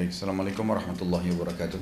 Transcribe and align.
Baik, 0.00 0.16
Assalamualaikum 0.16 0.64
warahmatullahi 0.64 1.28
wabarakatuh. 1.36 1.76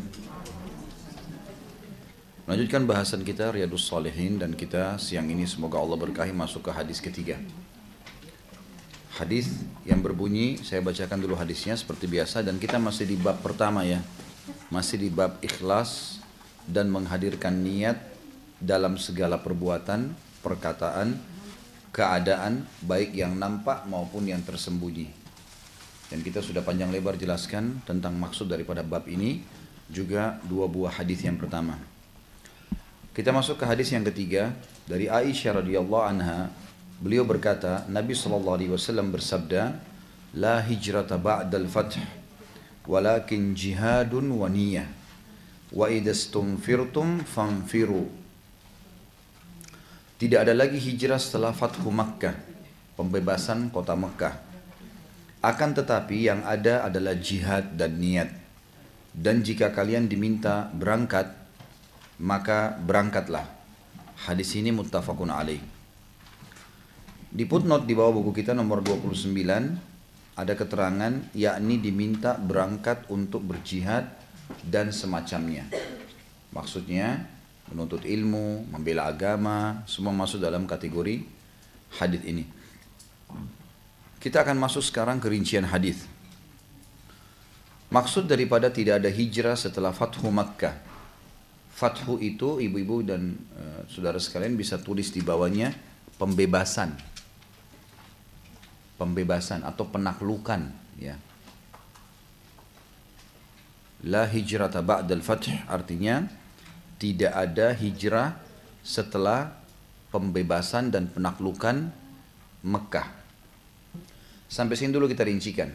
Lanjutkan 2.50 2.82
bahasan 2.82 3.22
kita 3.22 3.54
Riyadus 3.54 3.86
Salihin 3.86 4.42
dan 4.42 4.58
kita 4.58 4.98
siang 4.98 5.30
ini 5.30 5.46
semoga 5.46 5.78
Allah 5.78 5.94
berkahi 5.94 6.34
masuk 6.34 6.66
ke 6.66 6.74
hadis 6.74 6.98
ketiga. 6.98 7.38
Hadis 9.14 9.62
yang 9.86 10.02
berbunyi, 10.02 10.58
saya 10.66 10.82
bacakan 10.82 11.22
dulu 11.22 11.38
hadisnya 11.38 11.78
seperti 11.78 12.10
biasa 12.10 12.42
dan 12.42 12.58
kita 12.58 12.82
masih 12.82 13.06
di 13.06 13.14
bab 13.14 13.38
pertama 13.38 13.86
ya. 13.86 14.02
Masih 14.66 14.98
di 14.98 15.14
bab 15.14 15.38
ikhlas 15.38 16.18
dan 16.66 16.90
menghadirkan 16.90 17.54
niat 17.54 18.02
dalam 18.58 18.98
segala 18.98 19.38
perbuatan, 19.38 20.10
perkataan, 20.42 21.14
keadaan 21.94 22.66
baik 22.82 23.14
yang 23.14 23.38
nampak 23.38 23.86
maupun 23.86 24.26
yang 24.26 24.42
tersembunyi. 24.42 25.27
Dan 26.08 26.24
kita 26.24 26.40
sudah 26.40 26.64
panjang 26.64 26.88
lebar 26.88 27.20
jelaskan 27.20 27.84
tentang 27.84 28.16
maksud 28.16 28.48
daripada 28.48 28.80
bab 28.80 29.04
ini 29.04 29.44
juga 29.92 30.40
dua 30.48 30.64
buah 30.64 31.00
hadis 31.00 31.20
yang 31.20 31.36
pertama. 31.36 31.76
Kita 33.12 33.28
masuk 33.28 33.60
ke 33.60 33.64
hadis 33.68 33.92
yang 33.92 34.06
ketiga 34.08 34.56
dari 34.88 35.10
Aisyah 35.10 35.60
radhiyallahu 35.60 36.04
anha. 36.06 36.48
Beliau 37.02 37.28
berkata, 37.28 37.84
Nabi 37.92 38.16
sallallahu 38.16 38.56
alaihi 38.56 38.72
wasallam 38.72 39.12
bersabda, 39.12 39.76
"La 40.38 40.64
hijrata 40.64 41.20
ba'dal 41.20 41.68
fath, 41.68 42.00
walakin 42.88 43.52
jihadun 43.52 44.32
wa 44.32 44.48
niyyah. 44.48 44.88
Wa 45.74 45.92
idastumfirtum 45.92 47.28
fanfiru." 47.28 48.08
Tidak 50.18 50.38
ada 50.40 50.50
lagi 50.50 50.80
hijrah 50.82 51.20
setelah 51.20 51.54
Fathu 51.54 51.94
Makkah, 51.94 52.34
pembebasan 52.98 53.70
kota 53.70 53.94
Makkah. 53.94 54.47
Akan 55.38 55.70
tetapi 55.70 56.26
yang 56.26 56.42
ada 56.42 56.82
adalah 56.82 57.14
jihad 57.14 57.78
dan 57.78 58.02
niat. 58.02 58.30
Dan 59.14 59.46
jika 59.46 59.70
kalian 59.70 60.10
diminta 60.10 60.66
berangkat, 60.74 61.30
maka 62.18 62.74
berangkatlah. 62.82 63.46
Hadis 64.26 64.58
ini 64.58 64.74
muttafaqun 64.74 65.30
alaih. 65.30 65.62
Di 67.28 67.44
footnote 67.46 67.86
di 67.86 67.94
bawah 67.94 68.18
buku 68.18 68.42
kita 68.42 68.50
nomor 68.50 68.82
29 68.82 69.30
ada 70.38 70.54
keterangan 70.54 71.12
yakni 71.34 71.78
diminta 71.78 72.34
berangkat 72.34 73.06
untuk 73.06 73.46
berjihad 73.46 74.10
dan 74.66 74.90
semacamnya. 74.90 75.70
Maksudnya 76.50 77.30
menuntut 77.70 78.02
ilmu, 78.02 78.66
membela 78.72 79.06
agama, 79.06 79.84
semua 79.84 80.10
masuk 80.10 80.42
dalam 80.42 80.64
kategori 80.64 81.22
hadis 82.00 82.22
ini. 82.26 82.57
Kita 84.18 84.42
akan 84.42 84.58
masuk 84.58 84.82
sekarang 84.82 85.22
ke 85.22 85.30
rincian 85.30 85.66
hadis. 85.66 86.04
Maksud 87.88 88.28
daripada 88.28 88.68
tidak 88.68 89.00
ada 89.00 89.08
hijrah 89.08 89.56
setelah 89.56 89.94
Fathu 89.96 90.28
Makkah 90.28 90.88
Fathu 91.78 92.18
itu 92.18 92.58
ibu-ibu 92.58 93.06
dan 93.06 93.38
uh, 93.54 93.86
saudara 93.86 94.18
sekalian 94.18 94.58
bisa 94.58 94.82
tulis 94.82 95.14
di 95.14 95.22
bawahnya 95.22 95.70
pembebasan. 96.18 96.90
Pembebasan 98.98 99.62
atau 99.62 99.86
penaklukan 99.86 100.74
ya. 100.98 101.14
La 104.10 104.26
hijrata 104.26 104.82
ba'dal 104.82 105.22
fath 105.22 105.70
artinya 105.70 106.26
tidak 106.98 107.30
ada 107.30 107.70
hijrah 107.78 108.34
setelah 108.82 109.54
pembebasan 110.10 110.90
dan 110.90 111.06
penaklukan 111.06 111.94
Mekah. 112.66 113.17
Sampai 114.48 114.80
sini 114.80 114.96
dulu 114.96 115.04
kita 115.04 115.28
rincikan. 115.28 115.68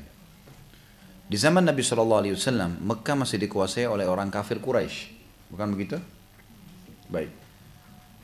Di 1.24 1.38
zaman 1.38 1.64
Nabi 1.64 1.86
SAW, 1.86 2.82
Mekah 2.82 3.16
masih 3.16 3.38
dikuasai 3.38 3.86
oleh 3.86 4.10
orang 4.10 4.34
kafir 4.34 4.58
Quraisy. 4.58 5.14
Bukan 5.54 5.70
begitu? 5.78 6.02
Baik. 7.08 7.30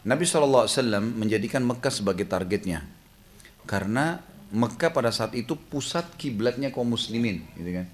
Nabi 0.03 0.25
SAW 0.25 0.65
menjadikan 1.13 1.61
Mekah 1.61 1.93
sebagai 1.93 2.25
targetnya. 2.25 2.81
Karena 3.69 4.25
Mekah 4.49 4.89
pada 4.89 5.13
saat 5.13 5.37
itu 5.37 5.53
pusat 5.53 6.09
kiblatnya 6.17 6.73
kaum 6.73 6.89
muslimin. 6.89 7.45
Gitu 7.53 7.71
kan. 7.81 7.87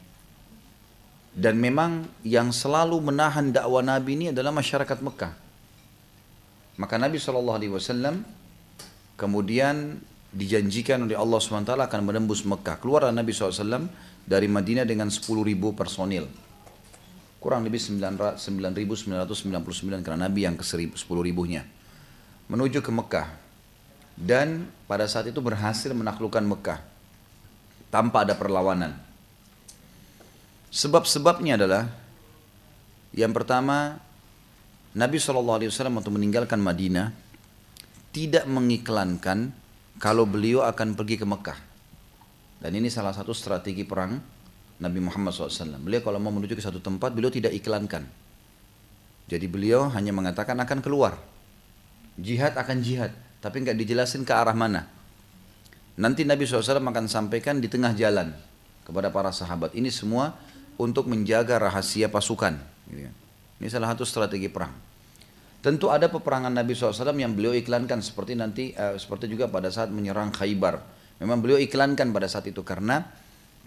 Dan 1.35 1.59
memang 1.59 2.07
yang 2.23 2.55
selalu 2.55 2.95
menahan 3.03 3.51
dakwah 3.51 3.83
Nabi 3.83 4.15
ini 4.15 4.25
adalah 4.31 4.55
masyarakat 4.55 5.03
Mekah. 5.03 5.35
Maka 6.79 6.95
Nabi 6.95 7.19
SAW 7.19 7.59
kemudian 9.19 9.99
dijanjikan 10.35 11.07
oleh 11.07 11.15
Allah 11.15 11.39
SWT 11.39 11.71
akan 11.71 12.01
menembus 12.03 12.43
Mekah. 12.43 12.83
Keluar 12.83 13.07
Nabi 13.07 13.31
SAW 13.31 13.87
dari 14.27 14.51
Madinah 14.51 14.83
dengan 14.83 15.07
10.000 15.07 15.23
personil. 15.71 16.27
Kurang 17.39 17.63
lebih 17.63 17.79
9.999 17.79 18.43
karena 20.03 20.27
Nabi 20.27 20.43
yang 20.43 20.59
ke 20.59 20.65
10 20.67 20.91
ribunya. 21.23 21.63
Menuju 22.51 22.83
ke 22.83 22.91
Mekah. 22.91 23.27
Dan 24.15 24.67
pada 24.91 25.07
saat 25.07 25.31
itu 25.31 25.39
berhasil 25.39 25.95
menaklukkan 25.95 26.43
Mekah. 26.43 26.79
Tanpa 27.87 28.27
ada 28.27 28.35
perlawanan. 28.35 28.91
Sebab-sebabnya 30.75 31.55
adalah 31.55 31.87
yang 33.15 33.31
pertama 33.31 33.95
Nabi 34.91 35.15
SAW 35.15 35.63
waktu 35.63 36.11
meninggalkan 36.11 36.59
Madinah 36.59 37.15
tidak 38.11 38.43
mengiklankan 38.47 39.64
kalau 40.05 40.29
beliau 40.29 40.61
akan 40.61 40.93
pergi 40.93 41.17
ke 41.17 41.25
Mekah 41.25 41.57
dan 42.61 42.71
ini 42.77 42.93
salah 42.93 43.09
satu 43.09 43.33
strategi 43.33 43.81
perang 43.81 44.21
Nabi 44.77 45.01
Muhammad 45.01 45.33
SAW. 45.33 45.81
Beliau 45.81 46.05
kalau 46.05 46.21
mau 46.21 46.29
menuju 46.29 46.53
ke 46.53 46.61
satu 46.61 46.77
tempat, 46.77 47.09
beliau 47.09 47.33
tidak 47.33 47.57
iklankan. 47.57 48.05
Jadi 49.25 49.45
beliau 49.49 49.89
hanya 49.89 50.13
mengatakan 50.13 50.53
akan 50.61 50.79
keluar. 50.85 51.17
Jihad 52.21 52.53
akan 52.53 52.85
jihad, 52.85 53.17
tapi 53.41 53.65
nggak 53.65 53.73
dijelasin 53.81 54.21
ke 54.21 54.29
arah 54.29 54.53
mana. 54.53 54.85
Nanti 55.97 56.21
Nabi 56.21 56.45
SAW 56.45 56.85
akan 56.85 57.09
sampaikan 57.09 57.57
di 57.57 57.65
tengah 57.65 57.97
jalan 57.97 58.29
kepada 58.85 59.09
para 59.09 59.33
sahabat. 59.33 59.73
Ini 59.73 59.89
semua 59.89 60.37
untuk 60.77 61.09
menjaga 61.09 61.57
rahasia 61.57 62.13
pasukan. 62.13 62.61
Ini 63.57 63.67
salah 63.73 63.97
satu 63.97 64.05
strategi 64.05 64.53
perang. 64.53 64.84
Tentu 65.65 65.89
ada 65.89 66.05
peperangan 66.13 66.53
Nabi 66.53 66.77
SAW 66.77 67.17
yang 67.17 67.33
beliau 67.33 67.49
iklankan 67.57 67.97
seperti 67.97 68.37
nanti, 68.37 68.69
uh, 68.77 68.93
seperti 69.01 69.25
juga 69.25 69.49
pada 69.49 69.73
saat 69.73 69.89
menyerang 69.89 70.29
Khaybar. 70.29 70.77
Memang 71.17 71.41
beliau 71.41 71.57
iklankan 71.57 72.13
pada 72.13 72.29
saat 72.29 72.45
itu 72.45 72.61
karena 72.61 73.01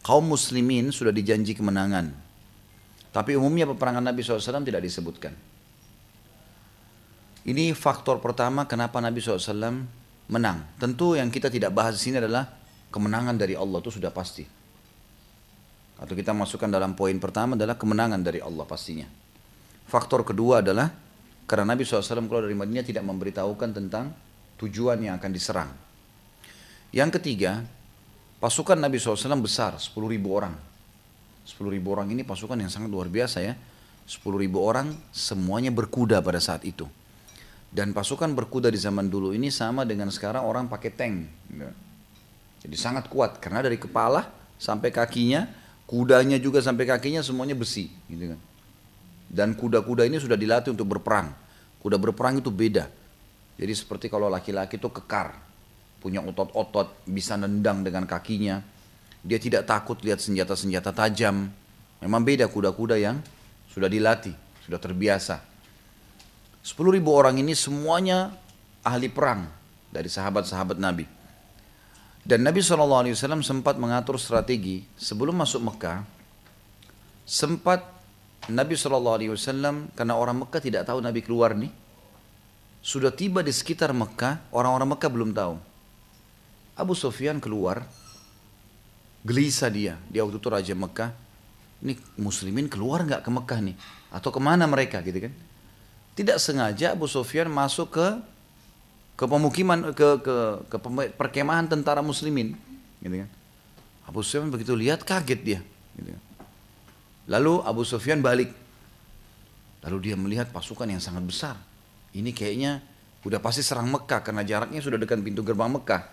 kaum 0.07 0.31
muslimin 0.31 0.95
sudah 0.95 1.11
dijanji 1.11 1.59
kemenangan. 1.59 2.15
Tapi 3.11 3.35
umumnya 3.35 3.67
peperangan 3.67 3.99
Nabi 3.99 4.23
SAW 4.23 4.63
tidak 4.63 4.79
disebutkan. 4.79 5.35
Ini 7.51 7.75
faktor 7.75 8.23
pertama 8.23 8.71
kenapa 8.71 9.03
Nabi 9.03 9.19
SAW 9.19 9.83
menang. 10.31 10.71
Tentu 10.79 11.19
yang 11.19 11.35
kita 11.35 11.51
tidak 11.51 11.75
bahas 11.75 11.99
di 11.99 12.07
sini 12.07 12.23
adalah 12.23 12.47
kemenangan 12.95 13.35
dari 13.35 13.59
Allah 13.59 13.83
itu 13.83 13.91
sudah 13.91 14.15
pasti. 14.15 14.47
Atau 15.99 16.15
kita 16.15 16.31
masukkan 16.31 16.71
dalam 16.71 16.95
poin 16.95 17.19
pertama 17.19 17.59
adalah 17.59 17.75
kemenangan 17.75 18.23
dari 18.23 18.39
Allah 18.39 18.63
pastinya. 18.63 19.11
Faktor 19.91 20.23
kedua 20.23 20.63
adalah 20.63 21.08
karena 21.49 21.73
Nabi 21.73 21.89
SAW 21.89 22.29
keluar 22.29 22.45
dari 22.45 22.55
Madinah 22.55 22.85
tidak 22.85 23.03
memberitahukan 23.09 23.73
tentang 23.73 24.13
tujuan 24.61 25.01
yang 25.01 25.17
akan 25.17 25.31
diserang. 25.33 25.73
Yang 26.93 27.19
ketiga, 27.21 27.65
Pasukan 28.39 28.79
Nabi 28.79 29.03
SAW 29.03 29.43
besar, 29.43 29.75
10 29.75 29.99
ribu 30.07 30.31
orang. 30.31 30.55
10 31.43 31.75
ribu 31.75 31.91
orang 31.91 32.07
ini 32.15 32.23
pasukan 32.23 32.55
yang 32.55 32.71
sangat 32.71 32.87
luar 32.87 33.11
biasa 33.11 33.43
ya. 33.43 33.59
10 34.07 34.23
ribu 34.39 34.63
orang 34.63 34.95
semuanya 35.11 35.75
berkuda 35.75 36.23
pada 36.23 36.39
saat 36.39 36.63
itu. 36.63 36.87
Dan 37.69 37.91
pasukan 37.91 38.31
berkuda 38.39 38.71
di 38.71 38.79
zaman 38.79 39.11
dulu 39.11 39.35
ini 39.35 39.51
sama 39.51 39.83
dengan 39.83 40.07
sekarang 40.15 40.47
orang 40.47 40.71
pakai 40.71 40.91
tank. 40.95 41.15
Jadi 42.63 42.77
sangat 42.79 43.11
kuat 43.11 43.43
karena 43.43 43.59
dari 43.59 43.75
kepala 43.75 44.31
sampai 44.55 44.95
kakinya, 44.95 45.51
kudanya 45.91 46.39
juga 46.39 46.63
sampai 46.63 46.87
kakinya 46.87 47.27
semuanya 47.27 47.59
besi. 47.59 47.91
Gitu 48.07 48.39
kan. 48.39 48.41
Dan 49.29 49.53
kuda-kuda 49.53 50.09
ini 50.09 50.17
sudah 50.17 50.41
dilatih 50.41 50.73
untuk 50.73 50.97
berperang. 50.97 51.29
Kuda 51.79 52.01
berperang 52.01 52.41
itu 52.41 52.49
beda. 52.49 52.89
Jadi 53.61 53.73
seperti 53.77 54.09
kalau 54.09 54.33
laki-laki 54.33 54.81
itu 54.81 54.89
kekar, 54.89 55.37
punya 56.01 56.25
otot-otot, 56.25 57.05
bisa 57.05 57.37
nendang 57.37 57.85
dengan 57.85 58.09
kakinya. 58.09 58.65
Dia 59.21 59.37
tidak 59.37 59.69
takut 59.69 60.01
lihat 60.01 60.23
senjata-senjata 60.23 60.95
tajam. 60.95 61.51
Memang 62.01 62.23
beda 62.23 62.49
kuda-kuda 62.49 62.97
yang 62.97 63.19
sudah 63.69 63.91
dilatih, 63.91 64.33
sudah 64.65 64.79
terbiasa. 64.81 65.43
10 66.63 66.97
ribu 66.97 67.11
orang 67.13 67.37
ini 67.43 67.53
semuanya 67.53 68.33
ahli 68.87 69.11
perang 69.11 69.51
dari 69.91 70.07
sahabat-sahabat 70.07 70.79
Nabi. 70.79 71.07
Dan 72.23 72.45
Nabi 72.45 72.61
SAW 72.61 73.09
sempat 73.41 73.81
mengatur 73.81 74.21
strategi 74.21 74.85
sebelum 75.01 75.35
masuk 75.35 75.65
Mekah. 75.65 76.05
Sempat 77.25 77.98
Nabi 78.49 78.75
SAW 78.81 79.93
karena 79.93 80.15
orang 80.17 80.45
Mekah 80.45 80.61
tidak 80.65 80.83
tahu 80.89 81.05
Nabi 81.05 81.21
keluar 81.21 81.53
nih. 81.53 81.69
Sudah 82.81 83.13
tiba 83.13 83.45
di 83.45 83.53
sekitar 83.53 83.93
Mekah, 83.93 84.49
orang-orang 84.55 84.97
Mekah 84.97 85.11
belum 85.13 85.31
tahu. 85.37 85.55
Abu 86.79 86.95
Sufyan 86.95 87.43
keluar, 87.43 87.85
gelisah 89.27 89.69
dia, 89.69 89.95
dia 90.09 90.23
waktu 90.25 90.39
itu 90.41 90.49
Raja 90.49 90.75
Mekah, 90.79 91.11
ini 91.85 91.99
muslimin 92.17 92.71
keluar 92.71 93.05
nggak 93.05 93.27
ke 93.27 93.31
Mekah 93.31 93.61
nih? 93.61 93.77
Atau 94.15 94.33
ke 94.33 94.41
mana 94.41 94.65
mereka 94.65 95.05
gitu 95.05 95.29
kan? 95.29 95.35
Tidak 96.17 96.39
sengaja 96.41 96.97
Abu 96.97 97.11
Sufyan 97.11 97.51
masuk 97.53 97.99
ke 97.99 98.07
ke 99.19 99.25
pemukiman 99.27 99.91
ke 99.93 100.23
ke 100.23 100.37
ke 100.71 100.77
perkemahan 101.19 101.67
tentara 101.67 102.01
muslimin 102.01 102.55
gitu 103.03 103.27
kan. 103.27 103.31
Abu 104.07 104.23
Sufyan 104.23 104.49
begitu 104.49 104.73
lihat 104.79 105.03
kaget 105.03 105.41
dia 105.43 105.61
gitu 105.99 106.15
kan. 106.15 106.23
Lalu 107.29 107.61
Abu 107.63 107.85
Sufyan 107.85 108.25
balik. 108.25 108.51
Lalu 109.85 110.11
dia 110.11 110.17
melihat 110.17 110.49
pasukan 110.51 110.89
yang 110.89 110.99
sangat 110.99 111.23
besar. 111.29 111.57
Ini 112.17 112.33
kayaknya 112.33 112.81
udah 113.23 113.39
pasti 113.39 113.61
serang 113.61 113.93
Mekah 113.93 114.25
karena 114.25 114.43
jaraknya 114.43 114.81
sudah 114.81 114.97
dekat 114.97 115.21
pintu 115.21 115.45
gerbang 115.45 115.69
Mekah. 115.69 116.09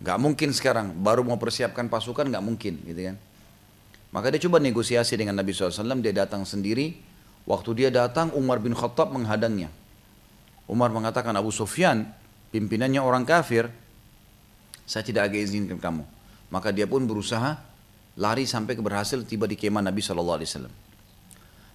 Gak 0.00 0.18
mungkin 0.20 0.52
sekarang 0.52 0.92
baru 0.92 1.24
mau 1.24 1.36
persiapkan 1.40 1.88
pasukan 1.88 2.28
gak 2.28 2.44
mungkin 2.44 2.80
gitu 2.84 3.12
kan. 3.12 3.16
Maka 4.12 4.32
dia 4.32 4.40
coba 4.48 4.56
negosiasi 4.56 5.20
dengan 5.20 5.36
Nabi 5.36 5.52
SAW, 5.52 6.00
dia 6.00 6.14
datang 6.16 6.48
sendiri. 6.48 6.96
Waktu 7.44 7.70
dia 7.84 7.90
datang, 7.92 8.32
Umar 8.32 8.58
bin 8.58 8.72
Khattab 8.72 9.12
menghadangnya. 9.12 9.68
Umar 10.66 10.90
mengatakan, 10.90 11.36
Abu 11.36 11.52
Sufyan, 11.52 12.08
pimpinannya 12.50 12.98
orang 12.98 13.28
kafir, 13.28 13.68
saya 14.88 15.04
tidak 15.04 15.30
agak 15.30 15.46
izinkan 15.46 15.78
kamu. 15.78 16.02
Maka 16.48 16.72
dia 16.72 16.88
pun 16.88 17.04
berusaha 17.04 17.60
lari 18.16 18.48
sampai 18.48 18.76
berhasil 18.80 19.20
tiba 19.22 19.44
di 19.44 19.54
kemah 19.54 19.84
Nabi 19.84 20.00
SAW. 20.00 20.68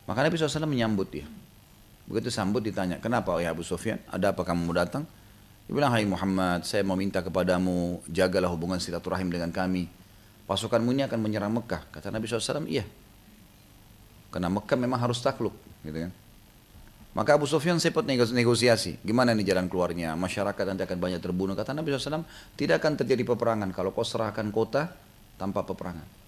Maka 0.09 0.19
Nabi 0.25 0.35
SAW 0.35 0.65
menyambut 0.65 1.07
dia. 1.13 1.25
Begitu 2.09 2.33
sambut 2.33 2.65
ditanya, 2.65 2.97
kenapa 2.97 3.37
ya 3.39 3.53
Abu 3.53 3.61
Sufyan? 3.61 4.01
Ada 4.09 4.33
apa 4.33 4.43
kamu 4.43 4.67
mau 4.67 4.75
datang? 4.75 5.05
Dia 5.69 5.73
bilang, 5.77 5.93
hai 5.93 6.03
Muhammad, 6.03 6.67
saya 6.67 6.83
mau 6.83 6.97
minta 6.99 7.23
kepadamu, 7.23 8.03
jagalah 8.09 8.51
hubungan 8.51 8.81
silaturahim 8.81 9.31
dengan 9.31 9.53
kami 9.53 10.01
pasukanmu 10.51 10.91
ini 10.91 11.07
akan 11.07 11.19
menyerang 11.23 11.55
Mekah. 11.55 11.87
Kata 11.95 12.11
Nabi 12.11 12.27
SAW, 12.27 12.67
iya. 12.67 12.83
Karena 14.27 14.51
Mekah 14.51 14.75
memang 14.75 14.99
harus 14.99 15.23
takluk. 15.23 15.55
Gitu 15.87 15.95
kan. 15.95 16.11
Maka 17.15 17.39
Abu 17.39 17.47
Sufyan 17.47 17.79
sempat 17.79 18.03
negosiasi. 18.07 18.99
Gimana 19.03 19.31
nih 19.31 19.47
jalan 19.47 19.71
keluarnya? 19.71 20.15
Masyarakat 20.19 20.63
nanti 20.67 20.83
akan 20.83 20.99
banyak 20.99 21.19
terbunuh. 21.23 21.55
Kata 21.55 21.71
Nabi 21.71 21.95
SAW, 21.95 22.27
tidak 22.59 22.83
akan 22.83 22.99
terjadi 22.99 23.23
peperangan 23.23 23.71
kalau 23.71 23.95
kau 23.95 24.03
serahkan 24.03 24.47
kota 24.51 24.91
tanpa 25.39 25.63
peperangan. 25.63 26.20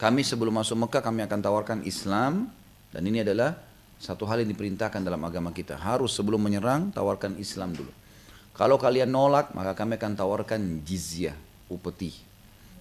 Kami 0.00 0.24
sebelum 0.24 0.56
masuk 0.56 0.86
Mekah 0.86 1.02
kami 1.04 1.24
akan 1.28 1.40
tawarkan 1.44 1.78
Islam 1.84 2.48
dan 2.90 3.02
ini 3.04 3.20
adalah 3.20 3.52
satu 4.00 4.24
hal 4.24 4.40
yang 4.40 4.50
diperintahkan 4.56 5.04
dalam 5.04 5.20
agama 5.22 5.52
kita. 5.52 5.76
Harus 5.76 6.16
sebelum 6.16 6.40
menyerang 6.40 6.88
tawarkan 6.90 7.36
Islam 7.36 7.76
dulu. 7.76 7.92
Kalau 8.56 8.80
kalian 8.80 9.12
nolak 9.12 9.52
maka 9.52 9.76
kami 9.76 10.00
akan 10.00 10.12
tawarkan 10.16 10.60
jizyah, 10.84 11.36
upeti. 11.68 12.12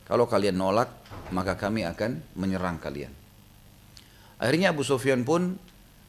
Kalau 0.10 0.26
kalian 0.26 0.58
nolak, 0.58 0.90
maka 1.30 1.54
kami 1.54 1.86
akan 1.86 2.18
menyerang 2.34 2.82
kalian. 2.82 3.14
Akhirnya 4.42 4.74
Abu 4.74 4.82
Sufyan 4.82 5.22
pun 5.22 5.54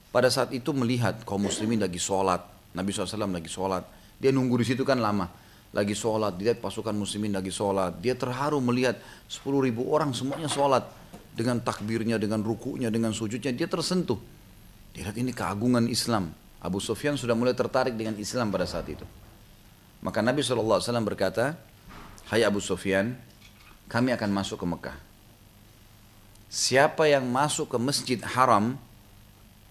pada 0.09 0.33
saat 0.33 0.57
itu 0.57 0.73
melihat 0.73 1.21
kaum 1.29 1.45
muslimin 1.45 1.85
lagi 1.85 2.01
sholat. 2.01 2.41
Nabi 2.73 2.97
SAW 2.97 3.29
lagi 3.29 3.53
sholat. 3.53 3.85
Dia 4.17 4.33
nunggu 4.33 4.57
di 4.63 4.73
situ 4.73 4.89
kan 4.89 4.97
lama. 4.97 5.29
Lagi 5.71 5.95
sholat, 5.95 6.35
dia 6.35 6.51
pasukan 6.59 6.91
muslimin 6.91 7.31
lagi 7.31 7.55
sholat. 7.55 8.03
Dia 8.03 8.19
terharu 8.19 8.59
melihat 8.59 8.99
10 9.31 9.63
ribu 9.63 9.87
orang 9.87 10.11
semuanya 10.11 10.51
sholat. 10.51 10.83
Dengan 11.31 11.63
takbirnya, 11.63 12.19
dengan 12.19 12.43
rukunya, 12.43 12.91
dengan 12.91 13.15
sujudnya. 13.15 13.55
Dia 13.55 13.71
tersentuh. 13.71 14.19
Dia 14.91 15.07
lihat 15.07 15.17
ini 15.17 15.31
keagungan 15.31 15.87
Islam. 15.87 16.35
Abu 16.59 16.83
Sufyan 16.83 17.15
sudah 17.15 17.39
mulai 17.39 17.55
tertarik 17.55 17.95
dengan 17.95 18.19
Islam 18.19 18.51
pada 18.51 18.67
saat 18.67 18.85
itu. 18.91 19.07
Maka 20.03 20.21
Nabi 20.21 20.43
SAW 20.43 20.83
berkata, 21.07 21.55
Hai 22.29 22.43
Abu 22.43 22.59
Sufyan, 22.59 23.15
kami 23.87 24.11
akan 24.11 24.31
masuk 24.31 24.61
ke 24.61 24.67
Mekah. 24.67 24.99
Siapa 26.51 27.07
yang 27.07 27.31
masuk 27.31 27.71
ke 27.71 27.79
Masjid 27.79 28.19
Haram, 28.23 28.75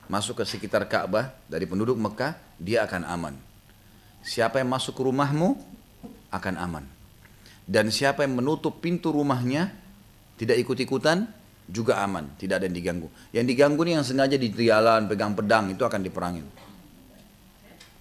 masuk 0.07 0.40
ke 0.40 0.44
sekitar 0.48 0.88
Ka'bah 0.88 1.36
dari 1.51 1.68
penduduk 1.68 2.00
Mekah, 2.00 2.40
dia 2.56 2.88
akan 2.88 3.04
aman. 3.04 3.36
Siapa 4.24 4.63
yang 4.63 4.72
masuk 4.72 4.96
ke 4.96 5.01
rumahmu 5.04 5.60
akan 6.30 6.56
aman. 6.58 6.86
Dan 7.70 7.94
siapa 7.94 8.26
yang 8.26 8.42
menutup 8.42 8.81
pintu 8.81 9.14
rumahnya 9.14 9.70
tidak 10.40 10.58
ikut-ikutan 10.66 11.30
juga 11.70 12.02
aman, 12.02 12.34
tidak 12.42 12.64
ada 12.64 12.66
yang 12.66 12.78
diganggu. 12.78 13.08
Yang 13.30 13.46
diganggu 13.54 13.81
ini 13.86 13.94
yang 14.02 14.06
sengaja 14.06 14.36
di 14.42 14.50
jalan 14.50 15.06
pegang 15.06 15.38
pedang 15.38 15.70
itu 15.70 15.86
akan 15.86 16.02
diperangin. 16.02 16.46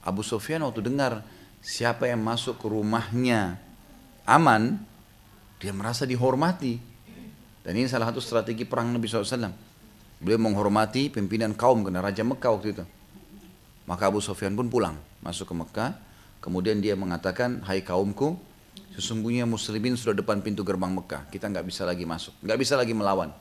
Abu 0.08 0.24
Sufyan 0.24 0.64
waktu 0.64 0.80
dengar 0.80 1.20
siapa 1.60 2.08
yang 2.08 2.24
masuk 2.24 2.56
ke 2.56 2.66
rumahnya 2.70 3.60
aman, 4.24 4.80
dia 5.60 5.76
merasa 5.76 6.08
dihormati. 6.08 6.80
Dan 7.60 7.76
ini 7.76 7.84
salah 7.84 8.08
satu 8.08 8.24
strategi 8.24 8.64
perang 8.64 8.88
Nabi 8.88 9.04
SAW. 9.04 9.52
Beliau 10.18 10.40
menghormati 10.40 11.12
pimpinan 11.12 11.52
kaum 11.52 11.84
kena 11.84 12.00
Raja 12.00 12.24
Mekah 12.24 12.50
waktu 12.56 12.68
itu. 12.72 12.84
Maka 13.84 14.08
Abu 14.08 14.24
Sufyan 14.24 14.56
pun 14.56 14.72
pulang, 14.72 14.96
masuk 15.20 15.52
ke 15.52 15.54
Mekah. 15.54 15.90
Kemudian 16.38 16.78
dia 16.78 16.94
mengatakan, 16.94 17.62
hai 17.66 17.82
kaumku, 17.82 18.38
sesungguhnya 18.94 19.42
muslimin 19.46 19.98
sudah 19.98 20.14
depan 20.14 20.38
pintu 20.38 20.62
gerbang 20.62 20.94
Mekah. 20.94 21.26
Kita 21.30 21.50
nggak 21.50 21.66
bisa 21.66 21.82
lagi 21.82 22.06
masuk, 22.06 22.34
nggak 22.42 22.58
bisa 22.58 22.78
lagi 22.78 22.94
melawan. 22.94 23.34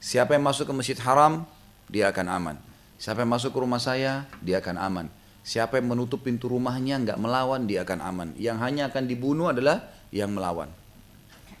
Siapa 0.00 0.36
yang 0.36 0.44
masuk 0.44 0.68
ke 0.68 0.74
Masjid 0.76 0.98
Haram, 1.00 1.44
dia 1.88 2.08
akan 2.08 2.26
aman. 2.28 2.56
Siapa 3.00 3.24
yang 3.24 3.32
masuk 3.32 3.52
ke 3.52 3.58
rumah 3.60 3.80
saya, 3.80 4.28
dia 4.44 4.60
akan 4.60 4.76
aman. 4.76 5.06
Siapa 5.40 5.80
yang 5.80 5.92
menutup 5.96 6.20
pintu 6.20 6.52
rumahnya 6.52 7.00
nggak 7.00 7.18
melawan, 7.20 7.64
dia 7.64 7.84
akan 7.84 8.00
aman. 8.04 8.28
Yang 8.36 8.56
hanya 8.60 8.82
akan 8.92 9.04
dibunuh 9.08 9.48
adalah 9.48 9.88
yang 10.12 10.32
melawan. 10.32 10.68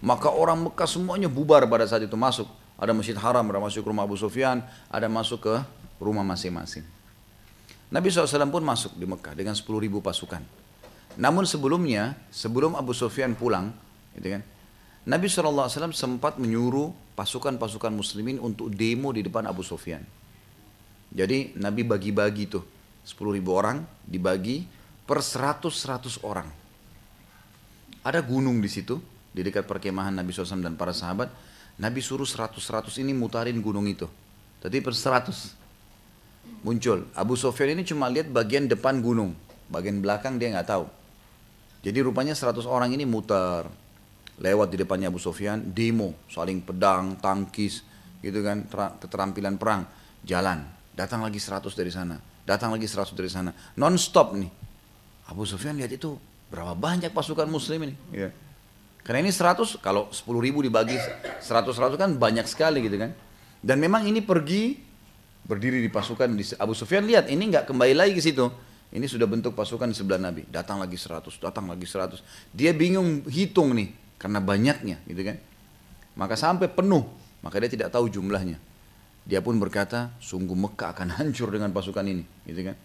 Maka 0.00 0.32
orang 0.32 0.68
Mekah 0.68 0.88
semuanya 0.88 1.28
bubar 1.28 1.64
pada 1.68 1.84
saat 1.88 2.04
itu 2.04 2.16
masuk. 2.16 2.48
Ada 2.80 2.96
masjid 2.96 3.16
haram, 3.16 3.44
ada 3.44 3.60
masuk 3.60 3.84
ke 3.84 3.88
rumah 3.92 4.08
Abu 4.08 4.16
Sufyan, 4.16 4.64
ada 4.88 5.08
masuk 5.08 5.44
ke 5.44 5.54
rumah 6.00 6.24
masing-masing. 6.24 6.84
Nabi 7.90 8.06
SAW 8.06 8.50
pun 8.54 8.62
masuk 8.62 8.94
di 8.94 9.02
Mekah 9.02 9.34
dengan 9.34 9.58
10 9.58 9.66
ribu 9.66 9.98
pasukan. 9.98 10.42
Namun 11.18 11.42
sebelumnya, 11.42 12.14
sebelum 12.30 12.78
Abu 12.78 12.94
Sufyan 12.94 13.34
pulang, 13.34 13.74
gitu 14.14 14.38
kan, 14.38 14.42
Nabi 15.10 15.26
SAW 15.26 15.90
sempat 15.90 16.38
menyuruh 16.38 16.94
pasukan-pasukan 17.18 17.90
muslimin 17.90 18.38
untuk 18.38 18.70
demo 18.70 19.10
di 19.10 19.26
depan 19.26 19.42
Abu 19.50 19.66
Sufyan. 19.66 20.06
Jadi 21.10 21.58
Nabi 21.58 21.82
bagi-bagi 21.82 22.46
tuh 22.46 22.62
10 23.02 23.34
ribu 23.34 23.58
orang 23.58 23.82
dibagi 24.06 24.62
per 25.02 25.18
100-100 25.18 26.22
orang. 26.22 26.46
Ada 28.06 28.22
gunung 28.22 28.62
di 28.62 28.70
situ, 28.70 29.02
di 29.34 29.42
dekat 29.42 29.66
perkemahan 29.66 30.14
Nabi 30.14 30.30
SAW 30.30 30.62
dan 30.62 30.78
para 30.78 30.94
sahabat, 30.94 31.28
Nabi 31.82 31.98
suruh 31.98 32.28
seratus-seratus 32.28 33.02
ini 33.02 33.10
mutarin 33.10 33.58
gunung 33.58 33.90
itu. 33.90 34.06
Tadi 34.62 34.78
per 34.78 34.94
seratus 34.94 35.58
muncul. 36.60 37.08
Abu 37.16 37.34
Sofyan 37.36 37.76
ini 37.78 37.84
cuma 37.84 38.08
lihat 38.12 38.28
bagian 38.28 38.68
depan 38.68 39.00
gunung, 39.00 39.36
bagian 39.72 40.00
belakang 40.00 40.36
dia 40.36 40.52
nggak 40.52 40.68
tahu. 40.68 40.86
Jadi 41.80 41.98
rupanya 42.04 42.36
seratus 42.36 42.68
orang 42.68 42.92
ini 42.92 43.08
mutar 43.08 43.68
lewat 44.40 44.68
di 44.72 44.76
depannya 44.80 45.08
Abu 45.08 45.20
Sofyan, 45.20 45.72
demo, 45.72 46.16
saling 46.28 46.60
pedang, 46.60 47.16
tangkis, 47.20 47.84
gitu 48.20 48.40
kan, 48.44 48.64
keterampilan 49.00 49.56
perang, 49.56 49.84
jalan. 50.24 50.64
Datang 50.92 51.24
lagi 51.24 51.40
seratus 51.40 51.72
dari 51.72 51.88
sana, 51.88 52.20
datang 52.44 52.72
lagi 52.72 52.84
seratus 52.84 53.16
dari 53.16 53.32
sana, 53.32 53.52
non 53.80 53.96
stop 53.96 54.36
nih. 54.36 54.52
Abu 55.32 55.48
Sufyan 55.48 55.78
lihat 55.78 55.92
itu 55.94 56.18
berapa 56.50 56.76
banyak 56.76 57.14
pasukan 57.14 57.48
Muslim 57.48 57.88
ini. 57.88 57.94
Yeah. 58.10 58.34
Karena 59.00 59.24
ini 59.24 59.32
100, 59.32 59.80
kalau 59.80 60.12
10 60.12 60.28
ribu 60.44 60.60
dibagi 60.60 60.98
100-100 61.40 61.96
kan 61.96 62.10
banyak 62.20 62.44
sekali 62.44 62.84
gitu 62.84 63.00
kan. 63.00 63.16
Dan 63.64 63.80
memang 63.80 64.04
ini 64.04 64.20
pergi 64.20 64.76
berdiri 65.50 65.82
di 65.82 65.90
pasukan 65.90 66.30
di 66.38 66.46
Abu 66.54 66.78
Sufyan 66.78 67.02
lihat 67.02 67.26
ini 67.26 67.50
nggak 67.50 67.66
kembali 67.66 67.94
lagi 67.98 68.14
ke 68.14 68.22
situ. 68.22 68.46
Ini 68.90 69.06
sudah 69.06 69.26
bentuk 69.26 69.54
pasukan 69.54 69.90
di 69.90 69.94
sebelah 69.98 70.22
Nabi. 70.22 70.46
Datang 70.46 70.78
lagi 70.78 70.94
100, 70.94 71.26
datang 71.42 71.66
lagi 71.66 71.86
100. 71.86 72.22
Dia 72.54 72.70
bingung 72.70 73.26
hitung 73.26 73.74
nih 73.74 73.90
karena 74.18 74.38
banyaknya 74.38 75.02
gitu 75.06 75.22
kan. 75.26 75.38
Maka 76.18 76.34
sampai 76.34 76.66
penuh, 76.70 77.06
maka 77.42 77.58
dia 77.62 77.70
tidak 77.70 77.94
tahu 77.94 78.10
jumlahnya. 78.10 78.58
Dia 79.22 79.38
pun 79.38 79.58
berkata, 79.62 80.10
sungguh 80.18 80.58
Mekah 80.58 80.90
akan 80.90 81.08
hancur 81.22 81.54
dengan 81.54 81.70
pasukan 81.70 82.02
ini, 82.02 82.26
gitu 82.50 82.66
kan. 82.66 82.76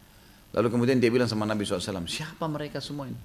Lalu 0.54 0.68
kemudian 0.72 0.98
dia 1.02 1.10
bilang 1.10 1.26
sama 1.26 1.44
Nabi 1.44 1.66
SAW, 1.66 2.06
siapa 2.06 2.46
mereka 2.46 2.78
semua 2.80 3.10
ini? 3.10 3.18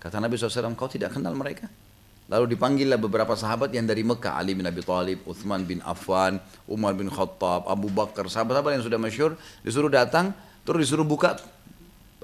Kata 0.00 0.18
Nabi 0.24 0.40
SAW, 0.40 0.72
kau 0.72 0.88
tidak 0.88 1.12
kenal 1.12 1.36
mereka? 1.36 1.68
Lalu 2.24 2.56
dipanggillah 2.56 2.96
beberapa 2.96 3.36
sahabat 3.36 3.68
yang 3.76 3.84
dari 3.84 4.00
Mekah, 4.00 4.40
Ali 4.40 4.56
bin 4.56 4.64
Abi 4.64 4.80
Thalib, 4.80 5.28
Uthman 5.28 5.68
bin 5.68 5.84
Affan, 5.84 6.40
Umar 6.64 6.96
bin 6.96 7.12
Khattab, 7.12 7.68
Abu 7.68 7.92
Bakar, 7.92 8.24
sahabat-sahabat 8.32 8.80
yang 8.80 8.84
sudah 8.84 8.96
masyur, 8.96 9.36
disuruh 9.60 9.92
datang, 9.92 10.32
terus 10.64 10.88
disuruh 10.88 11.04
buka 11.04 11.36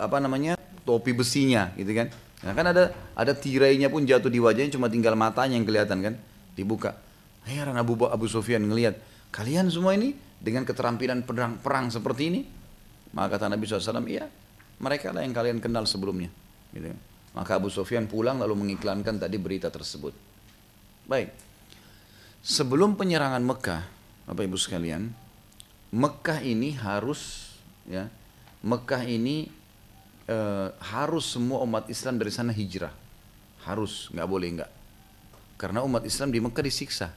apa 0.00 0.16
namanya 0.16 0.56
topi 0.88 1.12
besinya, 1.12 1.68
gitu 1.76 1.92
kan? 1.92 2.08
Nah 2.40 2.52
kan 2.56 2.72
ada 2.72 2.96
ada 3.12 3.32
tirainya 3.36 3.92
pun 3.92 4.08
jatuh 4.08 4.32
di 4.32 4.40
wajahnya, 4.40 4.72
cuma 4.72 4.88
tinggal 4.88 5.12
matanya 5.12 5.60
yang 5.60 5.68
kelihatan 5.68 6.00
kan, 6.00 6.14
dibuka. 6.56 6.96
Heran 7.44 7.76
Abu 7.76 8.00
Abu 8.08 8.24
Sufyan 8.24 8.64
ngelihat, 8.64 8.96
kalian 9.28 9.68
semua 9.68 9.92
ini 9.92 10.16
dengan 10.40 10.64
keterampilan 10.64 11.28
perang 11.28 11.60
perang 11.60 11.92
seperti 11.92 12.32
ini, 12.32 12.40
maka 13.12 13.36
kata 13.36 13.52
Nabi 13.52 13.68
SAW, 13.68 14.00
iya, 14.08 14.24
mereka 14.80 15.12
lah 15.12 15.20
yang 15.20 15.36
kalian 15.36 15.60
kenal 15.60 15.84
sebelumnya. 15.84 16.32
Gitu. 16.72 16.88
Kan. 16.88 17.09
Maka 17.30 17.62
Abu 17.62 17.70
Sufyan 17.70 18.10
pulang 18.10 18.42
lalu 18.42 18.58
mengiklankan 18.58 19.22
tadi 19.22 19.38
berita 19.38 19.70
tersebut. 19.70 20.14
Baik. 21.06 21.30
Sebelum 22.40 22.96
penyerangan 22.98 23.42
Mekah, 23.44 23.82
Bapak 24.26 24.44
Ibu 24.48 24.58
sekalian, 24.58 25.12
Mekah 25.94 26.40
ini 26.42 26.74
harus 26.74 27.52
ya, 27.86 28.08
Mekah 28.62 29.02
ini 29.06 29.50
e, 30.26 30.38
harus 30.70 31.24
semua 31.28 31.62
umat 31.62 31.86
Islam 31.92 32.18
dari 32.18 32.32
sana 32.32 32.50
hijrah. 32.50 32.94
Harus, 33.62 34.08
nggak 34.10 34.28
boleh 34.30 34.48
nggak. 34.56 34.70
Karena 35.60 35.84
umat 35.84 36.02
Islam 36.08 36.32
di 36.32 36.40
Mekah 36.40 36.64
disiksa. 36.64 37.12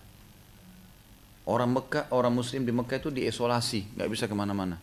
Orang 1.48 1.75
Mekah, 1.75 2.12
orang 2.12 2.36
Muslim 2.36 2.67
di 2.67 2.72
Mekah 2.75 3.00
itu 3.00 3.10
diisolasi, 3.12 3.96
nggak 3.96 4.10
bisa 4.12 4.25
ke 4.27 4.36
mana-mana. 4.36 4.79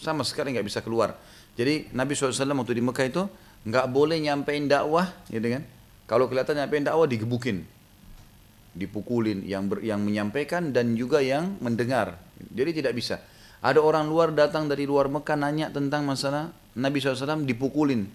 Sama 0.00 0.24
sekali 0.24 0.56
nggak 0.56 0.66
bisa 0.66 0.80
keluar. 0.80 1.16
Jadi 1.56 1.92
Nabi 1.96 2.12
SAW 2.12 2.32
waktu 2.36 2.76
di 2.76 2.84
Mekah 2.84 3.06
itu 3.08 3.22
nggak 3.66 3.86
boleh 3.90 4.22
nyampein 4.22 4.70
dakwah, 4.70 5.10
gitu 5.26 5.58
kan? 5.58 5.62
Kalau 6.06 6.30
kelihatan 6.30 6.54
nyampein 6.62 6.86
dakwah 6.86 7.10
digebukin, 7.10 7.66
dipukulin 8.78 9.42
yang 9.42 9.66
ber, 9.66 9.82
yang 9.82 9.98
menyampaikan 10.06 10.70
dan 10.70 10.94
juga 10.94 11.18
yang 11.18 11.58
mendengar. 11.58 12.14
Jadi 12.54 12.84
tidak 12.84 12.94
bisa. 12.94 13.18
Ada 13.64 13.82
orang 13.82 14.06
luar 14.06 14.30
datang 14.30 14.70
dari 14.70 14.86
luar 14.86 15.10
Mekah 15.10 15.34
nanya 15.34 15.72
tentang 15.74 16.06
masalah 16.06 16.54
Nabi 16.78 17.02
SAW 17.02 17.42
dipukulin. 17.42 18.06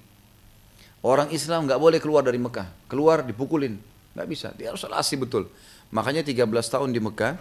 Orang 1.02 1.34
Islam 1.34 1.66
nggak 1.66 1.82
boleh 1.82 2.00
keluar 2.00 2.22
dari 2.22 2.38
Mekah, 2.38 2.88
keluar 2.88 3.26
dipukulin, 3.26 3.74
nggak 4.14 4.28
bisa. 4.30 4.54
Dia 4.54 4.72
harus 4.72 4.86
alasi 4.86 5.18
betul. 5.18 5.50
Makanya 5.90 6.22
13 6.24 6.46
tahun 6.48 6.94
di 6.94 7.02
Mekah 7.02 7.36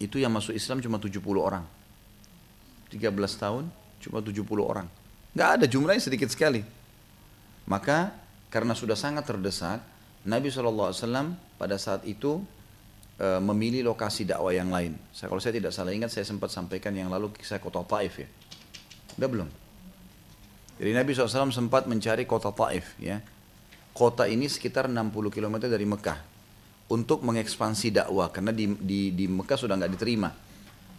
itu 0.00 0.16
yang 0.16 0.32
masuk 0.32 0.56
Islam 0.56 0.80
cuma 0.80 0.96
70 0.96 1.20
orang. 1.38 1.62
13 2.88 3.12
tahun 3.36 3.68
cuma 4.00 4.18
70 4.24 4.42
orang. 4.64 4.88
Nggak 5.36 5.50
ada 5.60 5.64
jumlahnya 5.68 6.02
sedikit 6.02 6.32
sekali. 6.32 6.77
Maka 7.68 8.16
karena 8.48 8.72
sudah 8.72 8.96
sangat 8.96 9.28
terdesak, 9.28 9.84
Nabi 10.24 10.48
SAW 10.48 11.36
pada 11.60 11.76
saat 11.76 12.00
itu 12.08 12.40
e, 13.20 13.36
memilih 13.44 13.92
lokasi 13.92 14.24
dakwah 14.24 14.56
yang 14.56 14.72
lain. 14.72 14.96
Saya, 15.12 15.28
kalau 15.28 15.40
saya 15.44 15.60
tidak 15.60 15.76
salah 15.76 15.92
ingat, 15.92 16.08
saya 16.08 16.24
sempat 16.24 16.48
sampaikan 16.48 16.96
yang 16.96 17.12
lalu 17.12 17.28
kisah 17.36 17.60
kota 17.60 17.84
Taif 17.84 18.24
ya. 18.24 18.28
Udah 19.20 19.28
belum? 19.28 19.48
Jadi 20.80 20.90
Nabi 20.96 21.10
SAW 21.12 21.52
sempat 21.52 21.84
mencari 21.84 22.24
kota 22.24 22.48
Taif 22.56 22.96
ya. 22.96 23.20
Kota 23.92 24.24
ini 24.24 24.48
sekitar 24.48 24.88
60 24.88 25.12
km 25.28 25.68
dari 25.68 25.84
Mekah 25.84 26.18
untuk 26.88 27.20
mengekspansi 27.20 27.92
dakwah 27.92 28.32
karena 28.32 28.54
di, 28.54 28.64
di, 28.80 29.12
di 29.12 29.28
Mekah 29.28 29.58
sudah 29.60 29.76
nggak 29.76 29.92
diterima. 29.92 30.32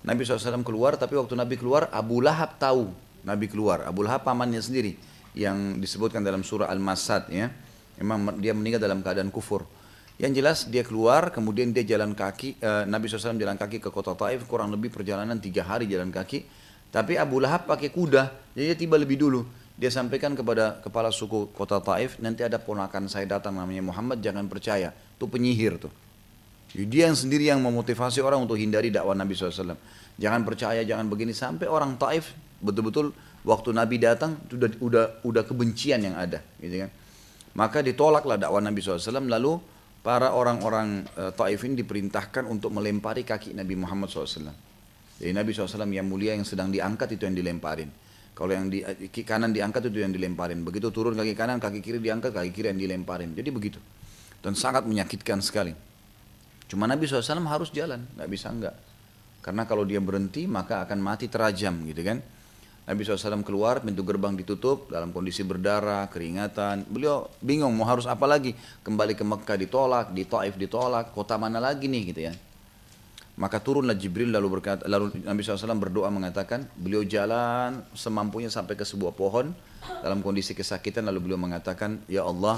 Nabi 0.06 0.22
SAW 0.22 0.62
keluar 0.62 0.96
tapi 1.02 1.18
waktu 1.18 1.34
Nabi 1.34 1.58
keluar 1.58 1.90
Abu 1.90 2.22
Lahab 2.22 2.62
tahu 2.62 2.94
Nabi 3.26 3.50
keluar. 3.50 3.88
Abu 3.90 4.06
Lahab 4.06 4.22
pamannya 4.28 4.62
sendiri 4.62 5.00
yang 5.38 5.78
disebutkan 5.78 6.26
dalam 6.26 6.42
surah 6.42 6.70
Al-Masad 6.70 7.30
ya. 7.30 7.50
Memang 8.00 8.40
dia 8.40 8.56
meninggal 8.56 8.80
dalam 8.80 9.04
keadaan 9.04 9.30
kufur. 9.30 9.68
Yang 10.20 10.32
jelas 10.36 10.58
dia 10.68 10.84
keluar, 10.84 11.32
kemudian 11.32 11.72
dia 11.72 11.84
jalan 11.84 12.12
kaki, 12.12 12.60
eh, 12.60 12.84
Nabi 12.88 13.08
SAW 13.08 13.40
jalan 13.40 13.56
kaki 13.56 13.80
ke 13.80 13.88
kota 13.88 14.16
Taif, 14.20 14.44
kurang 14.52 14.68
lebih 14.72 14.92
perjalanan 14.92 15.40
tiga 15.40 15.64
hari 15.64 15.88
jalan 15.88 16.12
kaki. 16.12 16.44
Tapi 16.92 17.16
Abu 17.16 17.40
Lahab 17.40 17.70
pakai 17.70 17.88
kuda, 17.88 18.28
jadi 18.52 18.76
dia 18.76 18.78
tiba 18.78 19.00
lebih 19.00 19.16
dulu. 19.16 19.48
Dia 19.80 19.88
sampaikan 19.88 20.36
kepada 20.36 20.84
kepala 20.84 21.08
suku 21.08 21.56
kota 21.56 21.80
Taif, 21.80 22.20
nanti 22.20 22.44
ada 22.44 22.60
ponakan 22.60 23.08
saya 23.08 23.24
datang 23.32 23.56
namanya 23.56 23.80
Muhammad, 23.80 24.20
jangan 24.20 24.44
percaya. 24.52 24.92
Itu 24.92 25.32
penyihir 25.32 25.80
tuh. 25.80 25.92
Jadi 26.76 26.86
dia 26.92 27.08
yang 27.08 27.16
sendiri 27.16 27.48
yang 27.48 27.64
memotivasi 27.64 28.20
orang 28.20 28.44
untuk 28.44 28.60
hindari 28.60 28.92
dakwah 28.92 29.16
Nabi 29.16 29.34
SAW. 29.34 29.80
Jangan 30.20 30.42
percaya, 30.44 30.84
jangan 30.84 31.08
begini. 31.08 31.32
Sampai 31.32 31.72
orang 31.72 31.96
Taif 31.96 32.36
betul-betul 32.60 33.16
waktu 33.48 33.70
Nabi 33.72 34.02
datang 34.02 34.40
sudah 34.48 34.70
udah 34.80 35.06
udah 35.24 35.44
kebencian 35.48 36.04
yang 36.04 36.16
ada, 36.16 36.44
gitu 36.60 36.88
kan. 36.88 36.92
Maka 37.58 37.84
ditolaklah 37.84 38.38
dakwah 38.38 38.62
Nabi 38.62 38.80
SAW. 38.80 39.26
Lalu 39.26 39.60
para 40.00 40.32
orang-orang 40.32 41.04
uh, 41.18 41.32
Taif 41.34 41.66
ini 41.66 41.82
diperintahkan 41.82 42.48
untuk 42.48 42.72
melempari 42.72 43.26
kaki 43.26 43.52
Nabi 43.58 43.76
Muhammad 43.76 44.08
SAW. 44.08 44.54
Jadi 45.20 45.32
Nabi 45.36 45.52
SAW 45.52 45.84
yang 45.92 46.08
mulia 46.08 46.38
yang 46.38 46.48
sedang 46.48 46.72
diangkat 46.72 47.20
itu 47.20 47.28
yang 47.28 47.36
dilemparin. 47.36 47.92
Kalau 48.32 48.56
yang 48.56 48.72
di 48.72 48.80
kanan 49.28 49.52
diangkat 49.52 49.92
itu 49.92 50.00
yang 50.00 50.16
dilemparin. 50.16 50.64
Begitu 50.64 50.96
turun 50.96 51.12
kaki 51.12 51.36
kanan, 51.36 51.60
kaki 51.60 51.84
kiri 51.84 52.00
diangkat, 52.00 52.32
kaki 52.32 52.56
kiri 52.56 52.72
yang 52.72 52.80
dilemparin. 52.80 53.36
Jadi 53.36 53.50
begitu. 53.52 53.80
Dan 54.40 54.56
sangat 54.56 54.88
menyakitkan 54.88 55.44
sekali. 55.44 55.76
Cuma 56.72 56.88
Nabi 56.88 57.04
SAW 57.04 57.44
harus 57.50 57.74
jalan, 57.76 58.08
nggak 58.16 58.30
bisa 58.32 58.48
enggak. 58.48 58.78
Karena 59.44 59.68
kalau 59.68 59.84
dia 59.84 60.00
berhenti 60.00 60.48
maka 60.48 60.88
akan 60.88 61.00
mati 61.04 61.28
terajam 61.28 61.84
gitu 61.84 62.00
kan. 62.00 62.24
Nabi 62.90 63.06
SAW 63.06 63.46
keluar, 63.46 63.86
pintu 63.86 64.02
gerbang 64.02 64.34
ditutup 64.34 64.90
dalam 64.90 65.14
kondisi 65.14 65.46
berdarah, 65.46 66.10
keringatan. 66.10 66.90
Beliau 66.90 67.30
bingung 67.38 67.70
mau 67.78 67.86
harus 67.86 68.10
apa 68.10 68.26
lagi. 68.26 68.58
Kembali 68.82 69.14
ke 69.14 69.22
Mekah 69.22 69.62
ditolak, 69.62 70.10
di 70.10 70.26
Taif 70.26 70.58
ditolak, 70.58 71.14
kota 71.14 71.38
mana 71.38 71.62
lagi 71.62 71.86
nih 71.86 72.10
gitu 72.10 72.22
ya. 72.26 72.34
Maka 73.38 73.62
turunlah 73.62 73.94
Jibril 73.94 74.34
lalu 74.34 74.58
berkata, 74.58 74.90
lalu 74.90 75.14
Nabi 75.22 75.46
SAW 75.46 75.78
berdoa 75.78 76.10
mengatakan, 76.10 76.66
beliau 76.74 77.06
jalan 77.06 77.86
semampunya 77.94 78.50
sampai 78.50 78.74
ke 78.74 78.82
sebuah 78.82 79.14
pohon 79.14 79.54
dalam 80.02 80.26
kondisi 80.26 80.58
kesakitan 80.58 81.06
lalu 81.06 81.30
beliau 81.30 81.38
mengatakan, 81.38 82.02
Ya 82.10 82.26
Allah, 82.26 82.58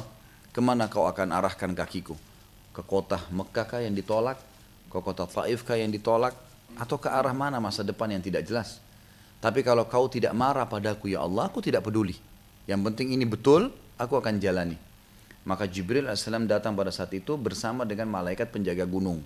ke 0.55 0.63
mana 0.63 0.87
kau 0.87 1.11
akan 1.11 1.35
arahkan 1.35 1.75
kakiku? 1.75 2.15
Ke 2.71 2.87
kota 2.87 3.19
Mekah 3.35 3.67
kah 3.67 3.83
yang 3.83 3.91
ditolak? 3.91 4.39
Ke 4.87 5.03
kota 5.03 5.27
Taif 5.27 5.67
kah 5.67 5.75
yang 5.75 5.91
ditolak? 5.91 6.31
Atau 6.79 6.95
ke 7.03 7.11
arah 7.11 7.35
mana 7.35 7.59
masa 7.59 7.83
depan 7.83 8.07
yang 8.07 8.23
tidak 8.23 8.47
jelas? 8.47 8.79
Tapi 9.41 9.65
kalau 9.65 9.89
kau 9.89 10.05
tidak 10.05 10.37
marah 10.37 10.69
padaku 10.69 11.09
ya 11.09 11.25
Allah, 11.25 11.49
aku 11.49 11.65
tidak 11.65 11.81
peduli. 11.81 12.13
Yang 12.69 12.81
penting 12.93 13.17
ini 13.17 13.25
betul, 13.25 13.73
aku 13.97 14.21
akan 14.21 14.37
jalani. 14.37 14.77
Maka 15.41 15.65
Jibril 15.65 16.05
AS 16.05 16.29
datang 16.45 16.77
pada 16.77 16.93
saat 16.93 17.09
itu 17.17 17.33
bersama 17.33 17.81
dengan 17.81 18.05
malaikat 18.13 18.53
penjaga 18.53 18.85
gunung. 18.85 19.25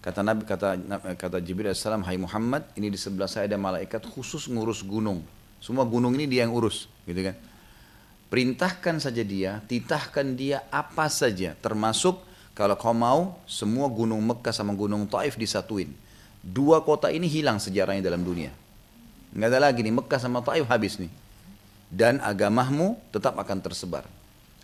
Kata 0.00 0.24
Nabi 0.24 0.48
kata 0.48 0.80
kata 1.20 1.38
Jibril 1.44 1.68
AS, 1.68 1.84
Hai 1.84 2.16
Muhammad, 2.16 2.64
ini 2.80 2.88
di 2.88 2.96
sebelah 2.96 3.28
saya 3.28 3.44
ada 3.44 3.60
malaikat 3.60 4.08
khusus 4.08 4.48
ngurus 4.48 4.80
gunung. 4.80 5.20
Semua 5.60 5.84
gunung 5.84 6.16
ini 6.16 6.24
dia 6.24 6.48
yang 6.48 6.56
urus, 6.56 6.88
gitu 7.04 7.20
kan? 7.20 7.36
Perintahkan 8.32 8.96
saja 8.96 9.20
dia, 9.20 9.60
titahkan 9.68 10.32
dia 10.32 10.64
apa 10.72 11.12
saja, 11.12 11.52
termasuk 11.60 12.16
kalau 12.56 12.80
kau 12.80 12.96
mau 12.96 13.36
semua 13.44 13.92
gunung 13.92 14.24
Mekah 14.24 14.56
sama 14.56 14.72
gunung 14.72 15.04
Taif 15.04 15.36
disatuin. 15.36 15.92
Dua 16.40 16.80
kota 16.80 17.12
ini 17.12 17.28
hilang 17.28 17.60
sejarahnya 17.60 18.00
dalam 18.00 18.24
dunia. 18.24 18.61
Nggak 19.32 19.48
ada 19.48 19.60
lagi 19.64 19.80
nih 19.80 19.94
Mekah 19.96 20.20
sama 20.20 20.44
Taif 20.44 20.68
habis 20.68 21.00
nih. 21.00 21.08
Dan 21.92 22.20
agamamu 22.20 23.00
tetap 23.12 23.36
akan 23.36 23.58
tersebar. 23.64 24.04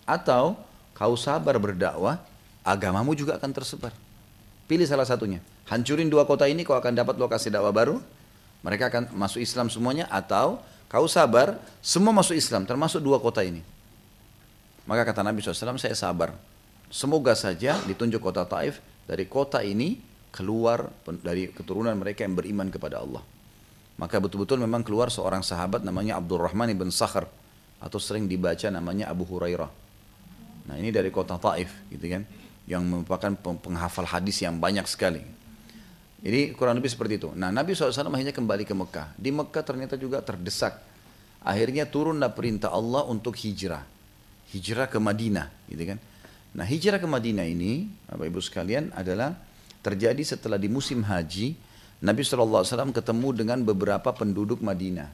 Atau 0.04 0.56
kau 0.96 1.14
sabar 1.16 1.56
berdakwah, 1.60 2.20
agamamu 2.64 3.16
juga 3.16 3.36
akan 3.36 3.52
tersebar. 3.52 3.92
Pilih 4.68 4.84
salah 4.84 5.08
satunya. 5.08 5.40
Hancurin 5.68 6.08
dua 6.08 6.28
kota 6.28 6.44
ini 6.48 6.64
kau 6.64 6.76
akan 6.76 6.92
dapat 6.92 7.16
lokasi 7.16 7.48
dakwah 7.48 7.72
baru. 7.72 7.96
Mereka 8.64 8.92
akan 8.92 9.02
masuk 9.16 9.40
Islam 9.40 9.72
semuanya 9.72 10.08
atau 10.12 10.60
kau 10.88 11.04
sabar 11.08 11.56
semua 11.80 12.12
masuk 12.12 12.36
Islam 12.36 12.68
termasuk 12.68 13.00
dua 13.00 13.20
kota 13.20 13.44
ini. 13.44 13.64
Maka 14.88 15.04
kata 15.04 15.20
Nabi 15.20 15.44
SAW 15.44 15.76
saya 15.76 15.96
sabar. 15.96 16.32
Semoga 16.88 17.36
saja 17.36 17.76
ditunjuk 17.84 18.24
kota 18.24 18.48
Taif 18.48 18.80
dari 19.04 19.28
kota 19.28 19.60
ini 19.60 20.00
keluar 20.32 20.88
dari 21.20 21.52
keturunan 21.52 21.92
mereka 21.92 22.24
yang 22.24 22.32
beriman 22.32 22.72
kepada 22.72 23.04
Allah. 23.04 23.20
Maka 23.98 24.22
betul-betul 24.22 24.62
memang 24.62 24.86
keluar 24.86 25.10
seorang 25.10 25.42
sahabat 25.42 25.82
namanya 25.82 26.22
Abdurrahman 26.22 26.70
ibn 26.70 26.88
Sakhar 26.94 27.26
atau 27.82 27.98
sering 27.98 28.30
dibaca 28.30 28.70
namanya 28.70 29.10
Abu 29.10 29.26
Hurairah. 29.26 29.70
Nah 30.70 30.74
ini 30.78 30.94
dari 30.94 31.10
kota 31.10 31.34
Taif 31.34 31.74
gitu 31.90 32.06
kan, 32.06 32.22
yang 32.70 32.86
merupakan 32.86 33.34
penghafal 33.58 34.06
hadis 34.06 34.38
yang 34.44 34.60
banyak 34.62 34.86
sekali. 34.86 35.22
Jadi 36.18 36.54
kurang 36.54 36.78
lebih 36.78 36.90
seperti 36.90 37.18
itu. 37.18 37.30
Nah 37.34 37.50
Nabi 37.54 37.74
SAW 37.74 38.10
akhirnya 38.10 38.34
kembali 38.34 38.66
ke 38.66 38.74
Mekah. 38.74 39.14
Di 39.14 39.30
Mekah 39.30 39.62
ternyata 39.62 39.94
juga 39.94 40.18
terdesak. 40.22 40.78
Akhirnya 41.42 41.86
turunlah 41.86 42.34
perintah 42.34 42.74
Allah 42.74 43.06
untuk 43.06 43.38
hijrah. 43.38 43.86
Hijrah 44.50 44.90
ke 44.90 44.98
Madinah 44.98 45.46
gitu 45.70 45.94
kan. 45.94 45.98
Nah 46.58 46.66
hijrah 46.66 46.98
ke 46.98 47.06
Madinah 47.06 47.46
ini 47.46 47.86
Bapak 48.10 48.26
Ibu 48.26 48.40
sekalian 48.42 48.90
adalah 48.98 49.38
terjadi 49.78 50.18
setelah 50.26 50.58
di 50.58 50.66
musim 50.66 51.06
haji 51.06 51.54
Nabi 51.98 52.22
SAW 52.22 52.94
ketemu 52.94 53.28
dengan 53.34 53.58
beberapa 53.66 54.14
penduduk 54.14 54.62
Madinah. 54.62 55.10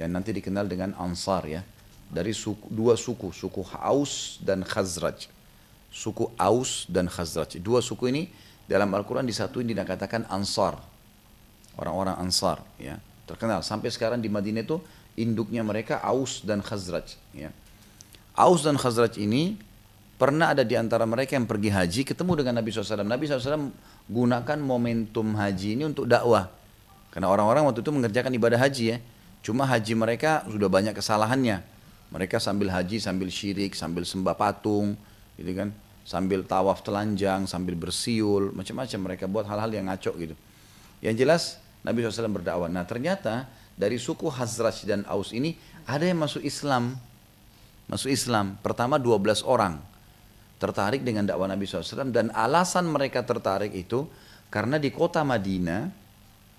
Yang 0.00 0.10
nanti 0.10 0.30
dikenal 0.32 0.64
dengan 0.64 0.96
Ansar 0.96 1.44
ya. 1.44 1.60
Dari 2.08 2.32
suku, 2.32 2.72
dua 2.72 2.96
suku 2.96 3.30
suku 3.30 3.60
Aus 3.76 4.40
dan 4.40 4.64
Khazraj. 4.64 5.28
Suku 5.92 6.32
Aus 6.40 6.88
dan 6.88 7.06
Khazraj. 7.06 7.60
Dua 7.60 7.84
suku 7.84 8.08
ini 8.08 8.22
dalam 8.64 8.88
Al-Quran 8.96 9.28
disatuin 9.28 9.68
dikatakan 9.68 10.24
Ansar. 10.32 10.80
Orang-orang 11.76 12.16
Ansar 12.16 12.64
ya. 12.80 12.96
Terkenal. 13.28 13.60
Sampai 13.60 13.92
sekarang 13.92 14.24
di 14.24 14.32
Madinah 14.32 14.64
itu 14.64 14.80
induknya 15.20 15.60
mereka 15.60 16.00
Aus 16.00 16.40
dan 16.42 16.64
Khazraj 16.64 17.14
ya. 17.36 17.52
Aus 18.34 18.66
dan 18.66 18.80
Khazraj 18.80 19.20
ini 19.20 19.60
pernah 20.18 20.54
ada 20.54 20.64
di 20.66 20.74
antara 20.74 21.04
mereka 21.04 21.36
yang 21.36 21.46
pergi 21.46 21.70
haji 21.70 22.02
ketemu 22.06 22.32
dengan 22.42 22.62
Nabi 22.62 22.70
SAW 22.70 23.02
Nabi 23.02 23.24
SAW 23.26 23.70
gunakan 24.08 24.58
momentum 24.60 25.32
haji 25.36 25.80
ini 25.80 25.84
untuk 25.88 26.04
dakwah. 26.04 26.52
Karena 27.08 27.30
orang-orang 27.30 27.64
waktu 27.64 27.80
itu 27.80 27.90
mengerjakan 27.94 28.32
ibadah 28.34 28.58
haji 28.58 28.84
ya. 28.90 28.98
Cuma 29.44 29.68
haji 29.68 29.92
mereka 29.94 30.44
sudah 30.48 30.68
banyak 30.68 30.96
kesalahannya. 30.96 31.62
Mereka 32.12 32.38
sambil 32.40 32.70
haji, 32.70 33.00
sambil 33.00 33.28
syirik, 33.30 33.74
sambil 33.74 34.06
sembah 34.06 34.36
patung, 34.36 34.96
gitu 35.36 35.52
kan. 35.54 35.68
Sambil 36.04 36.44
tawaf 36.44 36.84
telanjang, 36.84 37.48
sambil 37.48 37.76
bersiul, 37.76 38.52
macam-macam 38.52 38.98
mereka 39.00 39.24
buat 39.24 39.48
hal-hal 39.48 39.72
yang 39.72 39.88
ngaco 39.88 40.12
gitu. 40.20 40.36
Yang 41.00 41.14
jelas 41.24 41.42
Nabi 41.80 42.04
SAW 42.04 42.32
berdakwah. 42.32 42.68
Nah 42.68 42.84
ternyata 42.84 43.48
dari 43.76 43.96
suku 43.96 44.28
Hazraj 44.28 44.84
dan 44.84 45.04
Aus 45.08 45.32
ini 45.32 45.56
ada 45.88 46.04
yang 46.04 46.20
masuk 46.20 46.44
Islam. 46.44 46.96
Masuk 47.88 48.12
Islam. 48.12 48.56
Pertama 48.60 49.00
12 49.00 49.44
orang 49.44 49.93
tertarik 50.64 51.04
dengan 51.04 51.28
dakwah 51.28 51.44
Nabi 51.44 51.68
SAW 51.68 52.08
dan 52.08 52.32
alasan 52.32 52.88
mereka 52.88 53.20
tertarik 53.20 53.76
itu 53.76 54.08
karena 54.48 54.80
di 54.80 54.88
kota 54.88 55.20
Madinah 55.20 55.92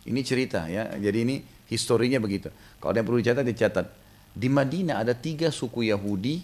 ini 0.05 0.21
cerita 0.21 0.69
ya. 0.69 0.93
Jadi 0.93 1.17
ini 1.25 1.35
historinya 1.65 2.21
begitu. 2.21 2.53
Kalau 2.77 2.93
ada 2.93 3.01
yang 3.01 3.07
perlu 3.09 3.19
dicatat 3.25 3.45
dicatat. 3.45 3.87
Di 4.35 4.51
Madinah 4.51 5.01
ada 5.01 5.17
tiga 5.17 5.49
suku 5.49 5.89
Yahudi 5.89 6.43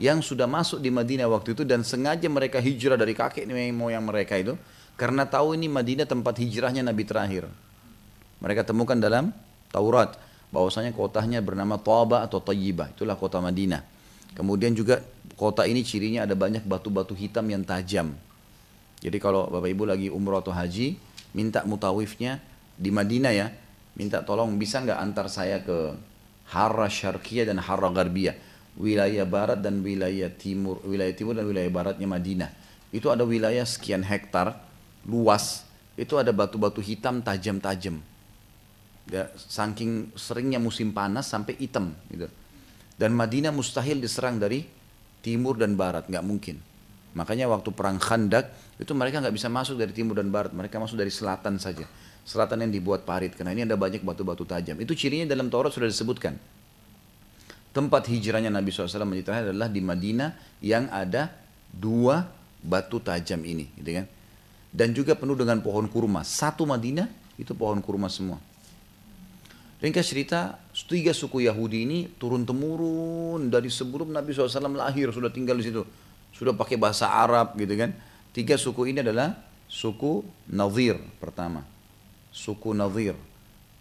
yang 0.00 0.24
sudah 0.24 0.48
masuk 0.48 0.80
di 0.80 0.88
Madinah 0.88 1.28
waktu 1.28 1.52
itu 1.52 1.62
dan 1.66 1.84
sengaja 1.84 2.26
mereka 2.30 2.62
hijrah 2.62 2.96
dari 2.96 3.12
kakek 3.12 3.44
moyang 3.74 4.06
mereka 4.06 4.38
itu 4.38 4.54
karena 4.94 5.26
tahu 5.26 5.58
ini 5.58 5.66
Madinah 5.66 6.06
tempat 6.06 6.38
hijrahnya 6.38 6.86
Nabi 6.86 7.02
terakhir. 7.04 7.50
Mereka 8.38 8.64
temukan 8.64 8.96
dalam 8.96 9.34
Taurat 9.74 10.14
bahwasanya 10.54 10.94
kotanya 10.94 11.42
bernama 11.42 11.74
Taba 11.82 12.22
atau 12.22 12.38
Tayyibah, 12.38 12.94
itulah 12.94 13.18
kota 13.18 13.42
Madinah. 13.42 13.82
Kemudian 14.38 14.74
juga 14.74 15.02
kota 15.34 15.66
ini 15.66 15.82
cirinya 15.82 16.26
ada 16.26 16.34
banyak 16.38 16.62
batu-batu 16.66 17.14
hitam 17.14 17.46
yang 17.50 17.62
tajam. 17.66 18.14
Jadi 19.04 19.18
kalau 19.20 19.50
Bapak 19.50 19.68
Ibu 19.68 19.84
lagi 19.84 20.08
umroh 20.08 20.40
atau 20.40 20.54
haji, 20.54 20.96
minta 21.36 21.60
mutawifnya 21.66 22.40
di 22.78 22.88
Madinah 22.88 23.32
ya, 23.34 23.52
minta 23.98 24.22
tolong 24.24 24.56
bisa 24.56 24.80
nggak 24.80 24.98
antar 24.98 25.26
saya 25.28 25.60
ke 25.60 25.92
Harra 26.48 26.88
Syarqiyah 26.88 27.50
dan 27.50 27.60
Harra 27.60 27.92
Garbiyah, 27.92 28.34
wilayah 28.80 29.26
barat 29.28 29.60
dan 29.60 29.84
wilayah 29.84 30.30
timur, 30.32 30.80
wilayah 30.86 31.14
timur 31.14 31.34
dan 31.36 31.46
wilayah 31.46 31.70
baratnya 31.70 32.08
Madinah. 32.08 32.50
Itu 32.94 33.10
ada 33.10 33.26
wilayah 33.26 33.66
sekian 33.66 34.06
hektar 34.06 34.54
luas, 35.04 35.66
itu 35.98 36.14
ada 36.16 36.30
batu-batu 36.30 36.80
hitam 36.80 37.20
tajam-tajam. 37.20 38.00
Ya, 39.04 39.28
saking 39.36 40.16
seringnya 40.16 40.56
musim 40.56 40.96
panas 40.96 41.28
sampai 41.28 41.60
hitam 41.60 41.92
gitu. 42.08 42.24
Dan 42.96 43.12
Madinah 43.12 43.52
mustahil 43.52 44.00
diserang 44.00 44.40
dari 44.40 44.64
timur 45.24 45.56
dan 45.56 45.72
barat, 45.74 46.04
nggak 46.04 46.20
mungkin. 46.20 46.60
Makanya 47.16 47.48
waktu 47.48 47.72
perang 47.72 47.96
Khandak 47.96 48.52
itu 48.76 48.92
mereka 48.92 49.24
nggak 49.24 49.32
bisa 49.32 49.48
masuk 49.48 49.80
dari 49.80 49.96
timur 49.96 50.20
dan 50.20 50.28
barat, 50.28 50.52
mereka 50.52 50.76
masuk 50.76 51.00
dari 51.00 51.08
selatan 51.08 51.56
saja. 51.56 51.88
Selatan 52.28 52.68
yang 52.68 52.72
dibuat 52.72 53.08
parit, 53.08 53.32
karena 53.32 53.56
ini 53.56 53.64
ada 53.64 53.80
banyak 53.80 54.04
batu-batu 54.04 54.44
tajam. 54.44 54.76
Itu 54.76 54.92
cirinya 54.92 55.24
dalam 55.24 55.48
Taurat 55.48 55.72
sudah 55.72 55.88
disebutkan. 55.88 56.36
Tempat 57.72 58.06
hijrahnya 58.12 58.52
Nabi 58.52 58.70
SAW 58.70 59.08
menjadi 59.08 59.50
adalah 59.50 59.72
di 59.72 59.80
Madinah 59.80 60.60
yang 60.60 60.88
ada 60.92 61.32
dua 61.72 62.28
batu 62.60 63.00
tajam 63.00 63.40
ini, 63.44 63.68
gitu 63.80 64.04
kan? 64.04 64.06
dan 64.74 64.90
juga 64.90 65.14
penuh 65.14 65.38
dengan 65.38 65.62
pohon 65.62 65.86
kurma. 65.86 66.26
Satu 66.26 66.66
Madinah 66.66 67.06
itu 67.38 67.54
pohon 67.54 67.78
kurma 67.78 68.10
semua. 68.10 68.42
Ringkas 69.78 70.10
cerita, 70.10 70.58
tiga 70.74 71.14
suku 71.14 71.46
Yahudi 71.46 71.86
ini 71.86 71.98
turun 72.18 72.42
temurun 72.42 73.46
dari 73.46 73.70
sebelum 73.70 74.10
Nabi 74.10 74.34
SAW 74.34 74.74
lahir 74.74 75.14
sudah 75.14 75.30
tinggal 75.30 75.54
di 75.62 75.70
situ, 75.70 75.86
sudah 76.34 76.50
pakai 76.50 76.74
bahasa 76.74 77.06
Arab 77.06 77.54
gitu 77.54 77.78
kan. 77.78 77.94
Tiga 78.34 78.58
suku 78.58 78.90
ini 78.90 78.98
adalah 78.98 79.38
suku 79.70 80.26
Nazir 80.50 80.98
pertama, 81.22 81.62
suku 82.34 82.74
Nazir. 82.74 83.14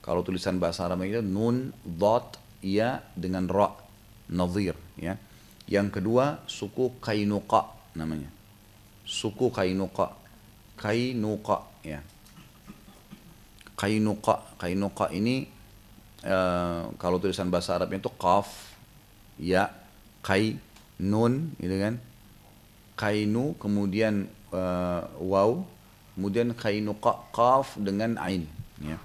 Kalau 0.05 0.21
tulisan 0.21 0.61
bahasa 0.61 0.85
Arab 0.85 1.01
itu 1.01 1.25
nun, 1.25 1.73
dot, 1.81 2.37
ya 2.61 3.01
dengan 3.17 3.49
ra, 3.49 3.73
Nazir 4.29 4.77
ya. 4.93 5.17
Yang 5.65 5.97
kedua 5.97 6.45
suku 6.45 7.01
Kainuqa 7.01 7.73
namanya, 7.97 8.29
suku 9.07 9.49
Kainuqa 9.49 10.21
Kainuqa 10.77 11.57
ya. 11.85 12.01
Kainuqa, 13.73 14.35
Kainuqa 14.59 15.05
ini 15.15 15.47
uh, 16.23 16.89
kalau 16.97 17.19
tulisan 17.19 17.51
bahasa 17.51 17.75
Arabnya 17.77 18.01
itu 18.03 18.11
qaf, 18.15 18.49
ya, 19.37 19.69
kai, 20.23 20.57
nun, 20.99 21.51
gitu 21.59 21.75
kan. 21.77 21.95
Kainu 22.93 23.57
kemudian 23.57 24.29
uh, 24.53 25.09
waw, 25.17 25.65
kemudian 26.13 26.53
kainuqa 26.53 27.25
qaf 27.33 27.75
dengan 27.81 28.15
ain, 28.21 28.45
ya. 28.79 29.01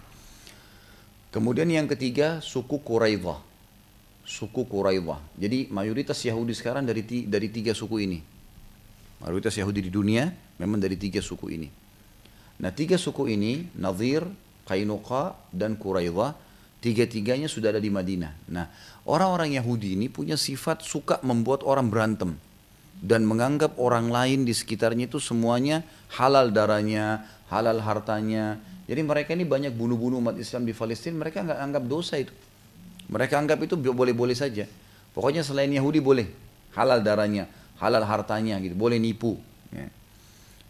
Kemudian 1.28 1.68
yang 1.68 1.84
ketiga 1.84 2.40
suku 2.40 2.80
Quraidah. 2.80 3.36
Suku 4.24 4.64
Quraidah. 4.64 5.20
Jadi 5.36 5.68
mayoritas 5.68 6.20
Yahudi 6.24 6.56
sekarang 6.56 6.88
dari 6.88 7.04
dari 7.04 7.48
tiga 7.52 7.76
suku 7.76 8.00
ini. 8.00 8.20
Mayoritas 9.20 9.56
Yahudi 9.60 9.88
di 9.88 9.92
dunia 9.92 10.32
memang 10.56 10.80
dari 10.80 10.96
tiga 10.96 11.20
suku 11.20 11.52
ini. 11.52 11.68
Nah 12.58 12.72
tiga 12.72 12.96
suku 12.96 13.28
ini, 13.28 13.68
Nadir, 13.76 14.24
Kainuqa, 14.64 15.36
dan 15.52 15.76
Quraidah, 15.76 16.32
tiga-tiganya 16.78 17.50
sudah 17.50 17.74
ada 17.74 17.82
di 17.82 17.90
Madinah. 17.90 18.32
Nah 18.50 18.66
orang-orang 19.06 19.54
Yahudi 19.58 19.98
ini 19.98 20.06
punya 20.10 20.38
sifat 20.38 20.82
suka 20.82 21.18
membuat 21.26 21.66
orang 21.66 21.90
berantem. 21.90 22.38
Dan 22.98 23.30
menganggap 23.30 23.78
orang 23.78 24.10
lain 24.10 24.42
di 24.42 24.50
sekitarnya 24.50 25.06
itu 25.06 25.22
semuanya 25.22 25.86
halal 26.18 26.50
darahnya, 26.50 27.22
halal 27.46 27.78
hartanya. 27.78 28.58
Jadi 28.90 29.06
mereka 29.06 29.38
ini 29.38 29.46
banyak 29.46 29.70
bunuh-bunuh 29.70 30.18
umat 30.18 30.34
Islam 30.34 30.66
di 30.66 30.74
Palestina, 30.74 31.14
mereka 31.22 31.46
nggak 31.46 31.60
anggap 31.62 31.84
dosa 31.86 32.18
itu. 32.18 32.34
Mereka 33.06 33.38
anggap 33.38 33.62
itu 33.62 33.78
boleh-boleh 33.78 34.34
saja. 34.34 34.66
Pokoknya 35.14 35.46
selain 35.46 35.70
Yahudi 35.70 36.02
boleh, 36.02 36.26
halal 36.74 36.98
darahnya, 36.98 37.46
halal 37.78 38.02
hartanya 38.02 38.58
gitu, 38.58 38.74
boleh 38.74 38.98
nipu. 38.98 39.38
Ya. 39.70 39.86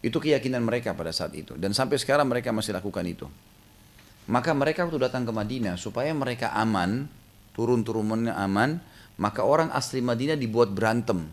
Itu 0.05 0.21
keyakinan 0.21 0.61
mereka 0.61 0.93
pada 0.93 1.09
saat 1.09 1.33
itu. 1.33 1.57
Dan 1.57 1.73
sampai 1.73 1.97
sekarang 1.97 2.29
mereka 2.29 2.53
masih 2.53 2.77
lakukan 2.77 3.03
itu. 3.09 3.25
Maka 4.29 4.53
mereka 4.53 4.85
waktu 4.85 5.01
datang 5.01 5.25
ke 5.25 5.33
Madinah 5.33 5.73
supaya 5.81 6.13
mereka 6.13 6.53
aman, 6.53 7.09
turun-turunnya 7.57 8.37
aman, 8.37 8.77
maka 9.17 9.41
orang 9.41 9.73
asli 9.73 10.05
Madinah 10.05 10.37
dibuat 10.37 10.69
berantem. 10.69 11.25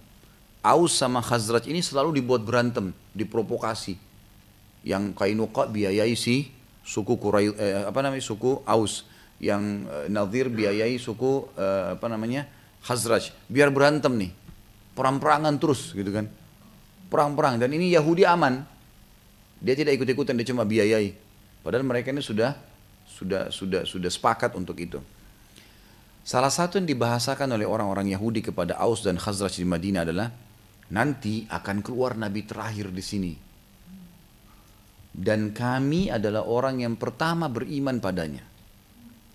Aus 0.64 0.96
sama 0.96 1.20
Khazraj 1.20 1.68
ini 1.68 1.85
selalu 1.85 2.18
dibuat 2.18 2.42
berantem, 2.42 2.96
diprovokasi. 3.12 4.00
Yang 4.80 5.12
Kainuqa 5.12 5.68
biayai 5.68 6.16
si 6.16 6.48
suku 6.80 7.20
Kurai, 7.20 7.52
eh, 7.52 7.85
apa 7.85 8.00
namanya 8.00 8.24
suku 8.24 8.64
Aus, 8.64 9.04
yang 9.44 9.85
eh, 9.85 10.09
Nadir 10.09 10.48
biayai 10.48 10.96
suku 10.96 11.52
eh, 11.52 12.00
apa 12.00 12.06
namanya 12.09 12.48
Khazraj. 12.80 13.30
Biar 13.46 13.68
berantem 13.68 14.16
nih, 14.16 14.32
perang-perangan 14.96 15.54
terus 15.61 15.92
gitu 15.92 16.09
kan 16.11 16.26
perang-perang 17.09 17.62
dan 17.62 17.70
ini 17.72 17.94
Yahudi 17.94 18.26
aman. 18.26 18.66
Dia 19.56 19.72
tidak 19.72 19.96
ikut-ikutan, 19.96 20.37
dia 20.37 20.52
cuma 20.52 20.68
biayai. 20.68 21.16
Padahal 21.64 21.82
mereka 21.82 22.12
ini 22.12 22.20
sudah 22.20 22.52
sudah 23.16 23.48
sudah 23.48 23.88
sudah 23.88 24.11
sepakat 24.12 24.52
untuk 24.52 24.76
itu. 24.76 25.00
Salah 26.26 26.52
satu 26.52 26.76
yang 26.76 26.90
dibahasakan 26.90 27.55
oleh 27.57 27.64
orang-orang 27.64 28.12
Yahudi 28.12 28.44
kepada 28.44 28.76
Aus 28.76 29.00
dan 29.07 29.16
Khazraj 29.16 29.57
di 29.57 29.64
Madinah 29.64 30.02
adalah 30.05 30.29
nanti 30.92 31.46
akan 31.48 31.81
keluar 31.81 32.18
nabi 32.18 32.44
terakhir 32.44 32.92
di 32.92 33.00
sini. 33.00 33.33
Dan 35.16 35.57
kami 35.57 36.12
adalah 36.12 36.44
orang 36.44 36.85
yang 36.85 36.98
pertama 36.98 37.48
beriman 37.48 38.02
padanya. 38.02 38.44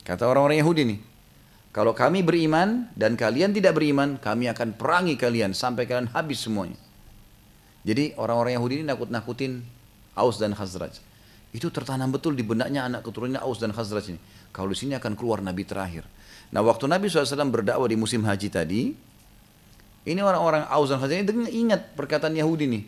Kata 0.05 0.29
orang-orang 0.29 0.61
Yahudi 0.61 0.81
nih, 0.93 0.99
kalau 1.71 1.95
kami 1.95 2.21
beriman 2.21 2.91
dan 2.93 3.17
kalian 3.17 3.55
tidak 3.55 3.79
beriman, 3.79 4.19
kami 4.21 4.51
akan 4.51 4.75
perangi 4.77 5.15
kalian 5.17 5.55
sampai 5.55 5.87
kalian 5.87 6.11
habis 6.11 6.43
semuanya. 6.43 6.77
Jadi 7.81 8.13
orang-orang 8.19 8.59
Yahudi 8.59 8.73
ini 8.83 8.85
nakut-nakutin 8.85 9.65
Aus 10.13 10.37
dan 10.37 10.53
Khazraj. 10.53 11.10
Itu 11.51 11.67
tertanam 11.67 12.15
betul 12.15 12.35
di 12.35 12.47
benaknya 12.47 12.87
anak 12.87 13.03
keturunannya 13.03 13.43
Aus 13.43 13.59
dan 13.59 13.75
Khazraj 13.75 14.15
ini. 14.15 14.19
Kalau 14.55 14.71
di 14.71 14.77
sini 14.79 14.95
akan 14.95 15.19
keluar 15.19 15.43
Nabi 15.43 15.67
terakhir. 15.67 16.07
Nah 16.51 16.63
waktu 16.63 16.87
Nabi 16.87 17.11
SAW 17.11 17.51
berdakwah 17.51 17.87
di 17.87 17.99
musim 17.99 18.23
haji 18.23 18.47
tadi, 18.47 18.95
ini 20.07 20.19
orang-orang 20.23 20.67
Aus 20.71 20.95
dan 20.95 21.03
Khazraj 21.03 21.27
ini 21.27 21.51
ingat 21.67 21.91
perkataan 21.95 22.35
Yahudi 22.39 22.65
nih. 22.71 22.83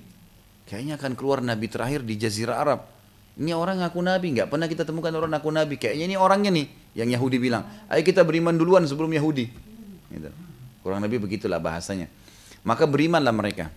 Kayaknya 0.64 0.96
akan 0.96 1.12
keluar 1.20 1.44
Nabi 1.44 1.68
terakhir 1.68 2.08
di 2.08 2.16
Jazirah 2.16 2.56
Arab. 2.56 2.88
Ini 3.34 3.52
orang 3.52 3.82
ngaku 3.82 4.00
Nabi, 4.00 4.28
nggak 4.38 4.48
pernah 4.48 4.70
kita 4.70 4.86
temukan 4.86 5.12
orang 5.12 5.34
ngaku 5.36 5.50
Nabi. 5.50 5.76
Kayaknya 5.82 6.06
ini 6.14 6.16
orangnya 6.16 6.52
nih, 6.54 6.68
yang 6.96 7.10
Yahudi 7.10 7.42
bilang. 7.42 7.66
Ayo 7.90 8.06
kita 8.06 8.22
beriman 8.22 8.56
duluan 8.56 8.86
sebelum 8.86 9.10
Yahudi. 9.10 9.50
Gitu. 10.14 10.30
Kurang 10.86 11.02
lebih 11.02 11.20
begitulah 11.26 11.58
bahasanya. 11.58 12.08
Maka 12.62 12.86
berimanlah 12.86 13.34
mereka. 13.34 13.74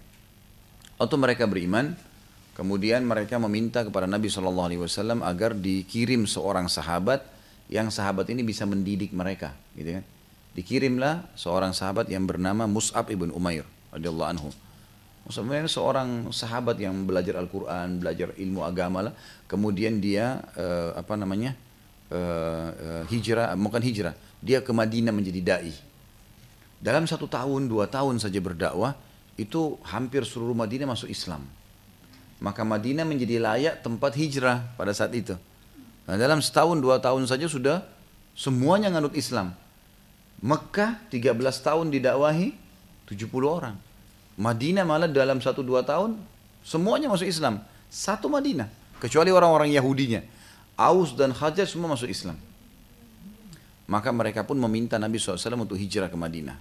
Atau 1.00 1.16
mereka 1.16 1.48
beriman, 1.48 1.96
kemudian 2.56 3.04
mereka 3.04 3.36
meminta 3.36 3.84
kepada 3.84 4.08
Nabi 4.08 4.32
Shallallahu 4.32 4.66
Alaihi 4.72 4.80
Wasallam 4.80 5.20
agar 5.20 5.52
dikirim 5.52 6.24
seorang 6.24 6.72
sahabat 6.72 7.22
yang 7.68 7.92
sahabat 7.92 8.32
ini 8.32 8.40
bisa 8.40 8.64
mendidik 8.64 9.12
mereka, 9.12 9.52
gitu 9.76 10.00
kan? 10.00 10.04
Dikirimlah 10.56 11.36
seorang 11.36 11.76
sahabat 11.76 12.08
yang 12.08 12.24
bernama 12.24 12.64
Mus'ab 12.64 13.12
ibn 13.12 13.28
Umair 13.28 13.68
radhiyallahu 13.92 14.30
anhu. 14.32 14.48
Mus'ab 15.28 15.44
ini 15.52 15.68
seorang 15.68 16.32
sahabat 16.32 16.80
yang 16.80 17.04
belajar 17.04 17.36
Al-Quran, 17.36 18.00
belajar 18.00 18.32
ilmu 18.38 18.64
agama 18.64 19.10
lah. 19.10 19.12
Kemudian 19.50 20.00
dia 20.00 20.40
uh, 20.56 20.96
apa 20.96 21.18
namanya 21.18 21.52
uh, 22.08 22.70
uh, 22.72 23.02
hijrah, 23.10 23.52
bukan 23.58 23.82
hijrah, 23.82 24.14
dia 24.40 24.64
ke 24.64 24.72
Madinah 24.72 25.12
menjadi 25.12 25.40
dai. 25.42 25.74
Dalam 26.78 27.04
satu 27.04 27.26
tahun, 27.26 27.66
dua 27.66 27.90
tahun 27.90 28.22
saja 28.22 28.38
berdakwah, 28.38 28.94
itu 29.34 29.76
hampir 29.84 30.22
seluruh 30.24 30.54
Madinah 30.54 30.88
masuk 30.88 31.10
Islam. 31.10 31.44
Maka 32.36 32.62
Madinah 32.62 33.08
menjadi 33.08 33.40
layak 33.40 33.80
tempat 33.80 34.12
hijrah 34.12 34.64
pada 34.76 34.92
saat 34.92 35.12
itu. 35.16 35.34
Nah, 36.04 36.14
dalam 36.20 36.38
setahun 36.44 36.78
dua 36.78 37.00
tahun 37.00 37.24
saja 37.24 37.48
sudah 37.48 37.82
semuanya 38.36 38.92
nganut 38.92 39.16
Islam. 39.16 39.56
Mekah 40.44 41.00
13 41.08 41.32
tahun 41.64 41.88
didakwahi 41.88 42.52
70 43.08 43.32
orang. 43.48 43.76
Madinah 44.36 44.84
malah 44.84 45.08
dalam 45.08 45.40
satu 45.40 45.64
dua 45.64 45.80
tahun 45.80 46.20
semuanya 46.60 47.08
masuk 47.08 47.24
Islam. 47.24 47.64
Satu 47.88 48.28
Madinah. 48.28 48.68
Kecuali 49.00 49.32
orang-orang 49.32 49.72
Yahudinya. 49.72 50.20
Aus 50.76 51.16
dan 51.16 51.32
Hajar 51.32 51.64
semua 51.64 51.96
masuk 51.96 52.12
Islam. 52.12 52.36
Maka 53.88 54.12
mereka 54.12 54.44
pun 54.44 54.60
meminta 54.60 55.00
Nabi 55.00 55.16
SAW 55.16 55.64
untuk 55.64 55.80
hijrah 55.80 56.12
ke 56.12 56.18
Madinah. 56.18 56.58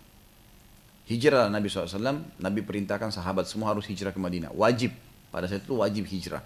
Hijrah 1.05 1.51
Nabi 1.51 1.67
SAW, 1.69 2.21
Nabi 2.41 2.61
perintahkan 2.65 3.13
sahabat 3.13 3.45
semua 3.45 3.69
harus 3.75 3.85
hijrah 3.85 4.09
ke 4.09 4.17
Madinah. 4.17 4.49
Wajib, 4.55 4.93
pada 5.35 5.51
saat 5.51 5.67
itu 5.67 5.75
wajib 5.75 6.07
hijrah. 6.07 6.39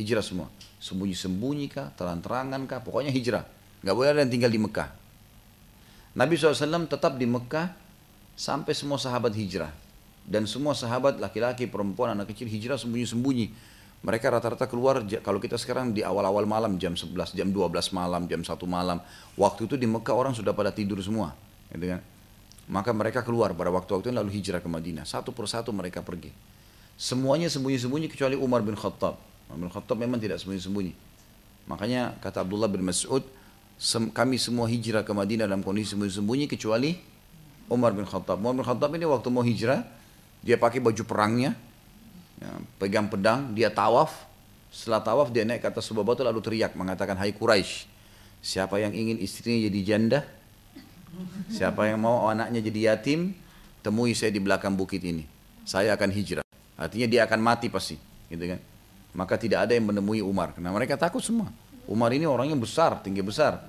Hijrah 0.00 0.24
semua. 0.24 0.48
Sembunyi-sembunyi 0.80 1.68
kah, 1.68 1.92
terang-terangan 1.92 2.64
kah, 2.64 2.80
pokoknya 2.80 3.12
hijrah. 3.12 3.44
Gak 3.84 3.92
boleh 3.92 4.16
ada 4.16 4.24
yang 4.24 4.32
tinggal 4.32 4.48
di 4.48 4.56
Mekah. 4.56 4.88
Nabi 6.16 6.40
SAW 6.40 6.88
tetap 6.88 7.20
di 7.20 7.28
Mekah 7.28 7.76
sampai 8.32 8.72
semua 8.72 8.96
sahabat 8.96 9.36
hijrah. 9.36 9.68
Dan 10.24 10.48
semua 10.48 10.72
sahabat 10.72 11.20
laki-laki, 11.20 11.68
perempuan, 11.68 12.16
anak 12.16 12.32
kecil 12.32 12.48
hijrah 12.48 12.80
sembunyi-sembunyi. 12.80 13.52
Mereka 14.00 14.32
rata-rata 14.32 14.64
keluar 14.72 15.04
kalau 15.20 15.36
kita 15.36 15.60
sekarang 15.60 15.92
di 15.92 16.00
awal-awal 16.00 16.48
malam 16.48 16.80
jam 16.80 16.96
11, 16.96 17.36
jam 17.36 17.52
12 17.52 17.92
malam, 17.92 18.24
jam 18.24 18.40
1 18.40 18.56
malam. 18.64 19.04
Waktu 19.36 19.68
itu 19.68 19.76
di 19.76 19.84
Mekah 19.84 20.16
orang 20.16 20.32
sudah 20.32 20.56
pada 20.56 20.72
tidur 20.72 20.96
semua. 21.04 21.36
Gitu 21.68 21.92
kan? 21.92 22.00
Maka 22.72 22.96
mereka 22.96 23.20
keluar 23.20 23.52
pada 23.52 23.68
waktu-waktu 23.68 24.16
lalu 24.16 24.32
hijrah 24.40 24.64
ke 24.64 24.68
Madinah. 24.72 25.04
Satu 25.04 25.36
persatu 25.36 25.76
mereka 25.76 26.00
pergi. 26.00 26.53
Semuanya 26.94 27.50
sembunyi-sembunyi 27.50 28.06
kecuali 28.06 28.38
Umar 28.38 28.62
bin 28.62 28.78
Khattab. 28.78 29.18
Umar 29.50 29.58
bin 29.66 29.70
Khattab 29.70 29.96
memang 29.98 30.22
tidak 30.22 30.38
sembunyi-sembunyi. 30.38 30.94
Makanya 31.66 32.14
kata 32.22 32.44
Abdullah 32.44 32.70
bin 32.70 32.84
Mas'ud, 32.86 33.24
kami 34.14 34.36
semua 34.38 34.70
hijrah 34.70 35.02
ke 35.02 35.10
Madinah 35.10 35.50
dalam 35.50 35.64
kondisi 35.64 35.96
sembunyi-sembunyi 35.96 36.46
kecuali 36.46 36.94
Umar 37.66 37.96
bin 37.96 38.06
Khattab. 38.06 38.38
Umar 38.38 38.54
bin 38.54 38.62
Khattab 38.62 38.94
ini 38.94 39.08
waktu 39.08 39.28
mau 39.32 39.42
hijrah, 39.42 39.82
dia 40.44 40.60
pakai 40.60 40.78
baju 40.78 41.02
perangnya, 41.02 41.56
ya, 42.38 42.50
pegang 42.78 43.10
pedang, 43.10 43.50
dia 43.56 43.72
tawaf. 43.72 44.12
Setelah 44.70 45.02
tawaf 45.02 45.30
dia 45.32 45.46
naik 45.46 45.62
ke 45.64 45.68
atas 45.70 45.86
sebuah 45.86 46.04
batu 46.04 46.22
lalu 46.22 46.38
teriak 46.44 46.76
mengatakan, 46.78 47.18
Hai 47.18 47.32
Quraisy, 47.34 47.88
siapa 48.44 48.78
yang 48.78 48.92
ingin 48.92 49.18
istrinya 49.18 49.66
jadi 49.66 49.80
janda? 49.82 50.20
Siapa 51.48 51.86
yang 51.86 52.02
mau 52.02 52.26
anaknya 52.26 52.60
jadi 52.60 52.94
yatim? 52.94 53.34
Temui 53.84 54.16
saya 54.16 54.32
di 54.34 54.40
belakang 54.40 54.74
bukit 54.74 55.00
ini. 55.04 55.24
Saya 55.64 55.94
akan 55.94 56.10
hijrah. 56.10 56.43
Artinya 56.74 57.06
dia 57.06 57.20
akan 57.26 57.38
mati 57.38 57.70
pasti, 57.70 57.94
gitu 58.26 58.44
kan? 58.50 58.60
Maka 59.14 59.38
tidak 59.38 59.70
ada 59.70 59.72
yang 59.78 59.86
menemui 59.86 60.18
Umar. 60.18 60.54
Karena 60.58 60.74
mereka 60.74 60.98
takut 60.98 61.22
semua. 61.22 61.46
Umar 61.86 62.10
ini 62.10 62.26
orangnya 62.26 62.58
besar, 62.58 62.98
tinggi 62.98 63.22
besar. 63.22 63.62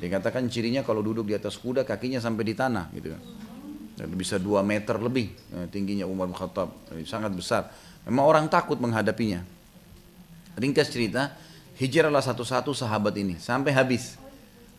Dikatakan 0.00 0.48
cirinya 0.50 0.82
kalau 0.82 1.04
duduk 1.04 1.28
di 1.28 1.36
atas 1.36 1.60
kuda 1.60 1.86
kakinya 1.86 2.18
sampai 2.18 2.42
di 2.42 2.54
tanah, 2.56 2.90
gitu 2.96 3.14
kan? 3.14 3.22
Dan 4.00 4.16
bisa 4.16 4.40
dua 4.40 4.64
meter 4.64 4.96
lebih 4.96 5.28
eh, 5.52 5.66
tingginya 5.68 6.08
Umar 6.08 6.26
bin 6.26 6.34
Khattab, 6.34 6.72
sangat 7.04 7.36
besar. 7.36 7.68
Memang 8.08 8.24
orang 8.24 8.44
takut 8.48 8.80
menghadapinya. 8.80 9.44
Ringkas 10.56 10.88
cerita, 10.88 11.36
hijrahlah 11.76 12.24
satu-satu 12.24 12.72
sahabat 12.72 13.14
ini 13.20 13.36
sampai 13.36 13.76
habis. 13.76 14.16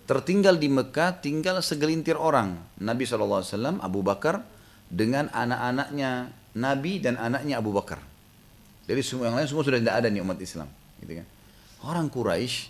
Tertinggal 0.09 0.57
di 0.57 0.67
Mekah 0.67 1.21
tinggal 1.21 1.61
segelintir 1.61 2.17
orang. 2.17 2.57
Nabi 2.81 3.05
SAW, 3.07 3.79
Abu 3.79 4.01
Bakar 4.01 4.43
dengan 4.91 5.29
anak-anaknya 5.31 6.40
Nabi 6.57 6.99
dan 6.99 7.15
anaknya 7.15 7.59
Abu 7.59 7.71
Bakar. 7.71 7.99
Jadi 8.89 9.01
semua 9.05 9.31
yang 9.31 9.37
lain 9.39 9.47
semua 9.47 9.63
sudah 9.63 9.79
tidak 9.79 9.95
ada 10.03 10.07
nih 10.11 10.21
umat 10.23 10.39
Islam. 10.41 10.67
Gitu 10.99 11.21
kan. 11.21 11.27
Orang 11.87 12.07
Quraisy 12.11 12.69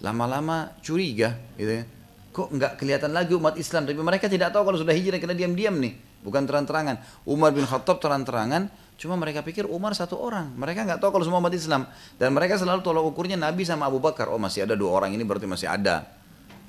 lama-lama 0.00 0.72
curiga, 0.80 1.36
gitu 1.60 1.84
kan. 1.84 1.86
Kok 2.30 2.48
nggak 2.56 2.72
kelihatan 2.78 3.10
lagi 3.12 3.32
umat 3.36 3.54
Islam? 3.58 3.84
Tapi 3.84 4.00
mereka 4.00 4.26
tidak 4.30 4.54
tahu 4.54 4.62
kalau 4.66 4.78
sudah 4.80 4.94
hijrah 4.94 5.18
karena 5.18 5.36
diam-diam 5.36 5.76
nih, 5.76 5.92
bukan 6.24 6.46
terang-terangan. 6.46 7.02
Umar 7.26 7.50
bin 7.52 7.66
Khattab 7.66 7.98
terang-terangan, 7.98 8.70
Cuma 9.00 9.16
mereka 9.16 9.40
pikir 9.40 9.64
Umar 9.64 9.96
satu 9.96 10.20
orang. 10.20 10.52
Mereka 10.60 10.84
nggak 10.84 11.00
tahu 11.00 11.08
kalau 11.08 11.24
semua 11.24 11.40
umat 11.40 11.56
Islam. 11.56 11.88
Dan 12.20 12.36
mereka 12.36 12.60
selalu 12.60 12.84
tolak 12.84 13.00
ukurnya 13.00 13.40
Nabi 13.40 13.64
sama 13.64 13.88
Abu 13.88 13.96
Bakar. 13.96 14.28
Oh 14.28 14.36
masih 14.36 14.68
ada 14.68 14.76
dua 14.76 14.92
orang 14.92 15.16
ini 15.16 15.24
berarti 15.24 15.48
masih 15.48 15.72
ada. 15.72 16.04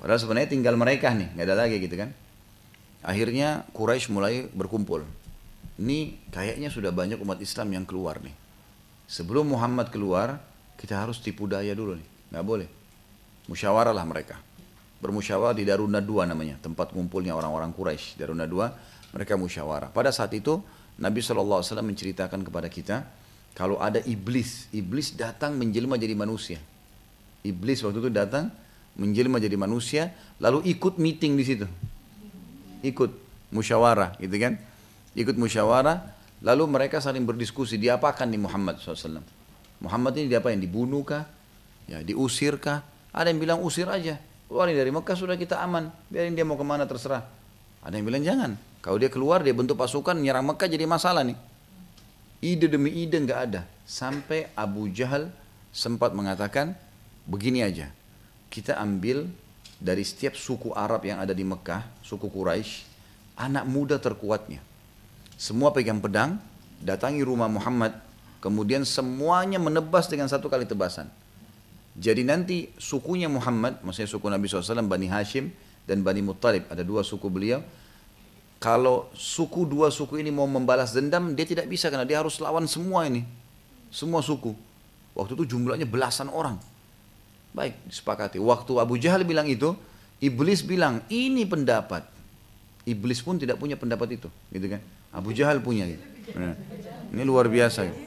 Padahal 0.00 0.16
sebenarnya 0.16 0.48
tinggal 0.48 0.72
mereka 0.80 1.12
nih, 1.12 1.28
nggak 1.36 1.44
ada 1.44 1.56
lagi 1.60 1.76
gitu 1.76 1.92
kan. 1.92 2.08
Akhirnya 3.04 3.68
Quraisy 3.76 4.08
mulai 4.08 4.48
berkumpul. 4.48 5.04
Ini 5.80 6.28
kayaknya 6.28 6.68
sudah 6.68 6.92
banyak 6.92 7.16
umat 7.22 7.40
Islam 7.40 7.72
yang 7.72 7.84
keluar 7.88 8.20
nih. 8.20 8.34
Sebelum 9.08 9.48
Muhammad 9.48 9.88
keluar, 9.88 10.40
kita 10.76 11.00
harus 11.00 11.20
tipu 11.20 11.48
daya 11.48 11.72
dulu 11.72 11.96
nih. 11.96 12.08
Nggak 12.32 12.44
boleh. 12.44 12.68
Musyawarah 13.48 13.92
lah 13.92 14.04
mereka. 14.04 14.40
Bermusyawarah 15.00 15.56
di 15.56 15.64
Daruna 15.64 15.98
dua 15.98 16.28
namanya. 16.28 16.60
Tempat 16.60 16.92
kumpulnya 16.94 17.34
orang-orang 17.34 17.72
Quraisy. 17.72 18.20
Daruna 18.20 18.44
dua 18.44 18.72
mereka 19.12 19.36
musyawarah. 19.36 19.92
Pada 19.92 20.08
saat 20.12 20.32
itu 20.32 20.60
Nabi 21.00 21.20
SAW 21.20 21.60
menceritakan 21.84 22.40
kepada 22.44 22.68
kita, 22.68 23.04
kalau 23.52 23.76
ada 23.80 24.00
iblis, 24.08 24.68
iblis 24.72 25.12
datang 25.12 25.56
menjelma 25.56 26.00
jadi 26.00 26.16
manusia. 26.16 26.60
Iblis 27.44 27.84
waktu 27.84 28.00
itu 28.00 28.10
datang 28.12 28.48
menjelma 28.96 29.40
jadi 29.40 29.56
manusia, 29.56 30.12
lalu 30.40 30.64
ikut 30.72 30.96
meeting 30.96 31.36
di 31.36 31.44
situ. 31.44 31.66
Ikut 32.80 33.10
musyawarah, 33.52 34.16
gitu 34.20 34.36
kan? 34.40 34.56
Ikut 35.12 35.36
musyawarah, 35.36 36.00
lalu 36.40 36.64
mereka 36.68 37.00
saling 37.00 37.24
berdiskusi, 37.28 37.76
diapakan 37.76 38.28
nih 38.28 38.40
Muhammad 38.40 38.80
SAW. 38.80 39.20
Muhammad 39.82 40.12
ini 40.16 40.30
diapain? 40.32 40.56
Dibunuh 40.56 41.04
kah? 41.04 41.28
Ya, 41.90 42.00
diusir 42.00 42.56
kah? 42.56 42.86
Ada 43.12 43.28
yang 43.28 43.40
bilang 43.42 43.58
usir 43.60 43.84
aja. 43.90 44.16
Keluarin 44.48 44.76
dari 44.76 44.92
Mekah 44.92 45.16
sudah 45.16 45.36
kita 45.36 45.60
aman. 45.60 45.92
Biarin 46.08 46.32
dia 46.32 46.44
mau 46.44 46.56
ke 46.56 46.64
mana 46.64 46.88
terserah. 46.88 47.24
Ada 47.84 47.98
yang 47.98 48.06
bilang 48.08 48.24
jangan. 48.24 48.50
Kalau 48.80 48.96
dia 48.96 49.08
keluar 49.12 49.40
dia 49.40 49.52
bentuk 49.52 49.76
pasukan 49.76 50.16
nyerang 50.16 50.44
Mekah 50.44 50.68
jadi 50.68 50.84
masalah 50.88 51.24
nih. 51.24 51.36
Ide 52.42 52.66
demi 52.68 52.90
ide 52.90 53.16
nggak 53.16 53.40
ada. 53.48 53.64
Sampai 53.86 54.50
Abu 54.56 54.90
Jahal 54.90 55.30
sempat 55.72 56.12
mengatakan 56.12 56.74
begini 57.24 57.64
aja. 57.64 57.88
Kita 58.52 58.76
ambil 58.76 59.30
dari 59.82 60.04
setiap 60.04 60.36
suku 60.36 60.70
Arab 60.76 61.02
yang 61.06 61.18
ada 61.18 61.32
di 61.32 61.42
Mekah, 61.42 61.82
suku 62.04 62.28
Quraisy, 62.28 62.86
anak 63.40 63.64
muda 63.66 63.96
terkuatnya. 63.98 64.71
Semua 65.42 65.74
pegang 65.74 65.98
pedang, 65.98 66.38
datangi 66.78 67.26
rumah 67.26 67.50
Muhammad, 67.50 67.98
kemudian 68.38 68.86
semuanya 68.86 69.58
menebas 69.58 70.06
dengan 70.06 70.30
satu 70.30 70.46
kali 70.46 70.70
tebasan. 70.70 71.10
Jadi 71.98 72.22
nanti 72.22 72.70
sukunya 72.78 73.26
Muhammad, 73.26 73.82
maksudnya 73.82 74.06
suku 74.06 74.30
Nabi 74.30 74.46
SAW, 74.46 74.86
Bani 74.86 75.10
Hashim 75.10 75.50
dan 75.82 76.06
Bani 76.06 76.22
Muttalib, 76.22 76.70
ada 76.70 76.86
dua 76.86 77.02
suku 77.02 77.26
beliau, 77.26 77.58
kalau 78.62 79.10
suku 79.18 79.66
dua 79.66 79.90
suku 79.90 80.22
ini 80.22 80.30
mau 80.30 80.46
membalas 80.46 80.94
dendam, 80.94 81.34
dia 81.34 81.42
tidak 81.42 81.66
bisa 81.66 81.90
karena 81.90 82.06
dia 82.06 82.22
harus 82.22 82.38
lawan 82.38 82.70
semua 82.70 83.10
ini. 83.10 83.26
Semua 83.90 84.22
suku. 84.22 84.54
Waktu 85.18 85.34
itu 85.42 85.58
jumlahnya 85.58 85.90
belasan 85.90 86.30
orang. 86.30 86.54
Baik, 87.50 87.74
disepakati. 87.90 88.38
Waktu 88.38 88.78
Abu 88.78 88.94
Jahal 88.94 89.26
bilang 89.26 89.50
itu, 89.50 89.74
iblis 90.22 90.62
bilang, 90.62 91.02
ini 91.10 91.42
pendapat. 91.42 92.06
Iblis 92.86 93.18
pun 93.26 93.42
tidak 93.42 93.58
punya 93.58 93.74
pendapat 93.74 94.22
itu, 94.22 94.30
gitu 94.54 94.78
kan? 94.78 95.01
Abu 95.12 95.36
Jahal 95.36 95.60
punya 95.60 95.84
gitu. 95.84 96.04
Ini 97.12 97.22
luar 97.28 97.52
biasa. 97.52 97.84
Gitu. 97.84 98.00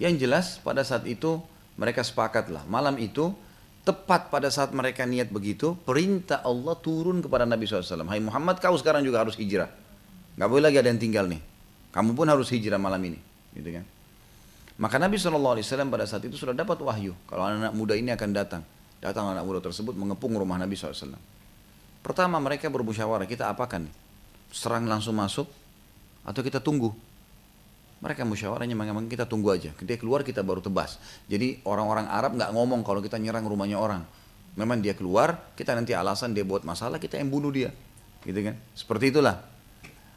Yang 0.00 0.14
jelas 0.24 0.46
pada 0.64 0.80
saat 0.80 1.04
itu 1.04 1.42
mereka 1.76 2.00
sepakatlah. 2.00 2.64
Malam 2.64 2.96
itu 2.96 3.36
tepat 3.84 4.32
pada 4.32 4.48
saat 4.48 4.72
mereka 4.72 5.04
niat 5.04 5.28
begitu, 5.28 5.76
perintah 5.84 6.40
Allah 6.44 6.76
turun 6.80 7.20
kepada 7.20 7.44
Nabi 7.44 7.68
SAW. 7.68 8.08
Hai 8.08 8.20
Muhammad, 8.20 8.60
kau 8.60 8.76
sekarang 8.80 9.04
juga 9.04 9.20
harus 9.20 9.36
hijrah. 9.36 9.68
Gak 10.38 10.48
boleh 10.48 10.70
lagi 10.70 10.78
ada 10.80 10.88
yang 10.88 11.00
tinggal 11.02 11.24
nih. 11.28 11.40
Kamu 11.92 12.14
pun 12.14 12.28
harus 12.28 12.48
hijrah 12.52 12.78
malam 12.78 13.00
ini. 13.04 13.18
Gitu 13.52 13.68
kan. 13.74 13.84
Maka 14.78 14.96
Nabi 15.02 15.18
SAW 15.18 15.58
pada 15.90 16.06
saat 16.06 16.22
itu 16.22 16.38
sudah 16.38 16.54
dapat 16.54 16.78
wahyu. 16.78 17.12
Kalau 17.26 17.42
anak-anak 17.42 17.74
muda 17.74 17.98
ini 17.98 18.14
akan 18.14 18.30
datang. 18.30 18.62
Datang 19.02 19.34
anak 19.34 19.42
muda 19.42 19.58
tersebut 19.58 19.98
mengepung 19.98 20.30
rumah 20.38 20.54
Nabi 20.54 20.78
SAW. 20.78 21.18
Pertama 21.98 22.38
mereka 22.38 22.70
bermusyawarah, 22.70 23.26
kita 23.26 23.50
apakan 23.50 23.90
nih? 23.90 23.94
Serang 24.48 24.88
langsung 24.88 25.16
masuk 25.16 25.46
atau 26.24 26.40
kita 26.40 26.60
tunggu? 26.60 26.92
Mereka 27.98 28.22
musyawarahnya 28.22 28.78
memang 28.78 29.10
kita 29.10 29.26
tunggu 29.26 29.50
aja. 29.50 29.74
Dia 29.74 29.98
keluar 29.98 30.22
kita 30.22 30.46
baru 30.46 30.62
tebas. 30.62 31.02
Jadi 31.26 31.58
orang-orang 31.66 32.06
Arab 32.06 32.38
nggak 32.38 32.54
ngomong 32.54 32.86
kalau 32.86 33.02
kita 33.02 33.18
nyerang 33.18 33.42
rumahnya 33.42 33.74
orang. 33.74 34.06
Memang 34.54 34.78
dia 34.78 34.94
keluar, 34.94 35.54
kita 35.58 35.74
nanti 35.74 35.94
alasan 35.94 36.30
dia 36.34 36.46
buat 36.46 36.62
masalah, 36.62 37.02
kita 37.02 37.18
yang 37.18 37.30
bunuh 37.30 37.50
dia. 37.50 37.74
Gitu 38.22 38.38
kan? 38.38 38.54
Seperti 38.74 39.10
itulah. 39.10 39.38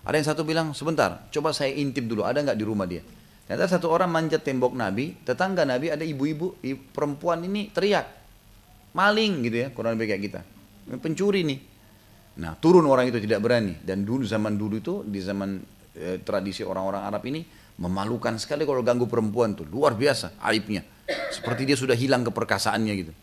Ada 0.01 0.15
yang 0.17 0.27
satu 0.33 0.41
bilang, 0.41 0.73
sebentar, 0.73 1.29
coba 1.29 1.53
saya 1.53 1.73
intip 1.77 2.09
dulu, 2.09 2.25
ada 2.25 2.41
nggak 2.41 2.57
di 2.57 2.65
rumah 2.65 2.89
dia? 2.89 3.05
Ternyata 3.45 3.77
satu 3.77 3.89
orang 3.93 4.09
manjat 4.09 4.41
tembok 4.41 4.73
Nabi, 4.73 5.13
tetangga 5.21 5.61
Nabi 5.61 5.93
ada 5.93 6.01
ibu-ibu, 6.01 6.57
perempuan 6.89 7.45
ini 7.45 7.69
teriak. 7.69 8.09
Maling 8.97 9.45
gitu 9.45 9.57
ya, 9.61 9.67
kurang 9.73 9.97
lebih 9.97 10.09
kayak 10.09 10.23
kita. 10.25 10.41
Pencuri 11.01 11.45
nih. 11.45 11.59
Nah 12.39 12.55
turun 12.55 12.87
orang 12.87 13.11
itu 13.11 13.19
tidak 13.19 13.43
berani. 13.43 13.75
Dan 13.83 14.07
dulu 14.07 14.23
zaman 14.23 14.55
dulu 14.55 14.75
itu, 14.79 14.93
di 15.03 15.19
zaman 15.19 15.59
eh, 15.99 16.23
tradisi 16.23 16.63
orang-orang 16.63 17.01
Arab 17.03 17.23
ini, 17.27 17.41
Memalukan 17.81 18.37
sekali 18.37 18.61
kalau 18.61 18.85
ganggu 18.85 19.09
perempuan 19.09 19.57
tuh, 19.57 19.65
luar 19.65 19.97
biasa 19.97 20.37
aibnya. 20.45 20.85
Seperti 21.33 21.65
dia 21.65 21.73
sudah 21.73 21.97
hilang 21.97 22.21
keperkasaannya 22.21 22.93
gitu. 22.93 23.13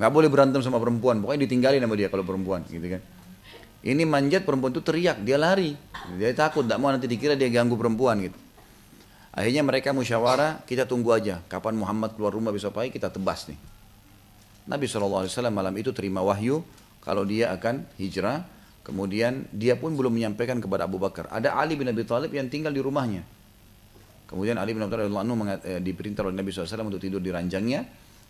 nggak 0.00 0.08
boleh 0.16 0.32
berantem 0.32 0.64
sama 0.64 0.80
perempuan, 0.80 1.20
pokoknya 1.20 1.44
ditinggalin 1.44 1.84
sama 1.84 1.92
dia 1.92 2.08
kalau 2.08 2.24
perempuan, 2.24 2.64
gitu 2.64 2.96
kan. 2.96 3.04
Ini 3.84 4.08
manjat 4.08 4.48
perempuan 4.48 4.72
itu 4.72 4.80
teriak, 4.80 5.20
dia 5.20 5.36
lari, 5.36 5.76
dia 6.16 6.32
takut, 6.32 6.64
tidak 6.64 6.80
mau 6.80 6.88
nanti 6.88 7.04
dikira 7.04 7.36
dia 7.36 7.52
ganggu 7.52 7.76
perempuan 7.76 8.24
gitu. 8.24 8.38
Akhirnya 9.36 9.60
mereka 9.60 9.92
musyawarah, 9.92 10.64
kita 10.64 10.88
tunggu 10.88 11.12
aja, 11.12 11.44
kapan 11.52 11.76
Muhammad 11.76 12.16
keluar 12.16 12.32
rumah 12.32 12.48
besok 12.48 12.80
pagi 12.80 12.88
kita 12.88 13.12
tebas 13.12 13.44
nih. 13.52 13.60
Nabi 14.64 14.88
SAW 14.88 15.28
malam 15.52 15.76
itu 15.76 15.92
terima 15.92 16.24
wahyu 16.24 16.64
kalau 17.10 17.26
dia 17.26 17.50
akan 17.50 17.90
hijrah, 17.98 18.46
kemudian 18.86 19.50
dia 19.50 19.74
pun 19.74 19.98
belum 19.98 20.14
menyampaikan 20.14 20.62
kepada 20.62 20.86
Abu 20.86 21.02
Bakar. 21.02 21.26
Ada 21.26 21.58
Ali 21.58 21.74
bin 21.74 21.90
Abi 21.90 22.06
Thalib 22.06 22.30
yang 22.30 22.46
tinggal 22.46 22.70
di 22.70 22.78
rumahnya. 22.78 23.26
Kemudian 24.30 24.54
Ali 24.62 24.78
bin 24.78 24.86
Abi 24.86 24.94
Thalib 24.94 25.10
eh, 25.66 25.82
diperintah 25.82 26.22
oleh 26.22 26.38
Nabi 26.38 26.54
SAW 26.54 26.86
untuk 26.86 27.02
tidur 27.02 27.18
di 27.18 27.34
ranjangnya. 27.34 27.82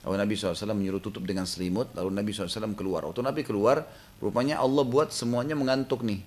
Lalu 0.08 0.16
Nabi 0.16 0.32
SAW 0.32 0.72
menyuruh 0.72 1.04
tutup 1.04 1.28
dengan 1.28 1.44
selimut. 1.44 1.92
Lalu 1.92 2.08
Nabi 2.08 2.32
SAW 2.32 2.72
keluar. 2.72 3.04
Waktu 3.04 3.20
Nabi 3.20 3.44
keluar, 3.44 3.84
rupanya 4.16 4.64
Allah 4.64 4.88
buat 4.88 5.12
semuanya 5.12 5.52
mengantuk 5.52 6.00
nih. 6.00 6.24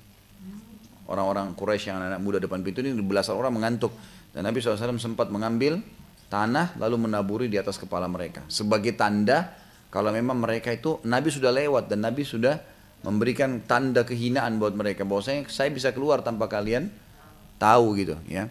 Orang-orang 1.09 1.57
Quraisy 1.57 1.89
yang 1.89 2.05
anak, 2.05 2.09
anak 2.13 2.21
muda 2.21 2.37
depan 2.37 2.61
pintu 2.61 2.85
ini 2.85 2.93
belasan 3.01 3.33
orang 3.33 3.49
mengantuk. 3.49 3.97
Dan 4.29 4.45
Nabi 4.45 4.61
SAW 4.61 5.01
sempat 5.01 5.33
mengambil 5.33 5.81
tanah 6.29 6.77
lalu 6.77 7.09
menaburi 7.09 7.49
di 7.49 7.57
atas 7.57 7.81
kepala 7.81 8.05
mereka. 8.05 8.45
Sebagai 8.45 8.93
tanda 8.93 9.62
kalau 9.93 10.09
memang 10.09 10.41
mereka 10.41 10.73
itu 10.73 10.97
Nabi 11.05 11.29
sudah 11.29 11.53
lewat 11.53 11.85
dan 11.85 12.01
Nabi 12.01 12.25
sudah 12.25 12.57
memberikan 13.05 13.61
tanda 13.61 14.01
kehinaan 14.01 14.57
buat 14.57 14.73
mereka 14.73 15.05
bahwasanya 15.05 15.45
saya 15.53 15.69
bisa 15.69 15.93
keluar 15.93 16.25
tanpa 16.25 16.49
kalian 16.49 16.89
tahu 17.61 17.93
gitu 18.01 18.17
ya. 18.25 18.49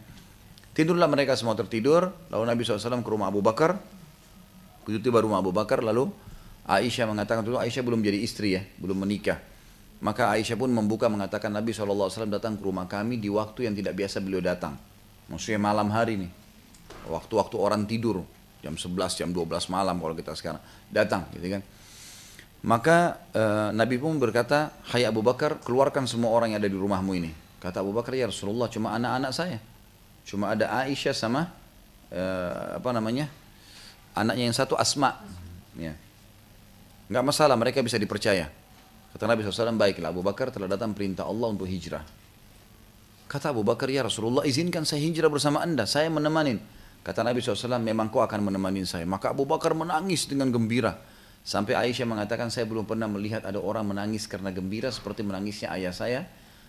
Tidurlah 0.72 1.10
mereka 1.10 1.34
semua 1.34 1.58
tertidur, 1.58 2.14
lalu 2.30 2.44
Nabi 2.48 2.64
SAW 2.64 3.04
ke 3.04 3.10
rumah 3.10 3.28
Abu 3.28 3.44
Bakar, 3.44 3.76
begitu 4.88 5.10
tiba 5.10 5.20
rumah 5.20 5.42
Abu 5.42 5.52
Bakar, 5.52 5.84
lalu 5.84 6.08
Aisyah 6.64 7.10
mengatakan 7.10 7.44
dulu 7.44 7.60
Aisyah 7.60 7.82
belum 7.84 8.00
jadi 8.00 8.22
istri 8.22 8.56
ya, 8.56 8.62
belum 8.80 9.04
menikah. 9.04 9.36
Maka 10.00 10.32
Aisyah 10.32 10.56
pun 10.56 10.72
membuka 10.72 11.12
mengatakan 11.12 11.52
Nabi 11.52 11.76
SAW 11.76 12.08
datang 12.30 12.56
ke 12.56 12.62
rumah 12.64 12.88
kami 12.88 13.20
di 13.20 13.28
waktu 13.28 13.68
yang 13.68 13.74
tidak 13.76 14.00
biasa 14.00 14.24
beliau 14.24 14.40
datang. 14.40 14.80
Maksudnya 15.28 15.60
malam 15.60 15.92
hari 15.92 16.16
nih. 16.22 16.30
Waktu-waktu 17.06 17.56
orang 17.60 17.84
tidur. 17.84 18.24
Jam 18.62 18.78
11, 18.78 19.18
jam 19.18 19.28
12 19.34 19.74
malam 19.74 19.98
kalau 19.98 20.14
kita 20.14 20.32
sekarang. 20.38 20.62
Datang 20.88 21.26
gitu 21.34 21.58
kan. 21.58 21.62
Maka 22.62 23.18
e, 23.34 23.42
Nabi 23.74 23.98
pun 23.98 24.14
berkata, 24.22 24.70
Hai 24.86 25.02
Abu 25.02 25.18
Bakar, 25.18 25.58
keluarkan 25.58 26.06
semua 26.06 26.30
orang 26.30 26.54
yang 26.54 26.62
ada 26.62 26.70
di 26.70 26.78
rumahmu 26.78 27.12
ini. 27.18 27.30
Kata 27.58 27.82
Abu 27.82 27.90
Bakar, 27.90 28.14
ya 28.14 28.30
Rasulullah, 28.30 28.70
cuma 28.70 28.94
anak-anak 28.94 29.32
saya. 29.34 29.58
Cuma 30.22 30.54
ada 30.54 30.70
Aisyah 30.70 31.14
sama 31.14 31.50
uh, 32.14 32.78
apa 32.78 32.90
namanya 32.94 33.26
anaknya 34.14 34.46
yang 34.46 34.56
satu 34.56 34.78
Asma. 34.78 35.18
Ya. 35.74 35.98
Nggak 37.10 37.24
masalah, 37.26 37.58
mereka 37.58 37.82
bisa 37.82 37.98
dipercaya. 37.98 38.46
Kata 39.12 39.24
Nabi 39.28 39.44
SAW, 39.44 39.76
baiklah 39.76 40.08
Abu 40.14 40.24
Bakar 40.24 40.48
telah 40.54 40.70
datang 40.70 40.96
perintah 40.96 41.28
Allah 41.28 41.52
untuk 41.52 41.68
hijrah. 41.68 42.06
Kata 43.28 43.52
Abu 43.52 43.66
Bakar, 43.66 43.90
ya 43.90 44.06
Rasulullah 44.06 44.46
izinkan 44.46 44.86
saya 44.86 45.02
hijrah 45.04 45.28
bersama 45.28 45.60
anda, 45.60 45.84
saya 45.84 46.08
menemanin. 46.08 46.62
Kata 47.02 47.26
Nabi 47.26 47.42
SAW, 47.42 47.82
memang 47.82 48.08
kau 48.08 48.22
akan 48.22 48.46
menemani 48.46 48.86
saya. 48.86 49.02
Maka 49.02 49.34
Abu 49.34 49.42
Bakar 49.42 49.74
menangis 49.74 50.26
dengan 50.30 50.54
gembira. 50.54 50.98
Sampai 51.42 51.74
Aisyah 51.74 52.06
mengatakan, 52.06 52.46
saya 52.54 52.62
belum 52.62 52.86
pernah 52.86 53.10
melihat 53.10 53.42
ada 53.42 53.58
orang 53.58 53.82
menangis 53.90 54.30
karena 54.30 54.54
gembira 54.54 54.86
seperti 54.94 55.26
menangisnya 55.26 55.74
ayah 55.74 55.90
saya 55.90 56.22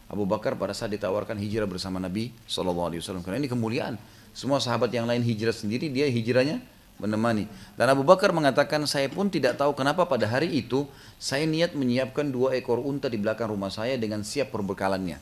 Abu 0.09 0.29
Bakar 0.29 0.53
pada 0.59 0.77
saat 0.77 0.91
ditawarkan 0.93 1.37
hijrah 1.39 1.69
bersama 1.69 1.97
Nabi 1.97 2.33
SAW. 2.45 3.21
Karena 3.25 3.37
ini 3.41 3.49
kemuliaan. 3.49 3.95
Semua 4.33 4.57
sahabat 4.57 4.89
yang 4.89 5.05
lain 5.05 5.21
hijrah 5.21 5.53
sendiri, 5.53 5.93
dia 5.93 6.09
hijrahnya 6.09 6.57
menemani. 6.97 7.45
Dan 7.77 7.89
Abu 7.93 8.01
Bakar 8.01 8.33
mengatakan, 8.33 8.81
saya 8.89 9.09
pun 9.09 9.29
tidak 9.29 9.57
tahu 9.57 9.77
kenapa 9.77 10.05
pada 10.09 10.25
hari 10.25 10.49
itu 10.53 10.89
saya 11.21 11.45
niat 11.45 11.77
menyiapkan 11.77 12.29
dua 12.29 12.57
ekor 12.57 12.81
unta 12.81 13.09
di 13.09 13.17
belakang 13.21 13.49
rumah 13.49 13.69
saya 13.69 13.97
dengan 13.97 14.25
siap 14.25 14.49
perbekalannya. 14.49 15.21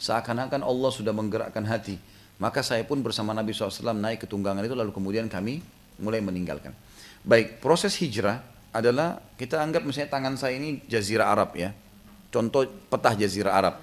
Seakan-akan 0.00 0.64
Allah 0.64 0.90
sudah 0.92 1.12
menggerakkan 1.12 1.64
hati. 1.64 1.96
Maka 2.42 2.58
saya 2.66 2.82
pun 2.82 2.98
bersama 3.06 3.30
Nabi 3.30 3.54
SAW 3.54 3.94
naik 3.94 4.26
ke 4.26 4.26
tunggangan 4.26 4.66
itu 4.66 4.74
lalu 4.74 4.90
kemudian 4.90 5.30
kami 5.30 5.62
mulai 6.02 6.18
meninggalkan. 6.18 6.74
Baik, 7.22 7.62
proses 7.62 7.94
hijrah 8.02 8.42
adalah 8.74 9.22
kita 9.38 9.62
anggap 9.62 9.86
misalnya 9.86 10.10
tangan 10.10 10.34
saya 10.34 10.58
ini 10.58 10.82
jazirah 10.90 11.30
Arab 11.30 11.54
ya. 11.54 11.70
Contoh 12.34 12.66
petah 12.66 13.14
jazirah 13.14 13.54
Arab. 13.54 13.74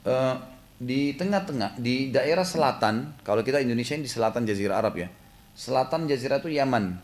Uh, 0.00 0.32
di 0.80 1.12
tengah-tengah 1.12 1.76
di 1.76 2.08
daerah 2.08 2.40
selatan 2.40 3.20
kalau 3.20 3.44
kita 3.44 3.60
Indonesia 3.60 3.92
ini 3.92 4.08
di 4.08 4.12
selatan 4.16 4.48
Jazirah 4.48 4.80
Arab 4.80 4.96
ya. 4.96 5.12
Selatan 5.52 6.08
Jazirah 6.08 6.40
itu 6.40 6.48
Yaman. 6.56 6.96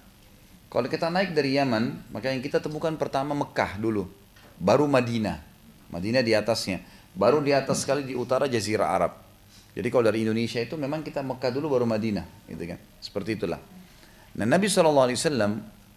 Kalau 0.72 0.88
kita 0.88 1.12
naik 1.12 1.37
dari 1.37 1.61
Yaman 1.61 2.09
maka 2.09 2.32
yang 2.32 2.40
kita 2.40 2.56
temukan 2.56 2.96
pertama 2.96 3.37
Mekah 3.37 3.76
dulu. 3.76 4.09
Baru 4.56 4.88
Madinah. 4.88 5.44
Madinah 5.92 6.24
di 6.24 6.32
atasnya. 6.32 6.80
Baru 7.12 7.44
di 7.44 7.52
atas 7.52 7.85
sekali 7.85 8.09
di 8.09 8.16
utara 8.16 8.48
Jazirah 8.48 8.88
Arab 8.88 9.26
jadi 9.77 9.89
kalau 9.93 10.09
dari 10.09 10.25
Indonesia 10.25 10.59
itu 10.65 10.81
memang 10.81 11.05
kita 11.05 11.21
Mekah 11.21 11.53
dulu 11.53 11.77
baru 11.77 11.85
Madinah 11.85 12.49
gitu 12.49 12.65
kan 12.65 12.81
seperti 12.99 13.37
itulah 13.37 13.61
nah 14.33 14.49
Nabi 14.49 14.67
SAW 14.73 15.12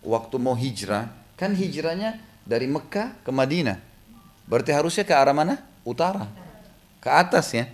waktu 0.03 0.35
mau 0.35 0.53
hijrah 0.59 1.07
kan 1.39 1.55
hijrahnya 1.55 2.19
dari 2.43 2.67
Mekah 2.67 3.23
ke 3.23 3.31
Madinah 3.31 3.79
berarti 4.45 4.75
harusnya 4.75 5.07
ke 5.07 5.15
arah 5.15 5.33
mana 5.33 5.63
utara 5.87 6.49
ke 6.99 7.09
atas 7.09 7.55
ya. 7.55 7.65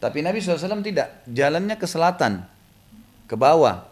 Tapi 0.00 0.24
Nabi 0.24 0.40
SAW 0.40 0.80
tidak, 0.80 1.20
jalannya 1.28 1.76
ke 1.76 1.84
selatan, 1.84 2.40
ke 3.28 3.36
bawah. 3.36 3.84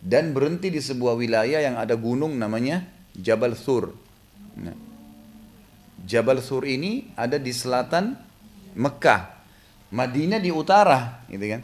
Dan 0.00 0.32
berhenti 0.32 0.72
di 0.72 0.80
sebuah 0.80 1.12
wilayah 1.12 1.60
yang 1.60 1.76
ada 1.76 1.92
gunung 1.92 2.32
namanya 2.40 2.88
Jabal 3.12 3.52
Thur. 3.52 3.92
Nah, 4.56 4.72
Jabal 6.08 6.40
Thur 6.40 6.64
ini 6.64 7.12
ada 7.12 7.36
di 7.36 7.52
selatan 7.52 8.16
Mekah. 8.72 9.39
Madinah 9.90 10.38
di 10.38 10.54
utara, 10.54 11.26
gitu 11.26 11.42
kan. 11.50 11.62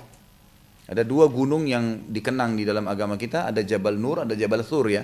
Ada 0.86 1.02
dua 1.02 1.26
gunung 1.26 1.66
yang 1.66 2.06
dikenang 2.10 2.54
di 2.58 2.62
dalam 2.66 2.86
agama 2.86 3.18
kita, 3.18 3.50
ada 3.50 3.62
Jabal 3.62 3.98
Nur, 3.98 4.22
ada 4.22 4.34
Jabal 4.34 4.62
Thur 4.62 4.86
ya. 4.90 5.02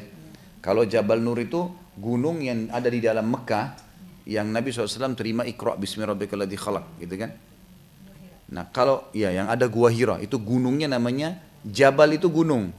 Kalau 0.62 0.86
Jabal 0.86 1.18
Nur 1.18 1.38
itu 1.42 1.70
gunung 1.98 2.38
yang 2.42 2.70
ada 2.70 2.86
di 2.86 3.02
dalam 3.02 3.26
Mekah, 3.30 3.74
yang 4.26 4.46
Nabi 4.50 4.70
SAW 4.70 5.18
terima 5.18 5.42
ikra 5.42 5.74
bismillahirrahmanirrahim 5.74 6.54
khalaq 6.54 6.84
gitu 7.02 7.14
kan? 7.18 7.30
Nah 8.52 8.68
kalau 8.70 9.10
ya 9.10 9.34
yang 9.34 9.50
ada 9.50 9.66
gua 9.66 9.90
Hira 9.90 10.22
itu 10.22 10.38
gunungnya 10.38 10.86
namanya 10.86 11.42
Jabal 11.66 12.14
itu 12.14 12.30
gunung. 12.30 12.70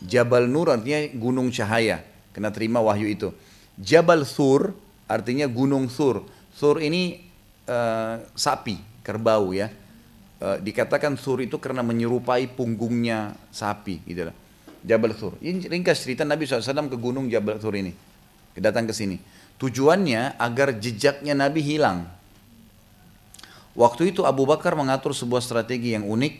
Jabal 0.00 0.48
Nur 0.48 0.72
artinya 0.72 1.04
gunung 1.12 1.52
cahaya 1.52 2.00
kena 2.32 2.48
terima 2.48 2.80
wahyu 2.80 3.12
itu. 3.12 3.28
Jabal 3.76 4.24
Thur 4.24 4.72
artinya 5.04 5.44
gunung 5.44 5.92
Thur 5.92 6.24
Thur 6.56 6.80
ini 6.80 7.20
uh, 7.68 8.24
sapi 8.32 8.87
kerbau 9.08 9.56
ya 9.56 9.72
uh, 10.44 10.60
dikatakan 10.60 11.16
Thur 11.16 11.40
itu 11.40 11.56
karena 11.56 11.80
menyerupai 11.80 12.52
punggungnya 12.52 13.32
sapi 13.48 14.04
gitu 14.04 14.28
lah 14.28 14.36
Jabal 14.84 15.16
Thur 15.16 15.40
ini 15.40 15.64
ringkas 15.64 16.04
cerita 16.04 16.28
Nabi 16.28 16.44
SAW 16.44 16.92
ke 16.92 17.00
gunung 17.00 17.32
Jabal 17.32 17.56
Thur 17.56 17.72
ini 17.80 17.96
datang 18.60 18.84
ke 18.84 18.92
sini 18.92 19.16
Tujuannya 19.58 20.38
agar 20.38 20.78
jejaknya 20.78 21.34
Nabi 21.34 21.66
hilang. 21.66 22.06
Waktu 23.74 24.14
itu 24.14 24.22
Abu 24.22 24.46
Bakar 24.46 24.78
mengatur 24.78 25.10
sebuah 25.10 25.42
strategi 25.42 25.98
yang 25.98 26.06
unik. 26.06 26.34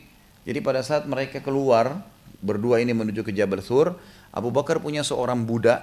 Jadi 0.47 0.59
pada 0.63 0.87
saat 0.87 1.05
mereka 1.11 1.43
keluar 1.43 1.99
berdua 2.39 2.79
ini 2.79 2.95
menuju 2.95 3.27
ke 3.27 3.35
Jabal 3.35 3.59
Thur, 3.59 3.99
Abu 4.31 4.55
Bakar 4.55 4.79
punya 4.79 5.03
seorang 5.03 5.43
budak 5.43 5.83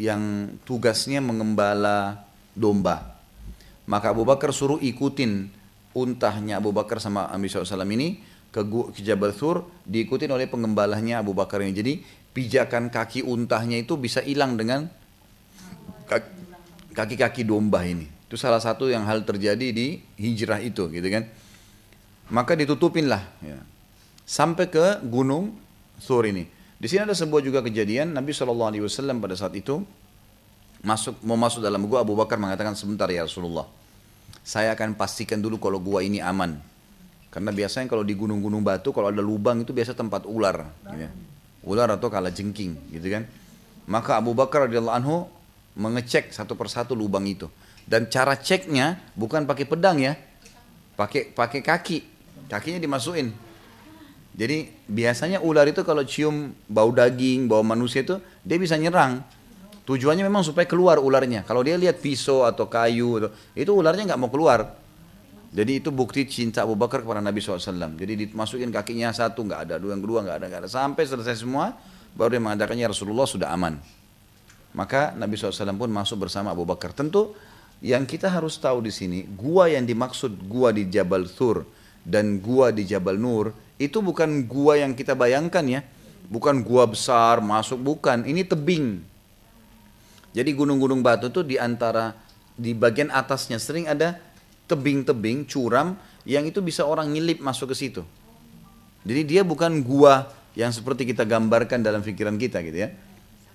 yang 0.00 0.56
tugasnya 0.64 1.20
mengembala 1.20 2.24
domba. 2.56 3.20
Maka 3.84 4.16
Abu 4.16 4.24
Bakar 4.24 4.56
suruh 4.56 4.80
ikutin 4.80 5.52
untahnya 5.96 6.62
Abu 6.62 6.70
Bakar 6.70 7.02
sama 7.02 7.26
Nabi 7.30 7.50
SAW 7.50 7.86
ini 7.90 8.22
ke, 8.50 8.62
ke 8.66 9.00
Jabal 9.02 9.34
Thur 9.34 9.66
diikutin 9.86 10.30
oleh 10.30 10.46
pengembalanya 10.46 11.22
Abu 11.22 11.34
Bakar 11.34 11.62
ini. 11.62 11.72
Jadi 11.74 11.92
pijakan 12.30 12.90
kaki 12.90 13.26
untahnya 13.26 13.78
itu 13.78 13.98
bisa 13.98 14.22
hilang 14.22 14.54
dengan 14.54 14.86
kaki-kaki 16.94 17.46
domba 17.46 17.86
ini. 17.86 18.06
Itu 18.30 18.38
salah 18.38 18.62
satu 18.62 18.86
yang 18.86 19.06
hal 19.06 19.26
terjadi 19.26 19.74
di 19.74 19.98
hijrah 20.18 20.62
itu 20.62 20.86
gitu 20.90 21.08
kan. 21.10 21.26
Maka 22.30 22.54
ditutupinlah 22.54 23.22
ya. 23.42 23.58
Sampai 24.22 24.70
ke 24.70 25.02
gunung 25.02 25.58
Sur 26.00 26.24
ini. 26.24 26.48
Di 26.80 26.88
sini 26.88 27.04
ada 27.04 27.12
sebuah 27.12 27.44
juga 27.44 27.60
kejadian 27.60 28.16
Nabi 28.16 28.32
SAW 28.32 28.56
pada 29.20 29.36
saat 29.36 29.52
itu 29.52 29.84
masuk 30.80 31.20
mau 31.20 31.36
masuk 31.36 31.60
dalam 31.60 31.84
gua 31.84 32.00
Abu 32.00 32.16
Bakar 32.16 32.40
mengatakan 32.40 32.72
sebentar 32.72 33.04
ya 33.12 33.28
Rasulullah. 33.28 33.68
Saya 34.40 34.72
akan 34.74 34.96
pastikan 34.96 35.38
dulu 35.38 35.60
kalau 35.60 35.78
gua 35.78 36.00
ini 36.00 36.18
aman. 36.18 36.58
Karena 37.30 37.54
biasanya 37.54 37.86
kalau 37.86 38.02
di 38.02 38.18
gunung-gunung 38.18 38.66
batu 38.66 38.90
kalau 38.90 39.12
ada 39.14 39.22
lubang 39.22 39.62
itu 39.62 39.70
biasa 39.70 39.94
tempat 39.94 40.26
ular, 40.26 40.66
ya. 40.98 41.08
ular 41.62 41.86
atau 41.94 42.10
kala 42.10 42.34
jengking, 42.34 42.74
gitu 42.90 43.06
kan. 43.06 43.22
Maka 43.86 44.18
Abu 44.18 44.34
Bakar 44.34 44.66
radhiyallahu 44.66 44.96
anhu 44.98 45.16
mengecek 45.78 46.34
satu 46.34 46.58
persatu 46.58 46.98
lubang 46.98 47.22
itu. 47.30 47.46
Dan 47.86 48.10
cara 48.10 48.34
ceknya 48.34 48.98
bukan 49.14 49.46
pakai 49.46 49.66
pedang 49.66 50.02
ya, 50.02 50.18
pakai 50.98 51.30
pakai 51.30 51.60
kaki, 51.62 51.98
kakinya 52.50 52.82
dimasukin. 52.82 53.30
Jadi 54.34 54.70
biasanya 54.86 55.42
ular 55.42 55.66
itu 55.66 55.82
kalau 55.86 56.02
cium 56.06 56.54
bau 56.70 56.90
daging, 56.90 57.50
bau 57.50 57.62
manusia 57.62 58.02
itu 58.02 58.18
dia 58.42 58.58
bisa 58.58 58.78
nyerang. 58.78 59.22
Tujuannya 59.88 60.22
memang 60.26 60.44
supaya 60.44 60.68
keluar 60.68 61.00
ularnya. 61.00 61.42
Kalau 61.42 61.64
dia 61.64 61.74
lihat 61.74 61.98
pisau 61.98 62.44
atau 62.46 62.68
kayu, 62.70 63.32
itu 63.56 63.70
ularnya 63.72 64.14
nggak 64.14 64.20
mau 64.20 64.30
keluar. 64.30 64.76
Jadi 65.50 65.82
itu 65.82 65.90
bukti 65.90 66.22
cinta 66.30 66.62
Abu 66.62 66.78
Bakar 66.78 67.02
kepada 67.02 67.18
Nabi 67.18 67.42
SAW. 67.42 67.98
Jadi 67.98 68.30
dimasukin 68.30 68.70
kakinya 68.70 69.10
satu, 69.10 69.42
nggak 69.42 69.60
ada. 69.66 69.74
Dua 69.82 69.98
yang 69.98 70.02
kedua 70.02 70.22
nggak 70.22 70.36
ada, 70.38 70.46
nggak 70.46 70.60
ada. 70.66 70.70
Sampai 70.70 71.10
selesai 71.10 71.42
semua, 71.42 71.74
baru 72.14 72.38
dia 72.38 72.42
mengatakannya 72.42 72.86
Rasulullah 72.86 73.26
sudah 73.26 73.50
aman. 73.50 73.82
Maka 74.70 75.10
Nabi 75.18 75.34
SAW 75.34 75.74
pun 75.74 75.90
masuk 75.90 76.22
bersama 76.22 76.54
Abu 76.54 76.62
Bakar. 76.62 76.94
Tentu 76.94 77.34
yang 77.82 78.06
kita 78.06 78.30
harus 78.30 78.54
tahu 78.62 78.78
di 78.84 78.94
sini, 78.94 79.26
gua 79.26 79.66
yang 79.66 79.82
dimaksud 79.82 80.46
gua 80.46 80.70
di 80.70 80.86
Jabal 80.86 81.26
Thur 81.26 81.66
dan 82.06 82.38
gua 82.38 82.70
di 82.70 82.86
Jabal 82.86 83.18
Nur, 83.18 83.50
itu 83.80 83.98
bukan 83.98 84.46
gua 84.46 84.78
yang 84.78 84.94
kita 84.94 85.18
bayangkan 85.18 85.66
ya. 85.66 85.82
Bukan 86.30 86.62
gua 86.62 86.86
besar, 86.86 87.42
masuk, 87.42 87.82
bukan. 87.82 88.22
Ini 88.22 88.46
tebing. 88.46 89.02
Jadi 90.30 90.50
gunung-gunung 90.54 91.02
batu 91.02 91.26
itu 91.26 91.42
di 91.42 91.58
antara, 91.58 92.14
di 92.54 92.70
bagian 92.70 93.10
atasnya 93.10 93.58
sering 93.58 93.90
ada 93.90 94.18
tebing-tebing, 94.70 95.50
curam, 95.50 95.98
yang 96.22 96.46
itu 96.46 96.62
bisa 96.62 96.86
orang 96.86 97.10
ngilip 97.10 97.42
masuk 97.42 97.74
ke 97.74 97.76
situ. 97.76 98.02
Jadi 99.02 99.22
dia 99.26 99.42
bukan 99.42 99.82
gua 99.82 100.30
yang 100.54 100.70
seperti 100.70 101.08
kita 101.08 101.26
gambarkan 101.26 101.82
dalam 101.82 102.04
pikiran 102.04 102.36
kita 102.38 102.62
gitu 102.62 102.78
ya. 102.86 102.94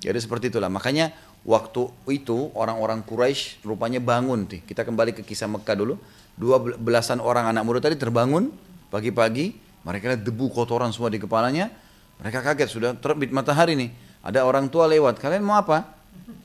Jadi 0.03 0.17
seperti 0.19 0.51
itulah. 0.51 0.67
Makanya 0.67 1.15
waktu 1.47 1.87
itu 2.11 2.51
orang-orang 2.53 3.01
Quraisy 3.05 3.63
rupanya 3.63 4.03
bangun. 4.03 4.45
Nih. 4.45 4.61
Kita 4.65 4.83
kembali 4.83 5.15
ke 5.15 5.21
kisah 5.23 5.49
Mekah 5.49 5.75
dulu. 5.77 5.95
Dua 6.35 6.59
belasan 6.59 7.23
orang 7.23 7.47
anak 7.47 7.63
muda 7.63 7.79
tadi 7.79 7.95
terbangun 7.95 8.51
pagi-pagi. 8.91 9.55
Mereka 9.85 10.03
lihat 10.17 10.21
debu 10.25 10.51
kotoran 10.51 10.91
semua 10.91 11.13
di 11.13 11.21
kepalanya. 11.21 11.71
Mereka 12.19 12.41
kaget 12.41 12.69
sudah 12.69 12.91
terbit 12.97 13.29
matahari 13.31 13.77
nih. 13.77 13.89
Ada 14.25 14.43
orang 14.43 14.67
tua 14.67 14.89
lewat. 14.89 15.21
Kalian 15.21 15.45
mau 15.45 15.57
apa? 15.61 15.85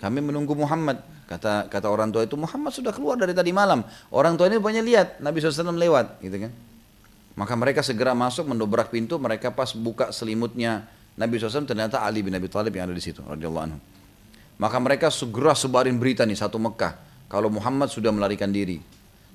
Kami 0.00 0.18
menunggu 0.24 0.56
Muhammad. 0.56 1.04
Kata 1.30 1.70
kata 1.70 1.86
orang 1.86 2.10
tua 2.10 2.26
itu 2.26 2.34
Muhammad 2.34 2.74
sudah 2.74 2.90
keluar 2.90 3.14
dari 3.14 3.30
tadi 3.30 3.54
malam. 3.54 3.86
Orang 4.10 4.34
tua 4.34 4.50
ini 4.50 4.58
banyak 4.58 4.82
lihat 4.82 5.08
Nabi 5.22 5.38
SAW 5.38 5.76
lewat, 5.76 6.18
gitu 6.24 6.48
kan? 6.48 6.52
Maka 7.38 7.54
mereka 7.54 7.80
segera 7.86 8.16
masuk 8.16 8.50
mendobrak 8.50 8.90
pintu. 8.90 9.14
Mereka 9.20 9.54
pas 9.54 9.70
buka 9.70 10.10
selimutnya 10.10 10.88
Nabi 11.14 11.38
SAW 11.38 11.68
ternyata 11.68 12.02
Ali 12.02 12.24
bin 12.24 12.34
Abi 12.34 12.50
Thalib 12.50 12.74
yang 12.74 12.90
ada 12.90 12.96
di 12.96 13.04
situ, 13.04 13.22
radhiyallahu 13.22 13.64
anhu. 13.70 13.78
Maka 14.60 14.76
mereka 14.76 15.08
segera 15.08 15.56
sebarin 15.56 15.96
berita 15.96 16.26
nih 16.28 16.36
satu 16.36 16.60
Mekah. 16.60 16.96
Kalau 17.30 17.48
Muhammad 17.48 17.88
sudah 17.88 18.10
melarikan 18.10 18.50
diri. 18.50 18.82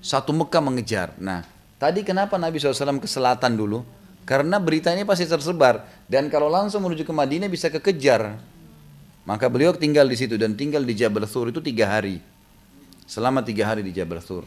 Satu 0.04 0.36
Mekah 0.36 0.62
mengejar. 0.62 1.15
Nah, 1.17 1.41
tadi 1.82 2.06
kenapa 2.06 2.38
Nabi 2.38 2.62
SAW 2.62 3.02
ke 3.02 3.10
selatan 3.10 3.58
dulu? 3.58 3.82
Karena 4.26 4.58
berita 4.58 4.89
ini 4.93 5.02
pasti 5.02 5.26
tersebar. 5.26 5.86
Dan 6.06 6.30
kalau 6.30 6.50
langsung 6.50 6.82
menuju 6.86 7.06
ke 7.06 7.13
Madinah 7.13 7.50
bisa 7.50 7.69
kekejar. 7.69 8.38
Maka 9.25 9.49
beliau 9.49 9.73
tinggal 9.73 10.05
di 10.05 10.13
situ 10.13 10.38
dan 10.38 10.53
tinggal 10.53 10.85
di 10.85 10.93
Jabal 10.93 11.25
Thur 11.25 11.49
itu 11.49 11.57
tiga 11.57 11.89
hari. 11.89 12.21
Selama 13.09 13.41
tiga 13.41 13.65
hari 13.65 13.81
di 13.81 13.89
Jabal 13.89 14.21
Thur. 14.21 14.45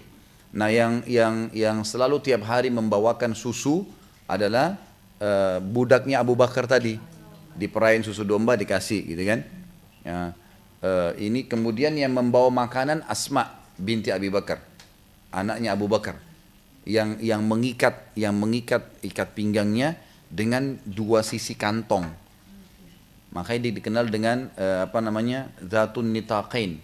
Nah 0.54 0.70
yang 0.70 1.02
yang 1.04 1.50
yang 1.50 1.82
selalu 1.82 2.22
tiap 2.22 2.46
hari 2.46 2.70
membawakan 2.70 3.34
susu 3.34 3.82
adalah 4.30 4.78
uh, 5.18 5.58
budaknya 5.58 6.22
Abu 6.22 6.38
Bakar 6.38 6.70
tadi. 6.70 6.94
Diperain 7.58 8.06
susu 8.06 8.22
domba 8.22 8.54
dikasih 8.54 9.02
gitu 9.02 9.22
kan. 9.26 9.42
Ya, 10.06 10.30
uh, 10.86 11.10
ini 11.18 11.42
kemudian 11.50 11.98
yang 11.98 12.14
membawa 12.14 12.46
makanan 12.54 13.02
Asma 13.10 13.50
binti 13.74 14.14
Abi 14.14 14.30
Bakar. 14.30 14.62
Anaknya 15.34 15.74
Abu 15.74 15.90
Bakar. 15.90 16.22
Yang 16.86 17.18
yang 17.18 17.42
mengikat 17.42 18.14
yang 18.14 18.38
mengikat 18.38 18.86
ikat 19.02 19.34
pinggangnya 19.34 19.98
dengan 20.30 20.78
dua 20.86 21.26
sisi 21.26 21.58
kantong 21.58 22.27
Makanya 23.38 23.70
dia 23.70 23.72
dikenal 23.78 24.10
dengan 24.10 24.50
uh, 24.58 24.90
apa 24.90 24.98
namanya 24.98 25.46
zatun 25.62 26.10
nitaqain. 26.10 26.82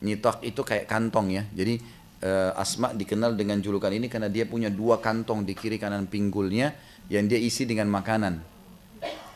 Nitaq 0.00 0.40
itu 0.40 0.64
kayak 0.64 0.88
kantong 0.88 1.36
ya. 1.36 1.44
Jadi 1.52 1.76
uh, 2.24 2.56
Asma 2.56 2.96
dikenal 2.96 3.36
dengan 3.36 3.60
julukan 3.60 3.92
ini 3.92 4.08
karena 4.08 4.32
dia 4.32 4.48
punya 4.48 4.72
dua 4.72 4.96
kantong 5.04 5.44
di 5.44 5.52
kiri 5.52 5.76
kanan 5.76 6.08
pinggulnya 6.08 6.72
yang 7.12 7.28
dia 7.28 7.36
isi 7.36 7.68
dengan 7.68 7.92
makanan. 7.92 8.40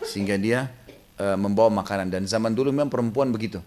Sehingga 0.01 0.41
dia 0.41 0.73
uh, 1.21 1.37
membawa 1.37 1.85
makanan 1.85 2.09
dan 2.09 2.25
zaman 2.25 2.57
dulu 2.57 2.73
memang 2.73 2.89
perempuan 2.89 3.29
begitu. 3.29 3.61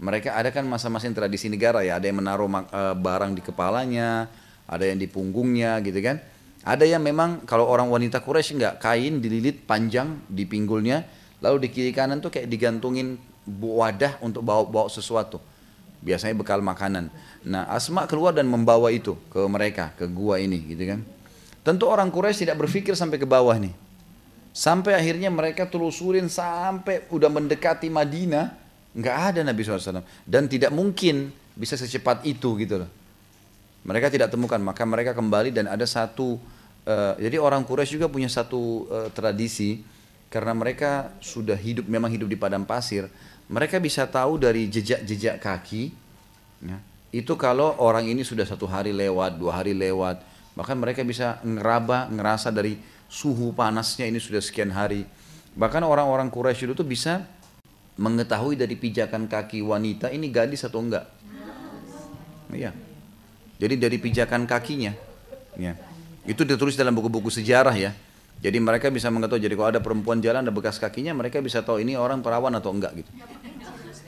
Mereka 0.00 0.32
ada 0.32 0.48
kan 0.54 0.64
masa-masa 0.64 1.10
tradisi 1.12 1.50
negara 1.52 1.84
ya, 1.84 2.00
ada 2.00 2.08
yang 2.08 2.24
menaruh 2.24 2.48
uh, 2.48 2.96
barang 2.96 3.36
di 3.36 3.42
kepalanya, 3.44 4.30
ada 4.64 4.86
yang 4.86 4.96
di 4.96 5.10
punggungnya 5.10 5.82
gitu 5.82 5.98
kan. 6.00 6.22
Ada 6.62 6.88
yang 6.88 7.04
memang 7.04 7.44
kalau 7.44 7.68
orang 7.68 7.88
wanita 7.88 8.20
Quraisy 8.20 8.60
enggak 8.60 8.74
kain 8.80 9.20
dililit 9.20 9.64
panjang 9.64 10.24
di 10.28 10.44
pinggulnya, 10.48 11.04
Lalu 11.40 11.66
di 11.66 11.68
kiri 11.72 11.92
kanan 11.92 12.20
tuh 12.20 12.28
kayak 12.28 12.48
digantungin 12.48 13.16
wadah 13.48 14.20
untuk 14.20 14.44
bawa-bawa 14.44 14.92
sesuatu. 14.92 15.40
Biasanya 16.00 16.32
bekal 16.36 16.64
makanan. 16.64 17.12
Nah 17.44 17.68
Asma 17.68 18.08
keluar 18.08 18.32
dan 18.32 18.48
membawa 18.48 18.88
itu 18.88 19.16
ke 19.28 19.40
mereka, 19.48 19.92
ke 19.96 20.08
gua 20.08 20.40
ini 20.40 20.60
gitu 20.68 20.84
kan. 20.84 21.00
Tentu 21.60 21.84
orang 21.88 22.08
Quraisy 22.08 22.48
tidak 22.48 22.56
berpikir 22.64 22.96
sampai 22.96 23.20
ke 23.20 23.28
bawah 23.28 23.52
nih. 23.56 23.72
Sampai 24.50 24.96
akhirnya 24.96 25.28
mereka 25.28 25.68
telusurin 25.68 26.26
sampai 26.26 27.06
udah 27.12 27.28
mendekati 27.28 27.92
Madinah, 27.92 28.56
nggak 28.96 29.16
ada 29.32 29.40
Nabi 29.44 29.60
SAW. 29.60 30.02
Dan 30.24 30.48
tidak 30.48 30.72
mungkin 30.72 31.30
bisa 31.52 31.76
secepat 31.76 32.24
itu 32.24 32.56
gitu 32.56 32.80
loh. 32.80 32.90
Mereka 33.84 34.08
tidak 34.08 34.32
temukan, 34.32 34.60
maka 34.60 34.84
mereka 34.84 35.12
kembali 35.12 35.52
dan 35.52 35.68
ada 35.68 35.84
satu, 35.84 36.36
uh, 36.84 37.14
jadi 37.16 37.40
orang 37.40 37.64
Quraisy 37.64 37.96
juga 37.96 38.08
punya 38.08 38.28
satu 38.28 38.88
uh, 38.88 39.08
tradisi, 39.12 39.80
karena 40.30 40.54
mereka 40.54 41.12
sudah 41.18 41.58
hidup 41.58 41.90
memang 41.90 42.08
hidup 42.08 42.30
di 42.30 42.38
padang 42.38 42.62
pasir 42.62 43.10
mereka 43.50 43.82
bisa 43.82 44.06
tahu 44.06 44.38
dari 44.38 44.70
jejak-jejak 44.70 45.42
kaki 45.42 45.90
ya, 46.62 46.78
itu 47.10 47.34
kalau 47.34 47.74
orang 47.82 48.06
ini 48.06 48.22
sudah 48.22 48.46
satu 48.46 48.64
hari 48.70 48.94
lewat 48.94 49.36
dua 49.36 49.58
hari 49.58 49.74
lewat 49.74 50.22
bahkan 50.54 50.78
mereka 50.78 51.02
bisa 51.02 51.42
ngeraba 51.42 52.06
ngerasa 52.10 52.54
dari 52.54 52.78
suhu 53.10 53.50
panasnya 53.50 54.06
ini 54.06 54.22
sudah 54.22 54.38
sekian 54.38 54.70
hari. 54.70 55.02
Bahkan 55.58 55.82
orang-orang 55.82 56.30
Quraisy 56.30 56.70
itu 56.70 56.86
bisa 56.86 57.26
mengetahui 57.98 58.54
dari 58.54 58.78
pijakan 58.78 59.26
kaki 59.26 59.66
wanita 59.66 60.14
ini 60.14 60.30
gadis 60.30 60.62
atau 60.62 60.78
enggak. 60.78 61.10
Iya. 62.54 62.70
Jadi 63.58 63.74
dari 63.76 63.98
pijakan 63.98 64.46
kakinya 64.46 64.94
ya. 65.58 65.74
Itu 66.24 66.46
ditulis 66.46 66.78
dalam 66.78 66.94
buku-buku 66.94 67.28
sejarah 67.28 67.74
ya 67.74 67.90
jadi 68.40 68.56
mereka 68.56 68.88
bisa 68.88 69.12
mengetahui, 69.12 69.44
jadi 69.44 69.52
kalau 69.52 69.68
ada 69.68 69.80
perempuan 69.84 70.16
jalan 70.24 70.48
ada 70.48 70.52
bekas 70.52 70.80
kakinya, 70.80 71.12
mereka 71.12 71.44
bisa 71.44 71.60
tahu 71.60 71.84
ini 71.84 71.92
orang 71.92 72.24
perawan 72.24 72.56
atau 72.56 72.72
enggak 72.72 73.04
gitu. 73.04 73.10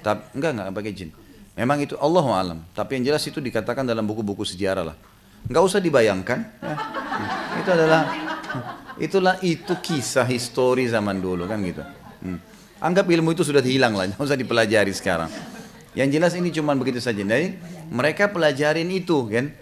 Tapi 0.00 0.24
enggak 0.32 0.50
enggak 0.56 0.66
pakai 0.72 0.92
jin. 0.96 1.10
Memang 1.52 1.84
itu 1.84 2.00
Allah 2.00 2.24
alam. 2.32 2.58
Tapi 2.72 2.96
yang 2.96 3.12
jelas 3.12 3.20
itu 3.28 3.44
dikatakan 3.44 3.84
dalam 3.84 4.08
buku-buku 4.08 4.40
sejarah 4.48 4.88
lah. 4.88 4.96
Enggak 5.44 5.62
usah 5.68 5.84
dibayangkan. 5.84 6.38
Ya. 6.64 6.76
Itu 7.60 7.70
adalah 7.76 8.00
itulah 8.96 9.36
itu 9.44 9.76
kisah 9.84 10.24
histori 10.24 10.88
zaman 10.88 11.20
dulu 11.20 11.44
kan 11.44 11.60
gitu. 11.60 11.84
Hmm. 12.24 12.40
Anggap 12.80 13.04
ilmu 13.12 13.36
itu 13.36 13.44
sudah 13.44 13.60
hilang 13.60 13.92
lah, 13.92 14.04
enggak 14.08 14.24
usah 14.32 14.40
dipelajari 14.40 14.96
sekarang. 14.96 15.28
Yang 15.92 16.08
jelas 16.16 16.32
ini 16.40 16.48
cuma 16.56 16.72
begitu 16.72 17.04
saja. 17.04 17.20
Jadi 17.20 17.60
mereka 17.92 18.32
pelajarin 18.32 18.88
itu 18.88 19.28
kan. 19.28 19.52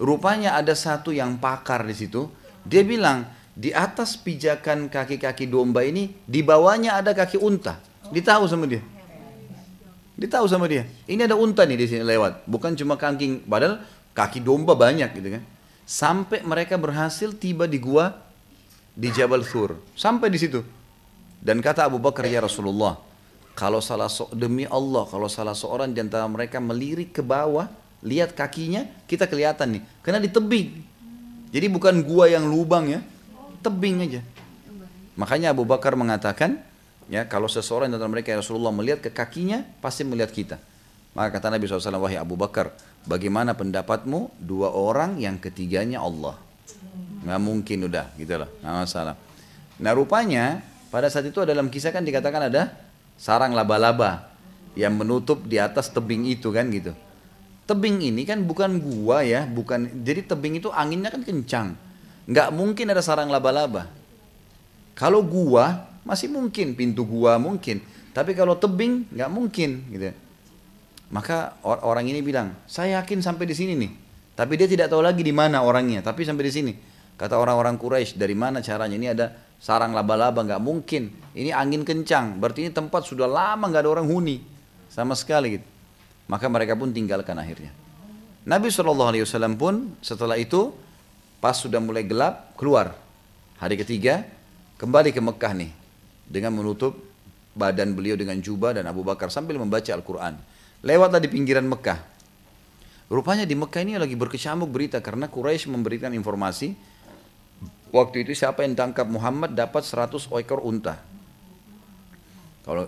Rupanya 0.00 0.56
ada 0.56 0.72
satu 0.72 1.12
yang 1.12 1.36
pakar 1.36 1.84
di 1.84 1.92
situ. 1.92 2.30
Dia 2.64 2.80
bilang, 2.80 3.28
di 3.60 3.76
atas 3.76 4.16
pijakan 4.16 4.88
kaki-kaki 4.88 5.44
domba 5.44 5.84
ini 5.84 6.16
di 6.24 6.40
bawahnya 6.40 6.96
ada 6.96 7.12
kaki 7.12 7.36
unta. 7.36 7.76
Ditahu 8.08 8.48
sama 8.48 8.64
dia. 8.64 8.80
Ditahu 10.16 10.48
sama 10.48 10.64
dia. 10.64 10.88
Ini 11.04 11.28
ada 11.28 11.36
unta 11.36 11.68
nih 11.68 11.76
di 11.76 11.84
sini 11.84 12.00
lewat, 12.00 12.48
bukan 12.48 12.72
cuma 12.72 12.96
kaki 12.96 13.44
padahal 13.44 13.84
kaki 14.16 14.40
domba 14.40 14.72
banyak 14.72 15.12
gitu 15.12 15.28
kan. 15.36 15.44
Sampai 15.84 16.40
mereka 16.40 16.80
berhasil 16.80 17.36
tiba 17.36 17.68
di 17.68 17.76
gua 17.76 18.16
di 18.96 19.12
Jabal 19.12 19.44
Thur. 19.44 19.76
Sampai 19.92 20.32
di 20.32 20.40
situ. 20.40 20.64
Dan 21.40 21.60
kata 21.60 21.84
Abu 21.84 22.00
Bakar 22.00 22.24
ya 22.28 22.40
Rasulullah, 22.40 22.96
kalau 23.56 23.80
salah 23.84 24.08
so, 24.08 24.28
demi 24.32 24.64
Allah 24.68 25.04
kalau 25.08 25.28
salah 25.28 25.56
seorang 25.56 25.92
di 25.92 26.00
antara 26.00 26.24
mereka 26.28 26.60
melirik 26.60 27.16
ke 27.16 27.20
bawah, 27.24 27.68
lihat 28.04 28.32
kakinya, 28.32 28.88
kita 29.04 29.28
kelihatan 29.28 29.80
nih. 29.80 29.82
Karena 30.00 30.20
di 30.20 30.32
tebing. 30.32 30.68
Jadi 31.50 31.66
bukan 31.68 32.04
gua 32.04 32.28
yang 32.28 32.46
lubang 32.46 32.92
ya, 32.92 33.00
tebing 33.60 34.04
aja. 34.04 34.20
Makanya 35.16 35.52
Abu 35.52 35.68
Bakar 35.68 35.94
mengatakan, 35.96 36.60
ya 37.12 37.28
kalau 37.28 37.46
seseorang 37.46 37.92
dari 37.92 38.00
mereka 38.08 38.32
ya 38.32 38.40
Rasulullah 38.40 38.72
melihat 38.72 39.04
ke 39.04 39.10
kakinya, 39.12 39.64
pasti 39.84 40.02
melihat 40.06 40.32
kita. 40.32 40.56
Maka 41.12 41.36
kata 41.36 41.52
Nabi 41.52 41.66
SAW, 41.66 42.00
wahai 42.00 42.16
Abu 42.16 42.38
Bakar, 42.38 42.72
bagaimana 43.04 43.52
pendapatmu 43.52 44.32
dua 44.40 44.70
orang 44.72 45.18
yang 45.20 45.36
ketiganya 45.36 46.00
Allah? 46.00 46.38
Nggak 47.20 47.40
mungkin 47.42 47.78
udah, 47.90 48.14
gitu 48.16 48.40
loh, 48.40 48.48
nggak 48.64 48.74
masalah. 48.86 49.14
Nah 49.80 49.92
rupanya 49.92 50.64
pada 50.88 51.12
saat 51.12 51.28
itu 51.28 51.42
dalam 51.44 51.68
kisah 51.68 51.92
kan 51.92 52.06
dikatakan 52.06 52.48
ada 52.48 52.72
sarang 53.20 53.52
laba-laba 53.52 54.32
yang 54.78 54.96
menutup 54.96 55.44
di 55.44 55.60
atas 55.60 55.90
tebing 55.92 56.30
itu 56.30 56.48
kan 56.54 56.70
gitu. 56.72 56.96
Tebing 57.68 58.00
ini 58.02 58.22
kan 58.24 58.40
bukan 58.46 58.80
gua 58.80 59.20
ya, 59.20 59.44
bukan. 59.44 60.00
Jadi 60.00 60.26
tebing 60.26 60.62
itu 60.62 60.72
anginnya 60.72 61.12
kan 61.12 61.22
kencang 61.26 61.89
nggak 62.30 62.48
mungkin 62.54 62.86
ada 62.94 63.02
sarang 63.02 63.26
laba-laba. 63.26 63.90
Kalau 64.94 65.26
gua 65.26 65.90
masih 66.06 66.30
mungkin 66.30 66.78
pintu 66.78 67.02
gua 67.02 67.36
mungkin, 67.42 67.82
tapi 68.14 68.38
kalau 68.38 68.54
tebing 68.54 69.10
nggak 69.10 69.30
mungkin 69.30 69.70
gitu. 69.90 70.14
Maka 71.10 71.58
orang 71.66 72.06
ini 72.06 72.22
bilang, 72.22 72.54
saya 72.70 73.02
yakin 73.02 73.18
sampai 73.18 73.50
di 73.50 73.54
sini 73.58 73.74
nih. 73.74 73.90
Tapi 74.38 74.54
dia 74.54 74.70
tidak 74.70 74.94
tahu 74.94 75.02
lagi 75.02 75.26
di 75.26 75.34
mana 75.34 75.58
orangnya, 75.66 76.06
tapi 76.06 76.22
sampai 76.22 76.46
di 76.46 76.54
sini. 76.54 76.72
Kata 77.18 77.34
orang-orang 77.36 77.76
Quraisy, 77.76 78.14
dari 78.16 78.32
mana 78.32 78.62
caranya? 78.62 78.94
Ini 78.94 79.08
ada 79.12 79.26
sarang 79.58 79.90
laba-laba, 79.90 80.46
nggak 80.46 80.62
mungkin. 80.62 81.10
Ini 81.34 81.50
angin 81.50 81.82
kencang, 81.82 82.38
berarti 82.38 82.64
ini 82.64 82.70
tempat 82.70 83.04
sudah 83.04 83.26
lama 83.26 83.66
nggak 83.66 83.82
ada 83.84 83.90
orang 83.90 84.06
huni 84.06 84.40
sama 84.86 85.18
sekali 85.18 85.58
gitu. 85.58 85.66
Maka 86.30 86.46
mereka 86.46 86.78
pun 86.78 86.94
tinggalkan 86.94 87.34
akhirnya. 87.36 87.74
Nabi 88.46 88.70
SAW 88.70 89.12
pun 89.58 89.98
setelah 90.00 90.38
itu 90.38 90.70
pas 91.40 91.56
sudah 91.56 91.80
mulai 91.80 92.04
gelap 92.04 92.52
keluar 92.54 92.92
hari 93.56 93.80
ketiga 93.80 94.28
kembali 94.76 95.10
ke 95.10 95.20
Mekah 95.24 95.52
nih 95.56 95.72
dengan 96.28 96.52
menutup 96.52 96.94
badan 97.56 97.96
beliau 97.96 98.14
dengan 98.14 98.38
jubah 98.38 98.76
dan 98.76 98.86
Abu 98.86 99.02
Bakar 99.02 99.32
sambil 99.32 99.58
membaca 99.58 99.90
Al-Quran. 99.90 100.38
Lewatlah 100.80 101.18
di 101.18 101.28
pinggiran 101.28 101.66
Mekah. 101.66 101.98
Rupanya 103.10 103.42
di 103.42 103.58
Mekah 103.58 103.82
ini 103.82 103.98
lagi 103.98 104.14
berkecamuk 104.14 104.70
berita 104.70 105.02
karena 105.02 105.26
Quraisy 105.26 105.66
memberikan 105.66 106.14
informasi 106.14 106.78
waktu 107.90 108.22
itu 108.22 108.38
siapa 108.38 108.62
yang 108.62 108.78
tangkap 108.78 109.02
Muhammad 109.10 109.50
dapat 109.50 109.82
100 109.82 110.30
ekor 110.38 110.62
unta. 110.62 111.02
Kalau 112.62 112.86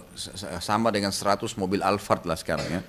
sama 0.63 0.95
dengan 0.95 1.11
100 1.11 1.59
mobil 1.59 1.83
Alphard 1.83 2.23
lah 2.23 2.39
sekarang 2.39 2.69
ya. 2.71 2.81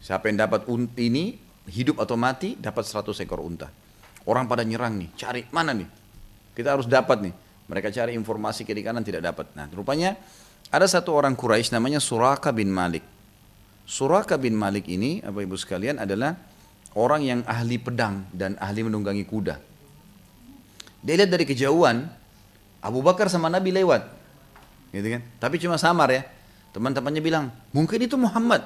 Siapa 0.00 0.32
yang 0.32 0.40
dapat 0.40 0.64
ini 0.98 1.36
hidup 1.70 2.02
atau 2.02 2.18
mati 2.18 2.58
dapat 2.58 2.82
100 2.86 3.14
ekor 3.22 3.42
unta. 3.42 3.70
Orang 4.26 4.46
pada 4.46 4.62
nyerang 4.62 4.98
nih, 4.98 5.10
cari 5.18 5.42
mana 5.50 5.74
nih? 5.74 5.86
Kita 6.54 6.78
harus 6.78 6.86
dapat 6.86 7.26
nih. 7.26 7.34
Mereka 7.66 7.88
cari 7.94 8.12
informasi 8.18 8.66
kiri 8.66 8.82
kanan 8.82 9.02
tidak 9.02 9.22
dapat. 9.22 9.50
Nah, 9.54 9.66
rupanya 9.70 10.18
ada 10.70 10.86
satu 10.86 11.14
orang 11.14 11.34
Quraisy 11.34 11.74
namanya 11.74 11.98
Suraka 11.98 12.52
bin 12.54 12.70
Malik. 12.70 13.02
Suraka 13.82 14.38
bin 14.38 14.54
Malik 14.54 14.86
ini, 14.86 15.18
apa 15.24 15.42
ibu 15.42 15.58
sekalian, 15.58 15.98
adalah 15.98 16.38
orang 16.94 17.22
yang 17.24 17.40
ahli 17.48 17.80
pedang 17.80 18.28
dan 18.30 18.54
ahli 18.60 18.86
menunggangi 18.86 19.24
kuda. 19.26 19.58
Dia 21.02 21.14
lihat 21.18 21.30
dari 21.34 21.44
kejauhan, 21.48 22.06
Abu 22.78 23.02
Bakar 23.02 23.26
sama 23.26 23.50
Nabi 23.50 23.74
lewat. 23.74 24.06
Gitu 24.94 25.18
kan? 25.18 25.22
Tapi 25.42 25.56
cuma 25.58 25.80
samar 25.80 26.14
ya. 26.14 26.22
Teman-temannya 26.72 27.22
bilang, 27.24 27.44
mungkin 27.74 27.98
itu 27.98 28.14
Muhammad. 28.14 28.62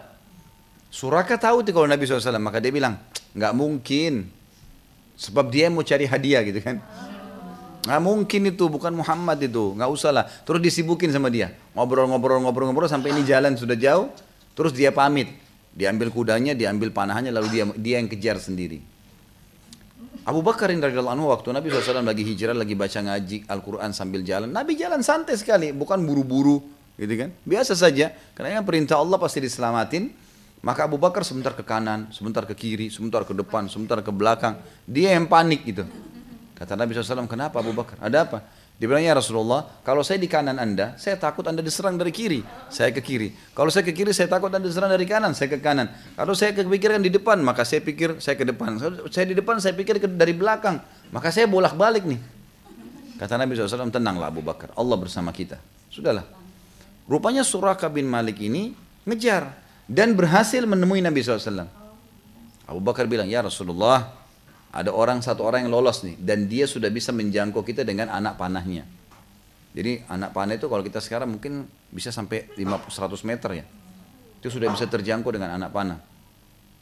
Suraka 0.97 1.37
tahu 1.37 1.61
tuh 1.61 1.77
kalau 1.77 1.85
Nabi 1.85 2.09
SAW, 2.09 2.41
maka 2.41 2.57
dia 2.57 2.73
bilang, 2.73 2.97
nggak 3.37 3.53
mungkin. 3.53 4.33
Sebab 5.21 5.53
dia 5.53 5.69
mau 5.69 5.85
cari 5.85 6.09
hadiah 6.09 6.41
gitu 6.41 6.57
kan. 6.65 6.81
Nggak 7.85 8.01
mungkin 8.01 8.41
itu, 8.49 8.65
bukan 8.65 8.97
Muhammad 8.97 9.37
itu. 9.45 9.77
Nggak 9.77 9.93
usah 9.93 10.09
lah. 10.09 10.25
Terus 10.25 10.65
disibukin 10.65 11.13
sama 11.13 11.29
dia. 11.29 11.53
Ngobrol-ngobrol-ngobrol-ngobrol 11.77 12.89
sampai 12.89 13.13
ini 13.13 13.29
jalan 13.29 13.61
sudah 13.61 13.77
jauh. 13.77 14.09
Terus 14.57 14.73
dia 14.73 14.89
pamit, 14.89 15.37
diambil 15.77 16.09
kudanya, 16.09 16.57
diambil 16.57 16.89
panahannya, 16.89 17.29
lalu 17.29 17.53
dia 17.53 17.65
dia 17.77 18.01
yang 18.01 18.09
kejar 18.09 18.41
sendiri. 18.41 18.81
Abu 20.25 20.41
Bakar 20.41 20.73
radhiyallahu 20.73 21.13
anhu 21.13 21.29
waktu 21.29 21.53
Nabi 21.53 21.69
SAW 21.69 22.01
lagi 22.01 22.25
hijrah, 22.25 22.57
lagi 22.57 22.73
baca 22.73 23.05
ngaji 23.05 23.45
Al-Quran 23.53 23.93
sambil 23.93 24.25
jalan. 24.25 24.49
Nabi 24.49 24.81
jalan 24.81 25.05
santai 25.05 25.37
sekali, 25.37 25.77
bukan 25.77 26.01
buru-buru, 26.09 26.65
gitu 26.97 27.15
kan? 27.21 27.37
Biasa 27.45 27.77
saja, 27.77 28.17
karena 28.33 28.59
yang 28.59 28.65
perintah 28.65 28.97
Allah 28.97 29.21
pasti 29.21 29.45
diselamatin. 29.45 30.26
Maka 30.67 30.91
Abu 30.91 30.99
Bakar 30.99 31.23
sebentar 31.23 31.55
ke 31.55 31.63
kanan, 31.63 32.11
sebentar 32.11 32.43
ke 32.43 32.51
kiri, 32.59 32.91
sebentar 32.91 33.23
ke 33.23 33.31
depan, 33.31 33.71
sebentar 33.71 34.03
ke 34.03 34.11
belakang. 34.11 34.59
Dia 34.83 35.15
yang 35.15 35.31
panik 35.31 35.63
gitu. 35.63 35.87
Kata 36.59 36.75
Nabi 36.75 36.91
SAW, 36.91 37.31
kenapa 37.31 37.63
Abu 37.63 37.71
Bakar? 37.71 38.03
Ada 38.03 38.27
apa? 38.27 38.43
Dia 38.75 38.91
bilang, 38.91 39.07
ya 39.07 39.15
Rasulullah, 39.15 39.63
kalau 39.87 40.03
saya 40.03 40.19
di 40.19 40.27
kanan 40.27 40.59
anda, 40.59 40.99
saya 40.99 41.15
takut 41.15 41.47
anda 41.47 41.63
diserang 41.63 41.95
dari 41.95 42.11
kiri, 42.11 42.43
saya 42.67 42.91
ke 42.91 42.99
kiri. 42.99 43.31
Kalau 43.55 43.71
saya 43.71 43.87
ke 43.87 43.95
kiri, 43.95 44.11
saya 44.11 44.27
takut 44.27 44.51
anda 44.51 44.67
diserang 44.67 44.91
dari 44.91 45.07
kanan, 45.07 45.39
saya 45.39 45.49
ke 45.55 45.63
kanan. 45.63 45.87
Kalau 46.19 46.35
saya 46.35 46.51
kepikiran 46.51 46.99
di 46.99 47.15
depan, 47.15 47.39
maka 47.47 47.63
saya 47.63 47.81
pikir 47.87 48.19
saya 48.19 48.35
ke 48.35 48.43
depan. 48.43 48.75
Saya 49.09 49.25
di 49.31 49.39
depan, 49.39 49.63
saya 49.63 49.71
pikir 49.71 50.03
dari 50.03 50.35
belakang. 50.35 50.83
Maka 51.15 51.31
saya 51.31 51.47
bolak-balik 51.47 52.03
nih. 52.05 52.19
Kata 53.23 53.39
Nabi 53.39 53.55
SAW, 53.55 53.89
tenanglah 53.89 54.29
Abu 54.29 54.43
Bakar, 54.43 54.75
Allah 54.75 54.97
bersama 54.99 55.31
kita. 55.31 55.63
Sudahlah. 55.89 56.27
Rupanya 57.07 57.47
Suraka 57.47 57.87
bin 57.87 58.11
Malik 58.11 58.43
ini 58.43 58.75
ngejar 59.07 59.66
dan 59.87 60.19
berhasil 60.19 60.63
menemui 60.67 61.03
Nabi 61.03 61.23
SAW. 61.23 61.67
Abu 62.67 62.81
Bakar 62.83 63.07
bilang, 63.07 63.31
ya 63.31 63.43
Rasulullah, 63.47 64.11
ada 64.75 64.91
orang 64.91 65.23
satu 65.23 65.47
orang 65.47 65.67
yang 65.67 65.73
lolos 65.73 66.03
nih 66.03 66.19
dan 66.19 66.51
dia 66.51 66.67
sudah 66.67 66.91
bisa 66.91 67.15
menjangkau 67.15 67.63
kita 67.63 67.87
dengan 67.87 68.11
anak 68.11 68.37
panahnya. 68.37 68.85
Jadi 69.77 70.03
anak 70.09 70.33
panah 70.33 70.57
itu 70.57 70.67
kalau 70.67 70.83
kita 70.83 70.99
sekarang 71.05 71.37
mungkin 71.37 71.69
bisa 71.93 72.09
sampai 72.09 72.49
500 72.57 72.91
100 72.93 73.29
meter 73.29 73.51
ya. 73.63 73.65
Itu 74.41 74.49
sudah 74.49 74.73
bisa 74.73 74.89
terjangkau 74.89 75.31
dengan 75.33 75.53
anak 75.57 75.71
panah. 75.73 76.01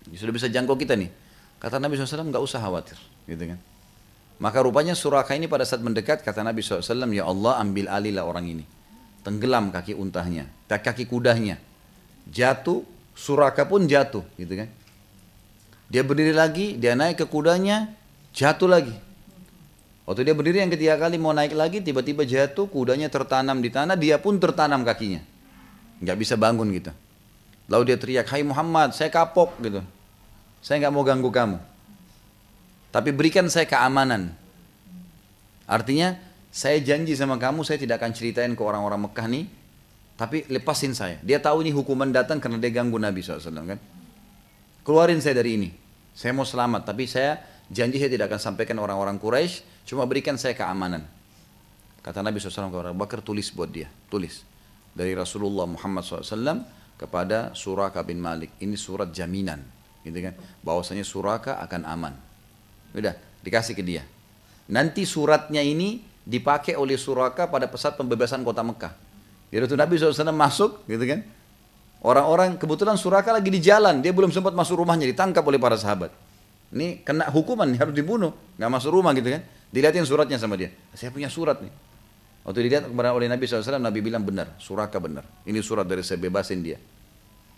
Dia 0.06 0.18
sudah 0.18 0.34
bisa 0.34 0.46
jangkau 0.46 0.78
kita 0.78 0.94
nih. 0.94 1.10
Kata 1.58 1.80
Nabi 1.80 1.96
SAW 1.96 2.28
nggak 2.28 2.44
usah 2.44 2.60
khawatir, 2.60 2.98
gitu 3.24 3.54
kan. 3.54 3.58
Maka 4.36 4.58
rupanya 4.60 4.92
Suraka 4.92 5.32
ini 5.32 5.46
pada 5.46 5.64
saat 5.64 5.80
mendekat 5.80 6.20
kata 6.20 6.44
Nabi 6.44 6.60
SAW, 6.60 7.08
ya 7.14 7.24
Allah 7.24 7.62
ambil 7.62 7.86
alihlah 7.88 8.26
orang 8.26 8.46
ini. 8.50 8.64
Tenggelam 9.24 9.72
kaki 9.72 9.96
untahnya, 9.96 10.50
kaki 10.68 11.08
kudanya. 11.08 11.56
Jatuh, 12.28 12.84
Suraka 13.14 13.62
pun 13.64 13.86
jatuh, 13.86 14.26
gitu 14.36 14.54
kan. 14.58 14.68
Dia 15.88 16.02
berdiri 16.02 16.34
lagi, 16.34 16.74
dia 16.74 16.98
naik 16.98 17.22
ke 17.22 17.26
kudanya, 17.30 17.94
jatuh 18.34 18.66
lagi. 18.66 18.94
Waktu 20.04 20.20
dia 20.26 20.34
berdiri 20.36 20.60
yang 20.60 20.68
ketiga 20.68 21.00
kali 21.00 21.16
mau 21.16 21.32
naik 21.32 21.56
lagi, 21.56 21.80
tiba-tiba 21.80 22.26
jatuh, 22.28 22.68
kudanya 22.68 23.08
tertanam 23.08 23.62
di 23.62 23.72
tanah, 23.72 23.96
dia 23.96 24.20
pun 24.20 24.36
tertanam 24.36 24.84
kakinya. 24.84 25.22
Nggak 26.02 26.16
bisa 26.20 26.34
bangun 26.36 26.68
gitu. 26.74 26.92
Lalu 27.70 27.94
dia 27.94 27.96
teriak, 27.96 28.26
Hai 28.28 28.44
Muhammad, 28.44 28.92
saya 28.92 29.08
kapok 29.08 29.56
gitu. 29.64 29.80
Saya 30.60 30.84
nggak 30.84 30.92
mau 30.92 31.04
ganggu 31.06 31.30
kamu. 31.32 31.58
Tapi 32.92 33.10
berikan 33.16 33.48
saya 33.48 33.64
keamanan. 33.64 34.34
Artinya, 35.64 36.20
saya 36.52 36.76
janji 36.84 37.16
sama 37.16 37.40
kamu, 37.40 37.64
saya 37.64 37.80
tidak 37.80 37.98
akan 37.98 38.12
ceritain 38.12 38.52
ke 38.52 38.62
orang-orang 38.62 39.08
Mekah 39.08 39.26
nih, 39.26 39.44
tapi 40.14 40.46
lepasin 40.46 40.94
saya. 40.94 41.18
Dia 41.22 41.42
tahu 41.42 41.66
ini 41.66 41.74
hukuman 41.74 42.10
datang 42.10 42.38
karena 42.38 42.58
dia 42.62 42.70
ganggu 42.70 42.98
Nabi 42.98 43.20
SAW 43.20 43.50
kan 43.66 43.80
keluarin 44.84 45.18
saya 45.18 45.40
dari 45.40 45.56
ini. 45.58 45.70
Saya 46.14 46.30
mau 46.30 46.46
selamat, 46.46 46.86
tapi 46.86 47.10
saya 47.10 47.42
janji 47.66 47.98
saya 47.98 48.12
tidak 48.12 48.30
akan 48.30 48.38
sampaikan 48.54 48.78
orang-orang 48.78 49.18
Quraisy, 49.18 49.88
cuma 49.88 50.06
berikan 50.06 50.38
saya 50.38 50.54
keamanan. 50.54 51.02
Kata 52.04 52.22
Nabi 52.22 52.38
SAW 52.38 52.70
kepada 52.70 52.92
Abu 52.94 53.00
Bakar, 53.02 53.18
tulis 53.24 53.50
buat 53.50 53.72
dia, 53.72 53.90
tulis. 54.12 54.46
Dari 54.94 55.10
Rasulullah 55.16 55.66
Muhammad 55.66 56.06
SAW 56.06 56.62
kepada 56.94 57.50
Suraka 57.56 58.06
bin 58.06 58.22
Malik. 58.22 58.54
Ini 58.62 58.78
surat 58.78 59.10
jaminan, 59.10 59.58
gitu 60.06 60.14
kan? 60.22 60.38
Bahwasanya 60.62 61.02
Suraka 61.02 61.58
akan 61.58 61.82
aman. 61.82 62.14
Udah, 62.94 63.18
dikasih 63.42 63.74
ke 63.74 63.82
dia. 63.82 64.06
Nanti 64.70 65.02
suratnya 65.02 65.66
ini 65.66 65.98
dipakai 66.22 66.78
oleh 66.78 66.94
Suraka 66.94 67.50
pada 67.50 67.66
pesat 67.66 67.98
pembebasan 67.98 68.46
kota 68.46 68.62
Mekah. 68.62 68.94
Jadi 69.54 69.70
itu 69.70 69.76
Nabi 69.78 69.94
SAW 69.94 70.34
masuk, 70.34 70.82
gitu 70.90 71.04
kan? 71.06 71.22
Orang-orang 72.02 72.58
kebetulan 72.58 72.98
Suraka 72.98 73.30
lagi 73.30 73.54
di 73.54 73.62
jalan, 73.62 74.02
dia 74.02 74.10
belum 74.10 74.34
sempat 74.34 74.50
masuk 74.50 74.82
rumahnya, 74.82 75.06
ditangkap 75.06 75.46
oleh 75.46 75.62
para 75.62 75.78
sahabat. 75.78 76.10
Ini 76.74 77.06
kena 77.06 77.30
hukuman, 77.30 77.70
harus 77.78 77.94
dibunuh, 77.94 78.34
nggak 78.58 78.66
masuk 78.66 78.90
rumah 78.98 79.14
gitu 79.14 79.30
kan? 79.30 79.46
Dilihatin 79.70 80.02
suratnya 80.02 80.42
sama 80.42 80.58
dia. 80.58 80.74
Saya 80.90 81.14
punya 81.14 81.30
surat 81.30 81.62
nih. 81.62 81.70
Waktu 82.42 82.58
dilihat 82.66 82.90
kepada 82.90 83.14
oleh 83.14 83.30
Nabi 83.30 83.46
SAW, 83.46 83.78
Nabi 83.78 84.02
bilang 84.02 84.26
benar, 84.26 84.58
Suraka 84.58 84.98
benar. 84.98 85.22
Ini 85.46 85.62
surat 85.62 85.86
dari 85.86 86.02
saya 86.02 86.18
bebasin 86.18 86.60
dia. 86.60 86.76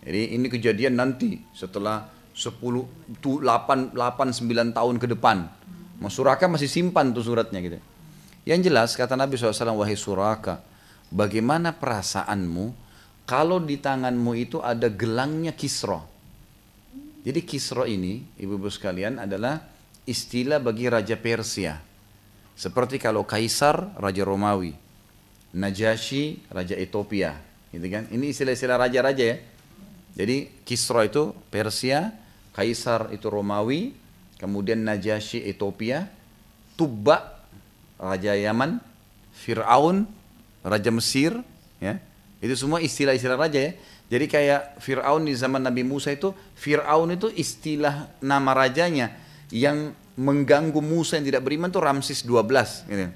Jadi 0.05 0.37
ini 0.37 0.47
kejadian 0.53 1.01
nanti 1.01 1.41
setelah 1.57 2.13
10, 2.37 2.61
8, 3.25 3.41
8, 3.41 3.97
9 3.97 4.77
tahun 4.77 4.95
ke 5.01 5.07
depan. 5.17 5.49
Mas 5.97 6.13
Suraka 6.13 6.45
masih 6.45 6.69
simpan 6.69 7.11
tuh 7.17 7.25
suratnya 7.25 7.59
gitu. 7.65 7.81
Yang 8.45 8.69
jelas 8.69 8.93
kata 8.95 9.17
Nabi 9.17 9.41
SAW, 9.41 9.75
wahai 9.75 9.97
Suraka, 9.99 10.61
bagaimana 11.11 11.77
perasaanmu 11.77 12.87
kalau 13.27 13.59
di 13.59 13.77
tanganmu 13.83 14.33
itu 14.39 14.63
ada 14.63 14.87
gelangnya 14.87 15.51
kisro. 15.53 16.07
Jadi 17.27 17.43
kisro 17.43 17.83
ini, 17.83 18.23
ibu-ibu 18.39 18.71
sekalian, 18.71 19.19
adalah 19.19 19.59
istilah 20.07 20.63
bagi 20.63 20.87
Raja 20.87 21.19
Persia. 21.19 21.75
Seperti 22.55 23.03
kalau 23.03 23.27
Kaisar, 23.27 23.99
Raja 23.99 24.23
Romawi. 24.23 24.71
Najasyi, 25.59 26.47
Raja 26.47 26.79
Ethiopia. 26.79 27.35
Gitu 27.75 27.87
kan? 27.91 28.07
Ini 28.15 28.31
istilah-istilah 28.31 28.79
raja-raja 28.79 29.25
ya. 29.27 29.37
Jadi 30.17 30.63
Kisro 30.65 31.03
itu 31.05 31.37
Persia, 31.53 32.15
Kaisar 32.57 33.13
itu 33.13 33.29
Romawi, 33.29 33.93
kemudian 34.41 34.81
Najasyi 34.87 35.45
Ethiopia, 35.45 36.09
Tubba, 36.79 37.45
Raja 38.01 38.33
Yaman, 38.33 38.81
Fir'aun, 39.37 40.09
Raja 40.67 40.91
Mesir, 40.91 41.39
ya, 41.79 42.03
itu 42.43 42.55
semua 42.59 42.83
istilah-istilah 42.83 43.39
raja 43.39 43.63
ya. 43.63 43.73
Jadi 44.07 44.27
kayak 44.31 44.83
Fir'aun 44.83 45.27
di 45.27 45.35
zaman 45.35 45.63
Nabi 45.63 45.83
Musa 45.83 46.11
itu, 46.15 46.35
Fir'aun 46.59 47.15
itu 47.15 47.31
istilah 47.31 48.11
nama 48.23 48.55
rajanya 48.55 49.15
yang 49.51 49.95
mengganggu 50.19 50.79
Musa 50.79 51.19
yang 51.19 51.27
tidak 51.27 51.43
beriman 51.47 51.71
itu 51.71 51.79
Ramses 51.83 52.21
12. 52.23 52.87
Gitu. 52.87 53.07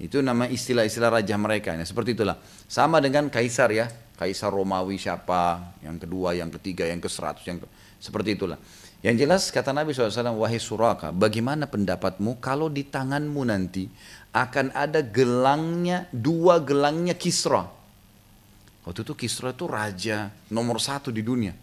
Itu 0.00 0.16
nama 0.20 0.50
istilah-istilah 0.50 1.22
raja 1.22 1.36
mereka. 1.38 1.72
Ya. 1.72 1.86
Seperti 1.86 2.12
itulah. 2.12 2.36
Sama 2.66 2.98
dengan 2.98 3.30
Kaisar 3.32 3.70
ya. 3.72 3.86
Kaisar 4.14 4.54
Romawi 4.54 4.94
siapa, 4.94 5.74
yang 5.82 5.98
kedua, 5.98 6.38
yang 6.38 6.46
ketiga, 6.54 6.86
yang 6.86 7.02
ke 7.02 7.10
seratus, 7.10 7.42
yang 7.50 7.58
ke, 7.58 7.66
seperti 7.98 8.38
itulah. 8.38 8.54
Yang 9.02 9.26
jelas 9.26 9.42
kata 9.50 9.74
Nabi 9.74 9.90
SAW, 9.90 10.38
wahai 10.38 10.62
Suraka, 10.62 11.10
bagaimana 11.10 11.66
pendapatmu 11.66 12.38
kalau 12.38 12.70
di 12.70 12.86
tanganmu 12.86 13.42
nanti 13.42 13.90
akan 14.34 14.74
ada 14.74 14.98
gelangnya, 14.98 16.10
dua 16.10 16.58
gelangnya 16.58 17.14
Kisra. 17.14 17.70
Waktu 18.82 19.06
itu 19.06 19.14
Kisra 19.14 19.54
itu 19.54 19.70
raja 19.70 20.34
nomor 20.50 20.82
satu 20.82 21.14
di 21.14 21.22
dunia. 21.22 21.54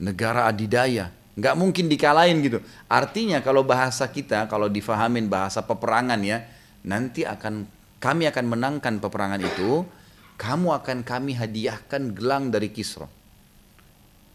Negara 0.00 0.48
adidaya. 0.48 1.12
Nggak 1.36 1.54
mungkin 1.60 1.92
dikalahin 1.92 2.40
gitu. 2.40 2.58
Artinya 2.88 3.44
kalau 3.44 3.62
bahasa 3.62 4.08
kita, 4.08 4.48
kalau 4.48 4.72
difahamin 4.72 5.28
bahasa 5.28 5.60
peperangan 5.60 6.18
ya, 6.24 6.42
nanti 6.88 7.28
akan 7.28 7.68
kami 8.00 8.24
akan 8.32 8.44
menangkan 8.48 8.96
peperangan 8.96 9.44
itu, 9.44 9.84
kamu 10.40 10.72
akan 10.80 11.04
kami 11.04 11.36
hadiahkan 11.36 12.16
gelang 12.16 12.48
dari 12.48 12.72
Kisra. 12.72 13.06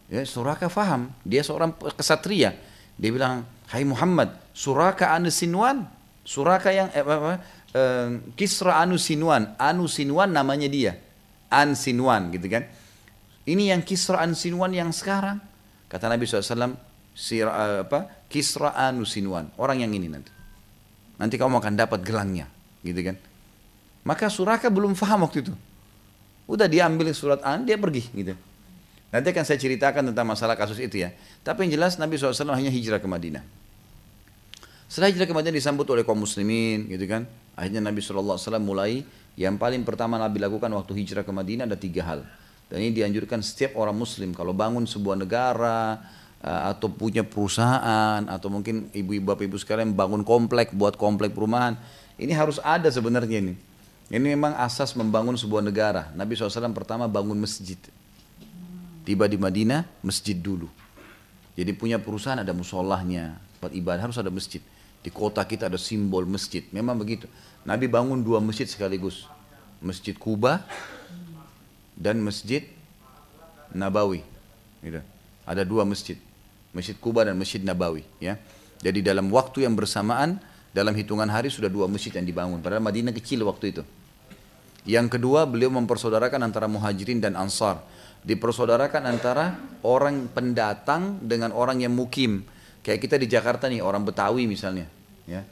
Ya, 0.06 0.22
Suraka 0.22 0.70
faham, 0.70 1.10
dia 1.26 1.42
seorang 1.42 1.74
kesatria. 1.98 2.54
Dia 2.94 3.10
bilang, 3.10 3.42
Hai 3.66 3.82
Muhammad, 3.82 4.38
Suraka 4.54 5.10
anu 5.18 5.34
Sinwan, 5.34 5.82
Suraka 6.22 6.70
yang 6.70 6.90
eh, 6.94 7.02
apa, 7.02 7.42
Kisra 8.34 8.80
anu 8.80 8.96
Sinwan, 8.96 9.58
anu 9.60 9.84
Sinwan 9.90 10.32
namanya 10.32 10.68
dia, 10.70 10.96
An 11.52 11.76
Sinwan 11.76 12.32
gitu 12.32 12.48
kan. 12.48 12.64
Ini 13.46 13.76
yang 13.76 13.82
Kisra 13.84 14.22
An 14.22 14.32
Sinwan 14.32 14.72
yang 14.72 14.90
sekarang. 14.90 15.38
Kata 15.86 16.10
Nabi 16.10 16.26
SAW, 16.26 16.74
Sir, 17.16 17.46
eh, 17.46 17.84
apa, 17.84 18.26
Kisra 18.26 18.74
anu 18.74 19.04
Sinwan, 19.04 19.52
orang 19.60 19.84
yang 19.84 19.92
ini 19.92 20.08
nanti. 20.08 20.32
Nanti 21.16 21.34
kamu 21.40 21.60
akan 21.60 21.74
dapat 21.76 22.00
gelangnya, 22.04 22.48
gitu 22.84 23.00
kan. 23.00 23.16
Maka 24.06 24.30
Suraka 24.30 24.70
belum 24.70 24.94
faham 24.94 25.26
waktu 25.26 25.42
itu. 25.42 25.54
Udah 26.46 26.70
dia 26.70 26.86
ambil 26.86 27.10
surat 27.10 27.42
An, 27.42 27.66
dia 27.66 27.74
pergi 27.74 28.06
gitu. 28.14 28.38
Nanti 29.10 29.26
akan 29.34 29.44
saya 29.46 29.58
ceritakan 29.58 30.14
tentang 30.14 30.26
masalah 30.26 30.54
kasus 30.54 30.78
itu 30.78 31.02
ya. 31.02 31.10
Tapi 31.42 31.66
yang 31.66 31.78
jelas 31.78 31.98
Nabi 31.98 32.14
SAW 32.18 32.54
hanya 32.54 32.70
hijrah 32.70 33.02
ke 33.02 33.08
Madinah. 33.10 33.42
Setelah 34.86 35.10
hijrah 35.10 35.26
ke 35.26 35.34
Madinah 35.34 35.56
disambut 35.58 35.86
oleh 35.90 36.06
kaum 36.06 36.22
muslimin 36.22 36.86
gitu 36.86 37.06
kan. 37.10 37.26
Akhirnya 37.56 37.80
Nabi 37.80 38.04
SAW 38.04 38.38
mulai 38.60 39.00
yang 39.36 39.56
paling 39.56 39.84
pertama 39.84 40.20
Nabi 40.20 40.40
lakukan 40.40 40.68
waktu 40.76 40.92
hijrah 40.96 41.24
ke 41.24 41.32
Madinah 41.32 41.64
ada 41.64 41.76
tiga 41.76 42.04
hal. 42.04 42.20
Dan 42.68 42.84
ini 42.84 42.92
dianjurkan 42.92 43.40
setiap 43.40 43.80
orang 43.80 43.96
muslim 43.96 44.36
kalau 44.36 44.52
bangun 44.52 44.84
sebuah 44.84 45.16
negara 45.16 45.96
eh, 46.44 46.62
atau 46.68 46.92
punya 46.92 47.24
perusahaan 47.24 48.20
atau 48.28 48.48
mungkin 48.52 48.92
ibu-ibu 48.92 49.32
bapak 49.32 49.48
ibu 49.48 49.56
sekalian 49.56 49.96
bangun 49.96 50.20
komplek 50.20 50.76
buat 50.76 51.00
komplek 51.00 51.32
perumahan. 51.32 51.80
Ini 52.20 52.32
harus 52.36 52.60
ada 52.60 52.92
sebenarnya 52.92 53.40
ini. 53.40 53.54
Ini 54.06 54.22
memang 54.22 54.54
asas 54.60 54.94
membangun 54.94 55.34
sebuah 55.34 55.64
negara. 55.64 56.14
Nabi 56.14 56.38
SAW 56.38 56.70
pertama 56.70 57.10
bangun 57.10 57.34
masjid. 57.36 57.78
Tiba 59.02 59.26
di 59.26 59.38
Madinah, 59.38 59.86
masjid 60.02 60.34
dulu. 60.34 60.70
Jadi 61.58 61.70
punya 61.74 61.98
perusahaan 61.98 62.38
ada 62.38 62.50
musolahnya, 62.54 63.38
tempat 63.58 63.72
ibadah 63.74 64.02
harus 64.06 64.18
ada 64.18 64.30
masjid. 64.30 64.62
Di 65.06 65.14
kota 65.14 65.46
kita 65.46 65.70
ada 65.70 65.78
simbol 65.78 66.26
masjid, 66.26 66.66
memang 66.74 66.98
begitu. 66.98 67.30
Nabi 67.62 67.86
bangun 67.86 68.26
dua 68.26 68.42
masjid 68.42 68.66
sekaligus. 68.66 69.30
Masjid 69.78 70.18
Kuba 70.18 70.66
dan 71.94 72.18
Masjid 72.18 72.66
Nabawi. 73.70 74.26
Gitu. 74.82 74.98
Ada 75.46 75.62
dua 75.62 75.86
masjid. 75.86 76.18
Masjid 76.74 76.98
Kuba 76.98 77.22
dan 77.22 77.38
Masjid 77.38 77.62
Nabawi. 77.62 78.02
Ya. 78.18 78.34
Jadi 78.82 79.06
dalam 79.06 79.30
waktu 79.30 79.62
yang 79.62 79.78
bersamaan, 79.78 80.42
dalam 80.74 80.90
hitungan 80.98 81.30
hari 81.30 81.54
sudah 81.54 81.70
dua 81.70 81.86
masjid 81.86 82.10
yang 82.10 82.26
dibangun. 82.26 82.58
Padahal 82.58 82.82
Madinah 82.82 83.14
kecil 83.14 83.46
waktu 83.46 83.78
itu. 83.78 83.82
Yang 84.86 85.18
kedua, 85.18 85.46
beliau 85.46 85.70
mempersaudarakan 85.70 86.50
antara 86.50 86.66
muhajirin 86.66 87.22
dan 87.22 87.38
ansar 87.38 87.78
dipersaudarakan 88.26 89.06
antara 89.06 89.54
orang 89.86 90.26
pendatang 90.34 91.22
dengan 91.22 91.54
orang 91.54 91.78
yang 91.78 91.94
mukim. 91.94 92.42
Kayak 92.82 93.06
kita 93.06 93.16
di 93.22 93.30
Jakarta 93.30 93.70
nih, 93.70 93.78
orang 93.82 94.02
Betawi 94.02 94.50
misalnya. 94.50 94.95
Ya. 95.26 95.42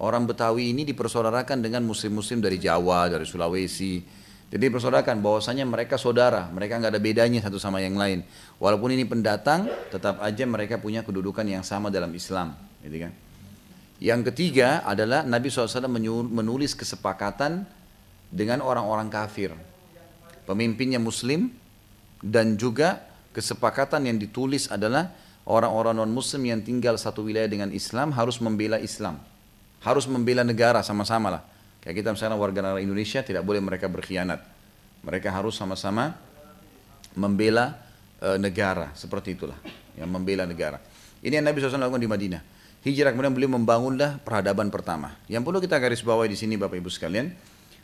Orang 0.00 0.26
Betawi 0.26 0.72
ini 0.72 0.82
dipersaudarakan 0.88 1.62
dengan 1.62 1.84
muslim-muslim 1.84 2.42
dari 2.42 2.58
Jawa, 2.58 3.12
dari 3.12 3.28
Sulawesi. 3.28 4.02
Jadi 4.52 4.68
dipersaudarakan 4.68 5.22
bahwasanya 5.24 5.64
mereka 5.64 5.96
saudara, 5.96 6.48
mereka 6.52 6.76
nggak 6.76 6.92
ada 6.92 7.00
bedanya 7.00 7.40
satu 7.40 7.56
sama 7.56 7.80
yang 7.80 7.96
lain. 7.96 8.20
Walaupun 8.60 8.92
ini 8.92 9.08
pendatang, 9.08 9.68
tetap 9.88 10.20
aja 10.20 10.44
mereka 10.44 10.76
punya 10.76 11.00
kedudukan 11.00 11.44
yang 11.46 11.64
sama 11.64 11.88
dalam 11.88 12.12
Islam. 12.12 12.52
Gitu 12.84 13.08
kan? 13.08 13.12
Yang 14.02 14.20
ketiga 14.34 14.82
adalah 14.82 15.22
Nabi 15.22 15.48
SAW 15.48 15.86
menulis 16.26 16.74
kesepakatan 16.74 17.64
dengan 18.28 18.60
orang-orang 18.60 19.06
kafir. 19.08 19.54
Pemimpinnya 20.42 20.98
muslim, 20.98 21.54
dan 22.22 22.54
juga 22.54 23.02
kesepakatan 23.34 24.06
yang 24.06 24.16
ditulis 24.16 24.70
adalah 24.70 25.10
orang-orang 25.46 25.98
non 25.98 26.10
muslim 26.10 26.46
yang 26.46 26.60
tinggal 26.62 26.94
satu 26.98 27.26
wilayah 27.26 27.48
dengan 27.50 27.70
Islam 27.74 28.14
harus 28.14 28.38
membela 28.38 28.78
Islam. 28.78 29.18
Harus 29.82 30.06
membela 30.06 30.46
negara 30.46 30.78
sama-sama 30.86 31.28
lah. 31.28 31.42
Kayak 31.82 32.02
kita 32.02 32.08
misalnya 32.14 32.38
warga 32.38 32.62
negara 32.62 32.78
Indonesia 32.78 33.20
tidak 33.26 33.42
boleh 33.42 33.58
mereka 33.58 33.90
berkhianat. 33.90 34.38
Mereka 35.02 35.34
harus 35.34 35.58
sama-sama 35.58 36.14
membela 37.18 37.74
e, 38.22 38.38
negara. 38.38 38.94
Seperti 38.94 39.34
itulah 39.34 39.58
yang 39.98 40.06
membela 40.06 40.46
negara. 40.46 40.78
Ini 41.18 41.42
yang 41.42 41.46
Nabi 41.50 41.58
SAW 41.58 41.82
lakukan 41.82 41.98
di 41.98 42.10
Madinah. 42.10 42.42
Hijrah 42.82 43.10
kemudian 43.14 43.34
beliau 43.34 43.50
membangunlah 43.50 44.22
peradaban 44.22 44.70
pertama. 44.70 45.18
Yang 45.26 45.42
perlu 45.46 45.58
kita 45.58 45.78
garis 45.82 46.02
bawahi 46.02 46.30
di 46.30 46.38
sini 46.38 46.54
Bapak 46.54 46.78
Ibu 46.78 46.90
sekalian 46.90 47.30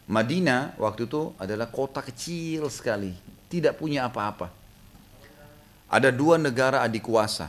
Madinah 0.09 0.81
waktu 0.81 1.05
itu 1.05 1.37
adalah 1.37 1.69
kota 1.69 2.01
kecil 2.01 2.73
sekali. 2.73 3.13
Tidak 3.53 3.77
punya 3.77 4.09
apa-apa. 4.09 4.58
Ada 5.89 6.13
dua 6.13 6.37
negara 6.37 6.85
adik 6.85 7.09
kuasa, 7.09 7.49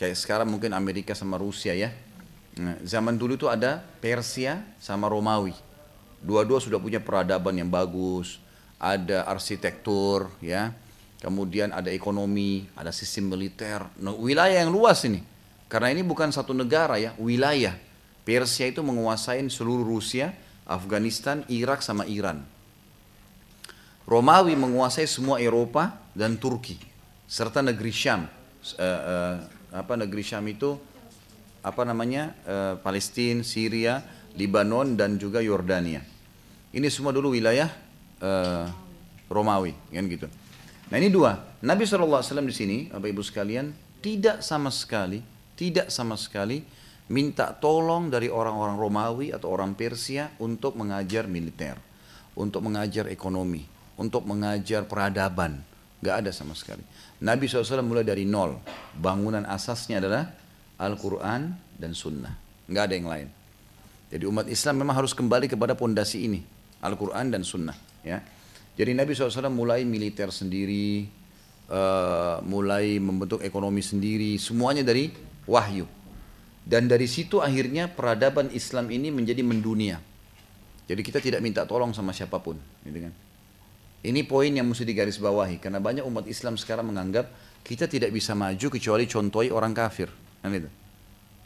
kayak 0.00 0.16
sekarang 0.16 0.48
mungkin 0.48 0.72
Amerika 0.72 1.12
sama 1.12 1.36
Rusia 1.36 1.76
ya. 1.76 1.92
Nah, 2.56 2.80
zaman 2.80 3.20
dulu 3.20 3.36
itu 3.36 3.52
ada 3.52 3.84
Persia 4.00 4.64
sama 4.80 5.12
Romawi. 5.12 5.52
Dua-dua 6.24 6.56
sudah 6.56 6.80
punya 6.80 7.04
peradaban 7.04 7.52
yang 7.52 7.68
bagus, 7.68 8.40
ada 8.80 9.28
arsitektur 9.28 10.32
ya, 10.40 10.72
kemudian 11.20 11.68
ada 11.68 11.92
ekonomi, 11.92 12.64
ada 12.72 12.88
sistem 12.96 13.36
militer. 13.36 13.84
Nah, 14.00 14.16
wilayah 14.16 14.56
yang 14.64 14.72
luas 14.72 15.04
ini. 15.04 15.20
Karena 15.68 15.92
ini 15.92 16.00
bukan 16.00 16.32
satu 16.32 16.56
negara 16.56 16.96
ya, 16.96 17.12
wilayah. 17.20 17.76
Persia 18.24 18.72
itu 18.72 18.80
menguasai 18.80 19.44
seluruh 19.52 19.84
Rusia, 19.84 20.32
Afghanistan, 20.64 21.44
Irak 21.52 21.84
sama 21.84 22.08
Iran. 22.08 22.40
Romawi 24.08 24.56
menguasai 24.56 25.04
semua 25.04 25.44
Eropa 25.44 26.00
dan 26.16 26.40
Turki 26.40 26.95
serta 27.26 27.62
negeri 27.62 27.92
Syam. 27.92 28.26
Uh, 28.26 28.82
uh, 28.82 29.34
apa 29.74 29.94
negeri 29.98 30.22
Syam 30.22 30.46
itu 30.46 30.78
apa 31.62 31.82
namanya? 31.82 32.34
Uh, 32.46 32.74
Palestina, 32.80 33.42
Syria, 33.42 34.02
Lebanon 34.38 34.94
dan 34.94 35.18
juga 35.18 35.42
Yordania. 35.42 36.02
Ini 36.70 36.86
semua 36.90 37.10
dulu 37.10 37.34
wilayah 37.34 37.70
uh, 38.22 38.66
Romawi, 39.26 39.74
kan 39.90 40.06
gitu. 40.06 40.26
Nah 40.86 40.96
ini 41.02 41.10
dua. 41.10 41.58
Nabi 41.66 41.82
SAW 41.82 42.22
di 42.46 42.54
sini, 42.54 42.76
Bapak 42.86 43.10
Ibu 43.10 43.22
sekalian, 43.26 43.74
tidak 43.98 44.38
sama 44.46 44.70
sekali, 44.70 45.18
tidak 45.58 45.90
sama 45.90 46.14
sekali 46.14 46.62
minta 47.06 47.54
tolong 47.54 48.10
dari 48.10 48.26
orang-orang 48.26 48.78
Romawi 48.78 49.26
atau 49.30 49.50
orang 49.50 49.74
Persia 49.74 50.30
untuk 50.42 50.74
mengajar 50.78 51.26
militer, 51.30 51.78
untuk 52.38 52.62
mengajar 52.66 53.10
ekonomi, 53.10 53.66
untuk 53.98 54.26
mengajar 54.26 54.86
peradaban. 54.86 55.62
Gak 56.02 56.22
ada 56.22 56.30
sama 56.30 56.54
sekali. 56.54 56.84
Nabi 57.22 57.48
SAW 57.48 57.80
mulai 57.80 58.04
dari 58.04 58.28
nol. 58.28 58.60
Bangunan 58.96 59.44
asasnya 59.48 60.04
adalah 60.04 60.28
Al-Quran 60.76 61.56
dan 61.80 61.92
Sunnah. 61.96 62.34
Gak 62.68 62.92
ada 62.92 62.94
yang 62.96 63.08
lain. 63.08 63.28
Jadi 64.12 64.24
umat 64.28 64.46
Islam 64.46 64.84
memang 64.84 65.00
harus 65.00 65.16
kembali 65.16 65.48
kepada 65.48 65.72
pondasi 65.72 66.28
ini. 66.28 66.40
Al-Quran 66.84 67.32
dan 67.32 67.42
Sunnah. 67.42 67.74
Ya. 68.04 68.20
Jadi 68.76 68.92
Nabi 68.92 69.16
SAW 69.16 69.48
mulai 69.48 69.88
militer 69.88 70.28
sendiri, 70.28 71.08
uh, 71.72 72.44
mulai 72.44 73.00
membentuk 73.00 73.40
ekonomi 73.40 73.80
sendiri, 73.80 74.36
semuanya 74.36 74.84
dari 74.84 75.08
wahyu. 75.48 75.88
Dan 76.66 76.90
dari 76.90 77.08
situ 77.08 77.40
akhirnya 77.40 77.88
peradaban 77.88 78.52
Islam 78.52 78.92
ini 78.92 79.08
menjadi 79.08 79.40
mendunia. 79.40 80.02
Jadi 80.86 81.00
kita 81.02 81.18
tidak 81.18 81.40
minta 81.42 81.66
tolong 81.66 81.90
sama 81.96 82.12
siapa 82.14 82.38
pun, 82.38 82.58
gitu 82.84 83.10
kan? 83.10 83.14
Ini 84.06 84.22
poin 84.22 84.54
yang 84.54 84.70
mesti 84.70 84.86
digarisbawahi 84.86 85.58
karena 85.58 85.82
banyak 85.82 86.06
umat 86.06 86.30
Islam 86.30 86.54
sekarang 86.54 86.94
menganggap 86.94 87.26
kita 87.66 87.90
tidak 87.90 88.14
bisa 88.14 88.38
maju 88.38 88.66
kecuali 88.70 89.02
contohi 89.10 89.50
orang 89.50 89.74
kafir. 89.74 90.06
Kan 90.38 90.54
itu. 90.54 90.70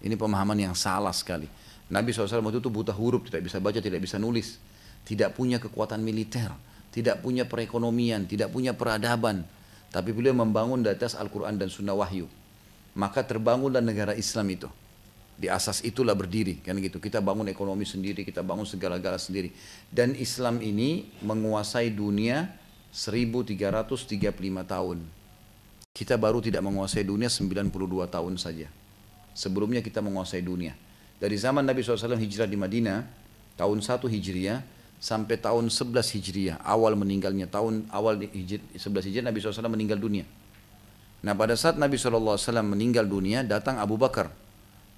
Ini 0.04 0.12
pemahaman 0.20 0.60
yang 0.60 0.76
salah 0.76 1.16
sekali. 1.16 1.48
Nabi 1.88 2.12
SAW 2.12 2.44
waktu 2.44 2.60
itu 2.60 2.68
buta 2.68 2.92
huruf, 2.92 3.32
tidak 3.32 3.48
bisa 3.48 3.56
baca, 3.64 3.80
tidak 3.80 4.04
bisa 4.04 4.20
nulis. 4.20 4.60
Tidak 5.08 5.32
punya 5.32 5.56
kekuatan 5.56 6.04
militer, 6.04 6.52
tidak 6.92 7.24
punya 7.24 7.48
perekonomian, 7.48 8.28
tidak 8.28 8.52
punya 8.52 8.76
peradaban. 8.76 9.48
Tapi 9.88 10.12
beliau 10.12 10.36
membangun 10.36 10.84
di 10.84 10.92
atas 10.92 11.16
Al-Quran 11.16 11.56
dan 11.56 11.72
Sunnah 11.72 11.96
Wahyu. 11.96 12.28
Maka 12.92 13.24
terbangunlah 13.24 13.80
negara 13.80 14.12
Islam 14.12 14.46
itu. 14.52 14.68
Di 15.40 15.48
asas 15.48 15.80
itulah 15.80 16.12
berdiri, 16.12 16.60
kan 16.60 16.76
gitu. 16.76 17.00
Kita 17.00 17.24
bangun 17.24 17.48
ekonomi 17.48 17.88
sendiri, 17.88 18.28
kita 18.28 18.44
bangun 18.44 18.68
segala-gala 18.68 19.16
sendiri. 19.16 19.48
Dan 19.88 20.12
Islam 20.12 20.60
ini 20.60 21.08
menguasai 21.24 21.88
dunia 21.96 22.44
1335 22.92 24.20
tahun. 24.68 25.00
Kita 25.96 26.20
baru 26.20 26.44
tidak 26.44 26.60
menguasai 26.60 27.08
dunia 27.08 27.32
92 27.32 27.72
tahun 28.12 28.36
saja. 28.36 28.68
Sebelumnya 29.32 29.80
kita 29.80 30.04
menguasai 30.04 30.44
dunia. 30.44 30.76
Dari 31.16 31.36
zaman 31.40 31.64
Nabi 31.64 31.80
SAW 31.80 32.20
hijrah 32.20 32.44
di 32.44 32.60
Madinah, 32.60 33.08
tahun 33.56 33.80
1 33.80 34.12
Hijriah, 34.12 34.60
sampai 35.00 35.40
tahun 35.40 35.72
11 35.72 36.20
Hijriah, 36.20 36.56
awal 36.60 37.00
meninggalnya, 37.00 37.48
tahun 37.48 37.88
awal 37.88 38.20
hijri, 38.28 38.60
11 38.76 39.08
Hijriah 39.08 39.24
Nabi 39.24 39.40
SAW 39.40 39.72
meninggal 39.72 39.96
dunia. 39.96 40.28
Nah 41.24 41.32
pada 41.32 41.56
saat 41.56 41.80
Nabi 41.80 41.96
SAW 41.96 42.36
meninggal 42.60 43.08
dunia, 43.08 43.40
datang 43.40 43.80
Abu 43.80 43.96
Bakar. 43.96 44.32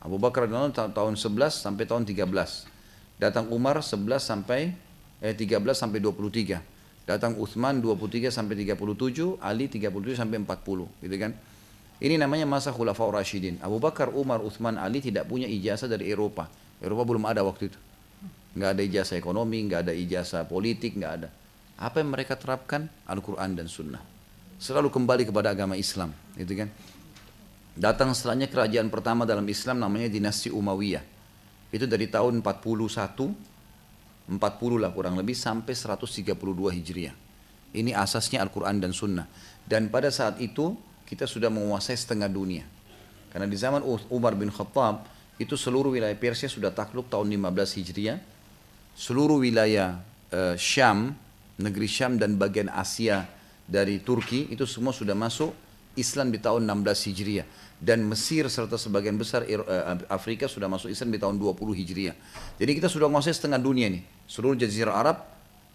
Abu 0.02 0.18
Bakar 0.18 0.50
tahun 0.50 1.14
11 1.14 1.62
sampai 1.62 1.86
tahun 1.86 2.02
13. 2.02 2.26
Datang 3.22 3.46
Umar 3.54 3.78
11 3.78 4.18
sampai 4.18 4.74
eh, 5.22 5.30
13 5.30 5.62
sampai 5.78 6.02
23. 6.02 6.58
Datang 7.06 7.38
Uthman 7.38 7.82
23 7.82 8.30
sampai 8.30 8.54
37, 8.62 9.42
Ali 9.42 9.66
37 9.66 9.90
sampai 10.14 10.38
40, 10.38 10.86
gitu 11.02 11.16
kan? 11.18 11.34
Ini 12.02 12.18
namanya 12.18 12.46
masa 12.46 12.70
Khulafaur 12.74 13.14
Rashidin. 13.14 13.58
Abu 13.62 13.78
Bakar, 13.82 14.10
Umar, 14.10 14.42
Uthman, 14.42 14.78
Ali 14.78 15.02
tidak 15.02 15.26
punya 15.30 15.46
ijazah 15.46 15.86
dari 15.86 16.10
Eropa. 16.10 16.50
Eropa 16.82 17.02
belum 17.06 17.26
ada 17.26 17.42
waktu 17.46 17.70
itu. 17.70 17.78
Nggak 18.58 18.70
ada 18.74 18.82
ijazah 18.82 19.16
ekonomi, 19.18 19.66
nggak 19.66 19.80
ada 19.86 19.92
ijazah 19.94 20.46
politik, 20.46 20.98
nggak 20.98 21.12
ada. 21.14 21.28
Apa 21.78 22.02
yang 22.02 22.10
mereka 22.14 22.38
terapkan? 22.38 22.86
Al-Quran 23.06 23.54
dan 23.54 23.66
Sunnah. 23.66 24.02
Selalu 24.62 24.90
kembali 24.94 25.26
kepada 25.26 25.50
agama 25.50 25.74
Islam, 25.74 26.14
gitu 26.38 26.54
kan? 26.54 26.70
Datang 27.72 28.12
setelahnya 28.12 28.52
kerajaan 28.52 28.92
pertama 28.92 29.24
dalam 29.24 29.48
Islam 29.48 29.80
namanya 29.80 30.12
dinasti 30.12 30.52
Umayyah. 30.52 31.00
Itu 31.72 31.88
dari 31.88 32.04
tahun 32.04 32.44
41 32.44 33.52
40 34.28 34.38
lah 34.78 34.90
kurang 34.94 35.16
lebih 35.18 35.32
sampai 35.32 35.72
132 35.72 36.36
Hijriah. 36.78 37.16
Ini 37.72 37.96
asasnya 37.96 38.44
Al-Quran 38.44 38.76
dan 38.78 38.92
Sunnah. 38.92 39.24
Dan 39.64 39.88
pada 39.88 40.12
saat 40.12 40.36
itu 40.38 40.76
kita 41.08 41.24
sudah 41.24 41.48
menguasai 41.48 41.96
setengah 41.96 42.28
dunia. 42.28 42.64
Karena 43.32 43.48
di 43.48 43.56
zaman 43.56 43.80
Umar 44.12 44.36
bin 44.36 44.52
Khattab 44.52 45.08
itu 45.40 45.56
seluruh 45.56 45.96
wilayah 45.96 46.14
Persia 46.14 46.52
sudah 46.52 46.68
takluk 46.68 47.08
tahun 47.08 47.32
15 47.32 47.80
Hijriah. 47.80 48.20
Seluruh 48.92 49.40
wilayah 49.40 50.04
uh, 50.28 50.54
Syam, 50.60 51.16
negeri 51.56 51.88
Syam 51.88 52.20
dan 52.20 52.36
bagian 52.36 52.68
Asia 52.68 53.24
dari 53.64 54.04
Turki 54.04 54.52
itu 54.52 54.68
semua 54.68 54.92
sudah 54.92 55.16
masuk 55.16 55.56
Islam 55.94 56.32
di 56.32 56.40
tahun 56.40 56.64
16 56.64 57.08
Hijriah. 57.12 57.46
Dan 57.82 58.06
Mesir 58.06 58.46
serta 58.46 58.78
sebagian 58.78 59.18
besar 59.18 59.42
eh, 59.42 59.58
Afrika 60.06 60.46
sudah 60.46 60.70
masuk 60.70 60.88
Islam 60.88 61.10
di 61.10 61.18
tahun 61.18 61.36
20 61.36 61.58
Hijriah. 61.82 62.14
Jadi 62.56 62.72
kita 62.78 62.86
sudah 62.86 63.10
menguasai 63.10 63.34
setengah 63.34 63.58
dunia 63.58 63.90
nih, 63.90 64.06
seluruh 64.30 64.54
jazirah 64.54 64.94
Arab, 64.94 65.18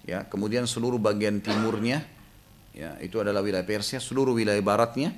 ya, 0.07 0.23
kemudian 0.23 0.63
seluruh 0.63 0.97
bagian 0.97 1.43
timurnya, 1.43 2.01
ya, 2.71 2.95
itu 3.03 3.19
adalah 3.19 3.43
wilayah 3.43 3.67
Persia, 3.67 3.99
seluruh 3.99 4.31
wilayah 4.31 4.63
baratnya, 4.63 5.11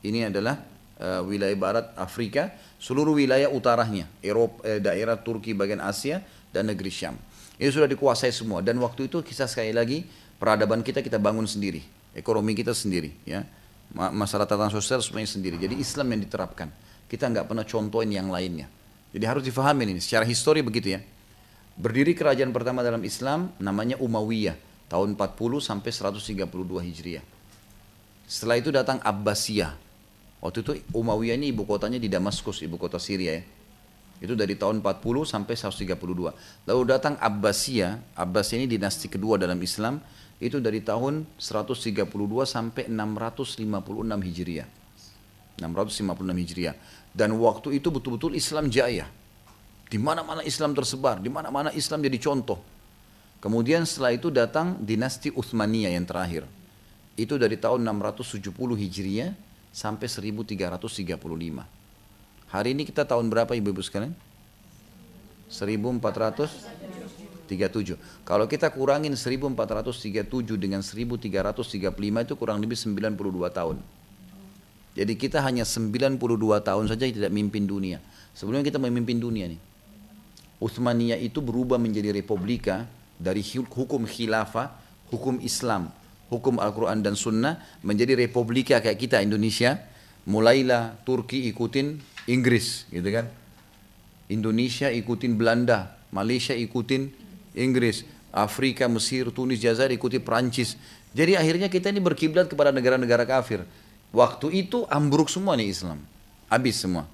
ini 0.00 0.24
adalah 0.24 0.56
uh, 0.96 1.20
wilayah 1.20 1.52
barat 1.52 1.86
Afrika, 2.00 2.48
seluruh 2.80 3.12
wilayah 3.12 3.52
utaranya, 3.52 4.08
Eropa, 4.24 4.64
eh, 4.64 4.80
daerah 4.80 5.20
Turki 5.20 5.52
bagian 5.52 5.84
Asia 5.84 6.24
dan 6.48 6.72
negeri 6.72 6.88
Syam. 6.88 7.20
Ini 7.60 7.68
sudah 7.68 7.86
dikuasai 7.86 8.32
semua. 8.32 8.64
Dan 8.64 8.80
waktu 8.80 9.06
itu 9.12 9.20
kita 9.20 9.44
sekali 9.44 9.76
lagi 9.76 10.08
peradaban 10.40 10.80
kita 10.80 11.04
kita 11.04 11.20
bangun 11.20 11.44
sendiri, 11.44 11.84
ekonomi 12.16 12.56
kita 12.56 12.72
sendiri, 12.72 13.12
ya 13.28 13.44
masalah 13.92 14.48
tatanan 14.48 14.72
sosial 14.72 15.04
semuanya 15.04 15.28
sendiri. 15.28 15.60
Jadi 15.60 15.76
Islam 15.76 16.16
yang 16.16 16.20
diterapkan. 16.24 16.68
Kita 17.08 17.28
nggak 17.28 17.44
pernah 17.44 17.64
contohin 17.68 18.08
yang 18.08 18.32
lainnya. 18.32 18.66
Jadi 19.12 19.24
harus 19.28 19.44
difahami 19.44 19.84
ini. 19.84 20.00
Secara 20.00 20.24
histori 20.24 20.64
begitu 20.64 20.96
ya. 20.96 21.00
Berdiri 21.76 22.16
kerajaan 22.16 22.52
pertama 22.52 22.80
dalam 22.80 23.00
Islam 23.04 23.52
namanya 23.60 24.00
Umayyah 24.00 24.56
tahun 24.88 25.16
40 25.16 25.60
sampai 25.60 25.90
132 25.92 26.44
Hijriah. 26.88 27.24
Setelah 28.28 28.56
itu 28.60 28.72
datang 28.72 29.00
Abbasiyah. 29.00 29.76
Waktu 30.40 30.64
itu 30.64 30.72
Umayyah 30.92 31.36
ini 31.36 31.52
ibu 31.52 31.68
kotanya 31.68 32.00
di 32.00 32.08
Damaskus, 32.08 32.64
ibu 32.64 32.80
kota 32.80 32.96
Syria 32.96 33.40
ya. 33.40 33.44
Itu 34.22 34.32
dari 34.38 34.54
tahun 34.56 34.80
40 34.80 35.28
sampai 35.28 35.54
132. 35.58 36.32
Lalu 36.68 36.80
datang 36.88 37.20
Abbasiyah. 37.20 38.16
Abbasiyah 38.16 38.64
ini 38.64 38.68
dinasti 38.68 39.12
kedua 39.12 39.36
dalam 39.36 39.60
Islam 39.60 40.00
itu 40.42 40.58
dari 40.58 40.82
tahun 40.82 41.22
132 41.38 42.02
sampai 42.42 42.90
656 42.90 43.62
Hijriah. 44.26 44.66
656 45.62 46.42
Hijriah. 46.42 46.74
Dan 47.14 47.38
waktu 47.38 47.78
itu 47.78 47.94
betul-betul 47.94 48.34
Islam 48.34 48.66
jaya. 48.66 49.06
Di 49.86 50.02
mana-mana 50.02 50.42
Islam 50.42 50.74
tersebar, 50.74 51.22
di 51.22 51.30
mana-mana 51.30 51.70
Islam 51.70 52.02
jadi 52.02 52.18
contoh. 52.18 52.58
Kemudian 53.38 53.86
setelah 53.86 54.18
itu 54.18 54.34
datang 54.34 54.82
dinasti 54.82 55.30
Uthmaniyah 55.30 55.94
yang 55.94 56.02
terakhir. 56.08 56.42
Itu 57.14 57.38
dari 57.38 57.54
tahun 57.54 57.86
670 57.86 58.50
Hijriah 58.50 59.36
sampai 59.70 60.06
1335. 60.10 61.14
Hari 62.50 62.68
ini 62.74 62.82
kita 62.82 63.06
tahun 63.06 63.30
berapa 63.30 63.54
Ibu-ibu 63.54 63.78
sekalian? 63.84 64.16
1400 65.52 67.01
37. 67.52 68.00
Kalau 68.24 68.48
kita 68.48 68.72
kurangin 68.72 69.12
1437 69.12 70.56
dengan 70.56 70.80
1335 70.80 72.24
itu 72.24 72.34
kurang 72.40 72.58
lebih 72.64 72.76
92 72.80 73.52
tahun. 73.52 73.76
Jadi 74.92 75.12
kita 75.16 75.40
hanya 75.40 75.64
92 75.64 76.20
tahun 76.60 76.84
saja 76.88 77.04
tidak 77.08 77.32
mimpin 77.32 77.64
dunia. 77.64 78.00
Sebelumnya 78.36 78.64
kita 78.64 78.80
memimpin 78.80 79.20
dunia 79.20 79.48
nih. 79.48 79.60
Uthmaniyah 80.60 81.18
itu 81.20 81.40
berubah 81.40 81.80
menjadi 81.80 82.12
republika 82.12 82.84
dari 83.16 83.40
hukum 83.44 84.04
khilafah, 84.04 84.72
hukum 85.08 85.40
Islam, 85.40 85.88
hukum 86.28 86.60
Al-Quran 86.60 87.00
dan 87.00 87.16
Sunnah 87.16 87.60
menjadi 87.80 88.14
republika 88.14 88.78
kayak 88.80 89.00
kita 89.00 89.20
Indonesia. 89.24 89.80
Mulailah 90.22 91.02
Turki 91.02 91.50
ikutin 91.50 91.98
Inggris 92.30 92.86
gitu 92.92 93.08
kan. 93.10 93.26
Indonesia 94.30 94.86
ikutin 94.88 95.34
Belanda, 95.34 95.98
Malaysia 96.14 96.54
ikutin 96.54 97.10
Inggris, 97.52 98.04
Afrika, 98.32 98.88
Mesir, 98.88 99.28
Tunis, 99.28 99.60
Jazair 99.60 99.92
ikuti 99.92 100.16
Perancis. 100.16 100.80
Jadi 101.12 101.36
akhirnya 101.36 101.68
kita 101.68 101.92
ini 101.92 102.00
berkiblat 102.00 102.48
kepada 102.48 102.72
negara-negara 102.72 103.28
kafir. 103.28 103.64
Waktu 104.12 104.52
itu 104.64 104.88
ambruk 104.88 105.28
semua 105.28 105.56
nih 105.56 105.68
Islam. 105.68 106.00
Habis 106.48 106.80
semua. 106.80 107.04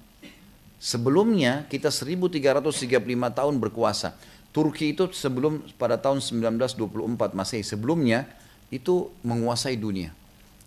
Sebelumnya 0.79 1.67
kita 1.67 1.91
1335 1.91 2.87
tahun 3.35 3.55
berkuasa. 3.59 4.15
Turki 4.55 4.95
itu 4.95 5.11
sebelum 5.11 5.61
pada 5.75 5.99
tahun 5.99 6.23
1924 6.23 7.35
Masehi 7.35 7.61
sebelumnya 7.61 8.25
itu 8.71 9.11
menguasai 9.21 9.75
dunia. 9.75 10.15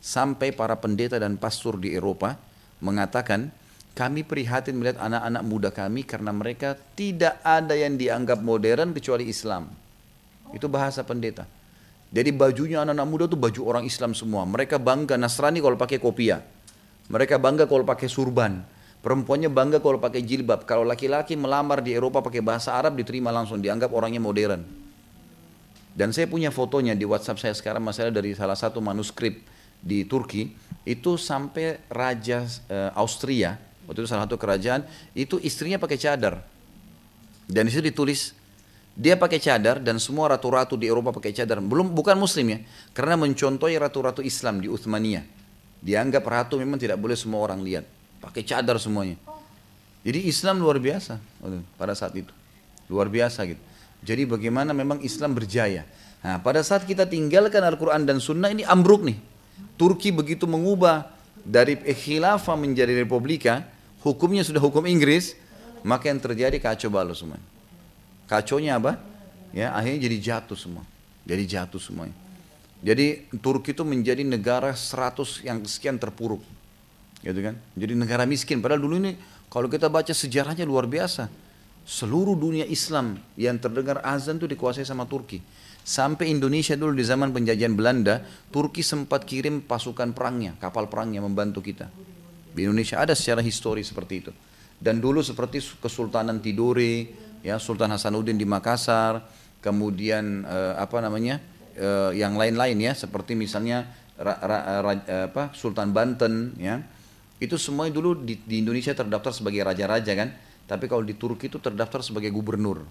Sampai 0.05 0.53
para 0.53 0.77
pendeta 0.77 1.17
dan 1.17 1.41
pastor 1.41 1.81
di 1.81 1.97
Eropa 1.97 2.37
mengatakan 2.83 3.49
kami 3.93 4.25
prihatin 4.25 4.81
melihat 4.81 5.05
anak-anak 5.05 5.43
muda 5.45 5.69
kami 5.69 6.01
karena 6.09 6.33
mereka 6.33 6.81
tidak 6.97 7.37
ada 7.45 7.77
yang 7.77 8.01
dianggap 8.01 8.41
modern 8.41 8.97
kecuali 8.97 9.29
Islam. 9.29 9.69
Itu 10.57 10.69
bahasa 10.73 11.05
pendeta. 11.05 11.45
Jadi 12.13 12.29
bajunya 12.33 12.85
anak-anak 12.85 13.09
muda 13.09 13.25
itu 13.29 13.37
baju 13.37 13.61
orang 13.69 13.85
Islam 13.85 14.13
semua. 14.17 14.45
Mereka 14.45 14.81
bangga 14.81 15.17
Nasrani 15.17 15.61
kalau 15.61 15.77
pakai 15.77 16.01
kopiah. 16.01 16.45
Mereka 17.09 17.37
bangga 17.41 17.65
kalau 17.69 17.85
pakai 17.85 18.09
surban. 18.09 18.65
Perempuannya 19.01 19.49
bangga 19.49 19.81
kalau 19.81 20.01
pakai 20.01 20.25
jilbab. 20.25 20.65
Kalau 20.69 20.85
laki-laki 20.85 21.37
melamar 21.37 21.81
di 21.85 21.97
Eropa 21.97 22.21
pakai 22.21 22.45
bahasa 22.45 22.77
Arab 22.77 22.97
diterima 22.97 23.33
langsung. 23.33 23.61
Dianggap 23.61 23.93
orangnya 23.93 24.21
modern. 24.21 24.61
Dan 25.93 26.13
saya 26.17 26.29
punya 26.29 26.49
fotonya 26.49 26.97
di 26.97 27.05
WhatsApp 27.05 27.41
saya 27.41 27.53
sekarang 27.57 27.85
masalah 27.85 28.13
dari 28.13 28.33
salah 28.33 28.57
satu 28.57 28.81
manuskrip 28.81 29.45
di 29.81 30.05
Turki. 30.09 30.53
Itu 30.85 31.21
sampai 31.21 31.81
Raja 31.93 32.45
uh, 32.45 32.93
Austria 32.97 33.72
waktu 33.87 34.05
itu 34.05 34.09
salah 34.09 34.25
satu 34.27 34.39
kerajaan 34.39 34.87
itu 35.13 35.39
istrinya 35.43 35.79
pakai 35.79 35.99
cadar. 35.99 36.45
Dan 37.49 37.69
di 37.69 37.71
situ 37.75 37.85
ditulis 37.85 38.33
dia 38.93 39.17
pakai 39.17 39.41
cadar 39.41 39.81
dan 39.81 39.97
semua 39.97 40.29
ratu-ratu 40.37 40.77
di 40.77 40.85
Eropa 40.89 41.17
pakai 41.17 41.33
cadar. 41.33 41.65
Belum 41.65 41.89
bukan 41.93 42.17
muslim 42.17 42.53
ya 42.53 42.59
karena 42.93 43.17
mencontohi 43.17 43.77
ratu-ratu 43.81 44.21
Islam 44.21 44.61
di 44.61 44.69
Uthmaniyah. 44.69 45.25
Dianggap 45.83 46.23
ratu 46.29 46.61
memang 46.61 46.79
tidak 46.79 47.01
boleh 47.01 47.17
semua 47.17 47.43
orang 47.43 47.65
lihat. 47.65 47.89
Pakai 48.23 48.47
cadar 48.47 48.79
semuanya. 48.79 49.19
Jadi 50.07 50.31
Islam 50.31 50.63
luar 50.63 50.79
biasa 50.79 51.19
pada 51.75 51.97
saat 51.97 52.15
itu. 52.15 52.31
Luar 52.87 53.11
biasa 53.11 53.43
gitu. 53.49 53.59
Jadi 54.03 54.23
bagaimana 54.27 54.71
memang 54.75 55.03
Islam 55.03 55.35
berjaya. 55.35 55.89
Nah 56.23 56.39
pada 56.39 56.63
saat 56.63 56.87
kita 56.87 57.09
tinggalkan 57.09 57.63
Al-Quran 57.65 58.07
dan 58.07 58.23
Sunnah 58.23 58.53
ini 58.53 58.63
ambruk 58.63 59.03
nih. 59.03 59.19
Turki 59.75 60.15
begitu 60.15 60.47
mengubah 60.47 61.11
dari 61.43 61.79
khilafah 61.79 62.55
menjadi 62.55 62.95
republika, 62.95 63.67
hukumnya 64.07 64.47
sudah 64.47 64.63
hukum 64.63 64.87
Inggris, 64.87 65.35
maka 65.83 66.11
yang 66.11 66.23
terjadi 66.23 66.57
kacau 66.63 66.91
balau 66.91 67.15
semua. 67.15 67.39
Kacaunya 68.31 68.79
apa? 68.79 68.97
Ya, 69.53 69.75
akhirnya 69.75 70.09
jadi 70.09 70.17
jatuh 70.19 70.57
semua. 70.57 70.87
Jadi 71.27 71.43
jatuh 71.45 71.83
semuanya. 71.83 72.17
Jadi 72.83 73.31
Turki 73.39 73.71
itu 73.71 73.87
menjadi 73.87 74.27
negara 74.27 74.75
100 74.75 75.47
yang 75.47 75.63
sekian 75.63 76.03
terpuruk. 76.03 76.43
Gitu 77.23 77.39
kan? 77.39 77.55
Jadi 77.79 77.93
negara 77.95 78.27
miskin. 78.27 78.59
Padahal 78.59 78.83
dulu 78.83 78.99
ini 78.99 79.15
kalau 79.47 79.71
kita 79.71 79.87
baca 79.87 80.11
sejarahnya 80.11 80.67
luar 80.67 80.91
biasa. 80.91 81.31
Seluruh 81.83 82.39
dunia 82.39 82.63
Islam 82.67 83.19
yang 83.35 83.59
terdengar 83.59 83.99
azan 84.07 84.39
itu 84.39 84.47
dikuasai 84.47 84.87
sama 84.87 85.03
Turki. 85.07 85.43
Sampai 85.83 86.31
Indonesia 86.31 86.79
dulu 86.79 86.95
di 86.95 87.03
zaman 87.03 87.35
penjajahan 87.35 87.75
Belanda, 87.75 88.23
Turki 88.55 88.87
sempat 88.87 89.27
kirim 89.27 89.67
pasukan 89.67 90.15
perangnya, 90.15 90.55
kapal 90.63 90.87
perangnya 90.87 91.19
membantu 91.19 91.59
kita. 91.59 91.91
Di 92.55 92.63
Indonesia 92.63 93.03
ada 93.03 93.19
secara 93.19 93.43
histori 93.43 93.83
seperti 93.83 94.15
itu. 94.23 94.33
Dan 94.79 95.03
dulu 95.03 95.23
seperti 95.27 95.59
Kesultanan 95.83 96.39
Tidore, 96.39 97.11
ya 97.43 97.59
Sultan 97.59 97.91
Hasanuddin 97.91 98.39
di 98.39 98.47
Makassar, 98.47 99.27
kemudian 99.59 100.47
eh, 100.47 100.75
apa 100.79 101.03
namanya 101.03 101.43
eh, 101.75 102.15
yang 102.15 102.39
lain-lain 102.39 102.79
ya, 102.79 102.95
seperti 102.95 103.35
misalnya 103.35 103.91
ra, 104.15 104.39
ra, 104.39 104.59
ra, 104.87 104.93
apa, 105.27 105.51
Sultan 105.55 105.91
Banten, 105.91 106.55
ya 106.63 106.79
itu 107.43 107.59
semua 107.59 107.91
dulu 107.91 108.23
di, 108.23 108.39
di 108.39 108.63
Indonesia 108.63 108.95
terdaftar 108.95 109.35
sebagai 109.35 109.67
raja-raja 109.67 110.15
kan, 110.15 110.31
tapi 110.71 110.87
kalau 110.87 111.03
di 111.03 111.19
Turki 111.19 111.51
itu 111.51 111.59
terdaftar 111.59 111.99
sebagai 112.07 112.31
gubernur. 112.31 112.87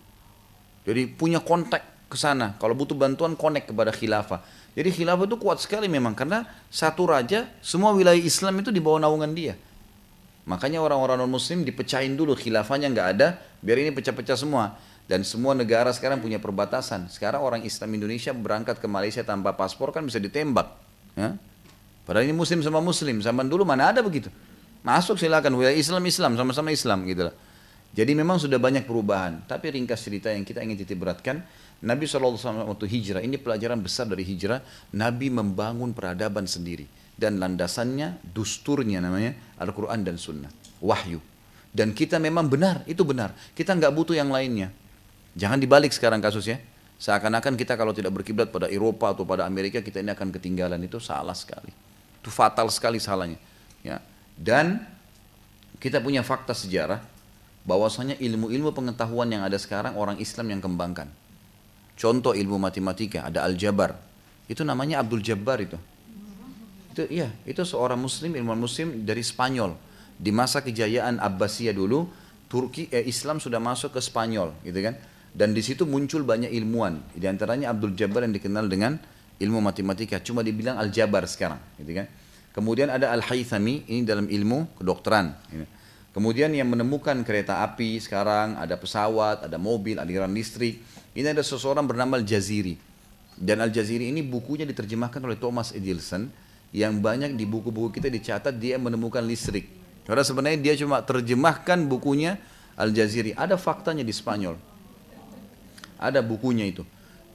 Jadi 0.84 1.08
punya 1.08 1.40
kontak 1.40 2.01
ke 2.12 2.20
sana. 2.20 2.60
Kalau 2.60 2.76
butuh 2.76 2.94
bantuan 2.94 3.40
connect 3.40 3.72
kepada 3.72 3.96
khilafah. 3.96 4.44
Jadi 4.76 4.92
khilafah 4.92 5.24
itu 5.24 5.40
kuat 5.40 5.64
sekali 5.64 5.88
memang 5.88 6.12
karena 6.12 6.44
satu 6.68 7.08
raja 7.08 7.48
semua 7.64 7.96
wilayah 7.96 8.20
Islam 8.20 8.60
itu 8.60 8.76
di 8.76 8.84
bawah 8.84 9.00
naungan 9.00 9.32
dia. 9.32 9.56
Makanya 10.44 10.84
orang-orang 10.84 11.24
non 11.24 11.32
muslim 11.32 11.64
dipecahin 11.64 12.20
dulu 12.20 12.36
khilafahnya 12.36 12.92
nggak 12.92 13.08
ada 13.16 13.40
biar 13.64 13.80
ini 13.80 13.96
pecah-pecah 13.96 14.36
semua. 14.36 14.76
Dan 15.08 15.28
semua 15.28 15.52
negara 15.52 15.92
sekarang 15.92 16.24
punya 16.24 16.40
perbatasan. 16.40 17.12
Sekarang 17.12 17.44
orang 17.44 17.68
Islam 17.68 17.92
Indonesia 18.00 18.32
berangkat 18.32 18.80
ke 18.80 18.88
Malaysia 18.88 19.24
tanpa 19.28 19.52
paspor 19.56 19.92
kan 19.92 20.08
bisa 20.08 20.24
ditembak. 20.24 20.72
Ya? 21.20 21.36
Padahal 22.08 22.28
ini 22.28 22.36
muslim 22.36 22.64
sama 22.64 22.80
muslim. 22.80 23.20
Zaman 23.20 23.52
dulu 23.52 23.68
mana 23.68 23.92
ada 23.92 24.00
begitu. 24.00 24.32
Masuk 24.88 25.20
silakan 25.20 25.60
wilayah 25.60 25.76
Islam 25.76 26.00
Islam 26.08 26.40
sama-sama 26.40 26.72
Islam 26.72 27.04
gitu 27.06 27.28
lah. 27.28 27.36
Jadi 27.92 28.16
memang 28.16 28.40
sudah 28.40 28.56
banyak 28.56 28.88
perubahan. 28.88 29.44
Tapi 29.46 29.76
ringkas 29.76 30.00
cerita 30.08 30.32
yang 30.32 30.48
kita 30.48 30.64
ingin 30.64 30.80
titik 30.80 30.96
beratkan 30.96 31.44
Nabi 31.82 32.06
SAW 32.06 32.38
waktu 32.70 32.86
hijrah, 32.86 33.22
ini 33.26 33.42
pelajaran 33.42 33.82
besar 33.82 34.06
dari 34.06 34.22
hijrah, 34.22 34.62
Nabi 34.94 35.34
membangun 35.34 35.98
peradaban 35.98 36.46
sendiri. 36.46 36.86
Dan 37.18 37.42
landasannya, 37.42 38.22
dusturnya 38.22 39.02
namanya, 39.02 39.34
Al-Quran 39.58 40.06
dan 40.06 40.18
Sunnah. 40.22 40.50
Wahyu. 40.82 41.18
Dan 41.74 41.98
kita 41.98 42.22
memang 42.22 42.46
benar, 42.46 42.86
itu 42.86 43.02
benar. 43.02 43.34
Kita 43.58 43.74
nggak 43.74 43.94
butuh 43.94 44.14
yang 44.14 44.30
lainnya. 44.30 44.70
Jangan 45.34 45.58
dibalik 45.58 45.90
sekarang 45.90 46.22
kasusnya. 46.22 46.62
Seakan-akan 47.02 47.58
kita 47.58 47.74
kalau 47.74 47.98
tidak 47.98 48.14
berkiblat 48.14 48.54
pada 48.54 48.70
Eropa 48.70 49.10
atau 49.10 49.26
pada 49.26 49.50
Amerika, 49.50 49.82
kita 49.82 50.06
ini 50.06 50.14
akan 50.14 50.30
ketinggalan. 50.30 50.78
Itu 50.86 51.02
salah 51.02 51.34
sekali. 51.34 51.74
Itu 52.22 52.30
fatal 52.30 52.70
sekali 52.70 53.02
salahnya. 53.02 53.42
Ya. 53.82 53.98
Dan 54.38 54.86
kita 55.82 55.98
punya 55.98 56.22
fakta 56.22 56.54
sejarah, 56.54 57.02
bahwasanya 57.66 58.18
ilmu-ilmu 58.18 58.74
pengetahuan 58.74 59.30
yang 59.30 59.42
ada 59.46 59.58
sekarang 59.58 59.98
orang 59.98 60.18
Islam 60.18 60.50
yang 60.54 60.62
kembangkan. 60.62 61.21
Contoh 62.02 62.34
ilmu 62.34 62.58
matematika, 62.58 63.30
ada 63.30 63.46
aljabar. 63.46 63.94
Itu 64.50 64.66
namanya 64.66 65.06
Abdul 65.06 65.22
Jabbar 65.22 65.62
itu. 65.62 65.78
Itu 66.90 67.06
iya, 67.14 67.30
itu 67.46 67.62
seorang 67.62 68.02
muslim, 68.02 68.34
ilmuwan 68.34 68.58
muslim 68.58 69.06
dari 69.06 69.22
Spanyol. 69.22 69.78
Di 70.18 70.34
masa 70.34 70.66
kejayaan 70.66 71.22
Abbasiyah 71.22 71.78
dulu, 71.78 72.10
Turki 72.50 72.90
eh, 72.90 73.06
Islam 73.06 73.38
sudah 73.38 73.62
masuk 73.62 73.94
ke 73.94 74.02
Spanyol, 74.02 74.50
gitu 74.66 74.82
kan? 74.82 74.98
Dan 75.30 75.54
di 75.54 75.62
situ 75.62 75.86
muncul 75.86 76.26
banyak 76.26 76.50
ilmuwan. 76.50 77.06
Di 77.14 77.30
antaranya 77.30 77.70
Abdul 77.70 77.94
Jabbar 77.94 78.26
yang 78.26 78.34
dikenal 78.34 78.66
dengan 78.66 78.98
ilmu 79.38 79.62
matematika, 79.62 80.18
cuma 80.26 80.42
dibilang 80.42 80.82
aljabar 80.82 81.30
sekarang, 81.30 81.62
gitu 81.78 82.02
kan? 82.02 82.10
Kemudian 82.52 82.90
ada 82.90 83.14
Al-Haythami, 83.14 83.86
ini 83.94 84.02
dalam 84.10 84.26
ilmu 84.26 84.74
kedokteran. 84.82 85.38
Gitu. 85.54 85.66
Kemudian 86.12 86.52
yang 86.52 86.68
menemukan 86.68 87.24
kereta 87.24 87.64
api 87.64 87.96
sekarang, 88.04 88.60
ada 88.60 88.76
pesawat, 88.76 89.48
ada 89.48 89.56
mobil, 89.56 89.96
aliran 89.96 90.36
listrik. 90.36 90.84
Ini 91.16 91.32
ada 91.32 91.40
seseorang 91.40 91.88
bernama 91.88 92.20
Al-Jaziri. 92.20 92.76
Dan 93.40 93.64
Al-Jaziri 93.64 94.12
ini 94.12 94.20
bukunya 94.20 94.68
diterjemahkan 94.68 95.24
oleh 95.24 95.40
Thomas 95.40 95.72
Edison 95.72 96.28
yang 96.76 97.00
banyak 97.00 97.40
di 97.40 97.48
buku-buku 97.48 97.96
kita 97.96 98.12
dicatat 98.12 98.60
dia 98.60 98.76
menemukan 98.76 99.24
listrik. 99.24 99.72
Karena 100.04 100.24
sebenarnya 100.28 100.60
dia 100.60 100.74
cuma 100.76 101.00
terjemahkan 101.00 101.88
bukunya 101.88 102.36
Al-Jaziri. 102.76 103.32
Ada 103.32 103.56
faktanya 103.56 104.04
di 104.04 104.12
Spanyol. 104.12 104.60
Ada 105.96 106.20
bukunya 106.20 106.68
itu. 106.68 106.84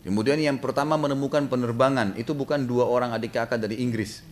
Kemudian 0.05 0.37
yang 0.39 0.61
pertama 0.61 0.95
menemukan 0.95 1.49
penerbangan 1.49 2.14
itu 2.14 2.31
bukan 2.37 2.62
dua 2.62 2.87
orang 2.87 3.16
adik 3.16 3.35
kakak 3.35 3.59
dari 3.59 3.81
Inggris. 3.81 4.22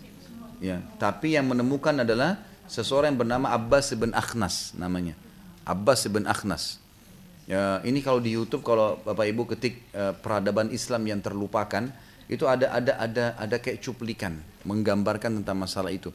Ya, 0.62 0.84
tapi 1.02 1.34
yang 1.34 1.50
menemukan 1.50 1.98
adalah 1.98 2.38
seseorang 2.68 3.14
yang 3.14 3.20
bernama 3.26 3.52
Abbas 3.52 3.92
bin 3.94 4.12
Akhnas 4.16 4.72
namanya. 4.76 5.16
Abbas 5.64 6.04
bin 6.08 6.28
Akhnas. 6.28 6.80
Ya, 7.44 7.84
ini 7.84 8.00
kalau 8.00 8.24
di 8.24 8.32
YouTube 8.32 8.64
kalau 8.64 8.96
Bapak 9.04 9.26
Ibu 9.28 9.42
ketik 9.52 9.84
uh, 9.92 10.16
peradaban 10.16 10.72
Islam 10.72 11.04
yang 11.04 11.20
terlupakan, 11.20 11.92
itu 12.24 12.48
ada 12.48 12.72
ada 12.72 12.96
ada 12.96 13.24
ada 13.36 13.56
kayak 13.60 13.84
cuplikan 13.84 14.40
menggambarkan 14.64 15.44
tentang 15.44 15.60
masalah 15.60 15.92
itu. 15.92 16.08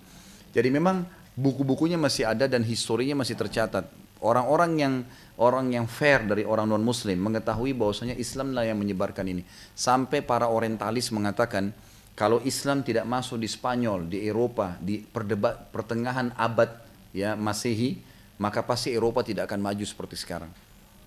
Jadi 0.50 0.74
memang 0.74 1.06
buku-bukunya 1.38 2.02
masih 2.02 2.26
ada 2.26 2.50
dan 2.50 2.66
historinya 2.66 3.22
masih 3.22 3.38
tercatat. 3.38 3.86
Orang-orang 4.20 4.72
yang 4.82 4.94
orang 5.40 5.72
yang 5.72 5.86
fair 5.88 6.26
dari 6.26 6.44
orang 6.44 6.68
non 6.68 6.84
muslim 6.84 7.16
mengetahui 7.22 7.72
bahwasanya 7.78 8.18
Islam 8.18 8.52
lah 8.52 8.66
yang 8.66 8.82
menyebarkan 8.82 9.24
ini. 9.30 9.46
Sampai 9.78 10.26
para 10.26 10.50
orientalis 10.50 11.14
mengatakan 11.14 11.72
kalau 12.20 12.44
Islam 12.44 12.84
tidak 12.84 13.08
masuk 13.08 13.40
di 13.40 13.48
Spanyol, 13.48 14.12
di 14.12 14.28
Eropa, 14.28 14.76
di 14.84 15.00
perdebat 15.00 15.72
pertengahan 15.72 16.36
abad 16.36 16.68
ya 17.16 17.40
Masehi, 17.40 17.96
maka 18.44 18.60
pasti 18.60 18.92
Eropa 18.92 19.24
tidak 19.24 19.48
akan 19.48 19.64
maju 19.64 19.88
seperti 19.88 20.20
sekarang. 20.20 20.52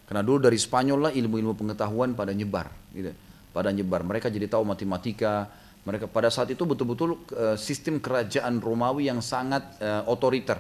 Karena 0.08 0.24
dulu 0.24 0.48
dari 0.48 0.56
Spanyol 0.56 0.98
lah 1.04 1.12
ilmu-ilmu 1.12 1.52
pengetahuan 1.52 2.16
pada 2.16 2.32
nyebar, 2.32 2.72
gitu. 2.96 3.12
Pada 3.52 3.68
nyebar. 3.68 4.00
Mereka 4.08 4.32
jadi 4.32 4.48
tahu 4.48 4.64
matematika. 4.64 5.52
Mereka 5.84 6.08
pada 6.08 6.32
saat 6.32 6.48
itu 6.48 6.64
betul-betul 6.64 7.20
uh, 7.36 7.60
sistem 7.60 8.00
kerajaan 8.00 8.64
Romawi 8.64 9.12
yang 9.12 9.20
sangat 9.20 9.68
uh, 9.84 10.08
otoriter. 10.08 10.56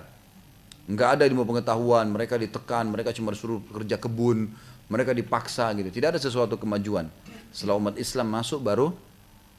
Enggak 0.84 1.16
ada 1.16 1.24
ilmu 1.24 1.48
pengetahuan, 1.48 2.12
mereka 2.12 2.36
ditekan, 2.36 2.92
mereka 2.92 3.16
cuma 3.16 3.32
disuruh 3.32 3.64
kerja 3.72 3.96
kebun, 3.96 4.52
mereka 4.92 5.16
dipaksa 5.16 5.72
gitu. 5.80 5.88
Tidak 5.88 6.12
ada 6.12 6.20
sesuatu 6.20 6.60
kemajuan. 6.60 7.08
Setelah 7.54 7.80
umat 7.80 7.96
Islam 7.96 8.28
masuk 8.28 8.60
baru 8.60 8.92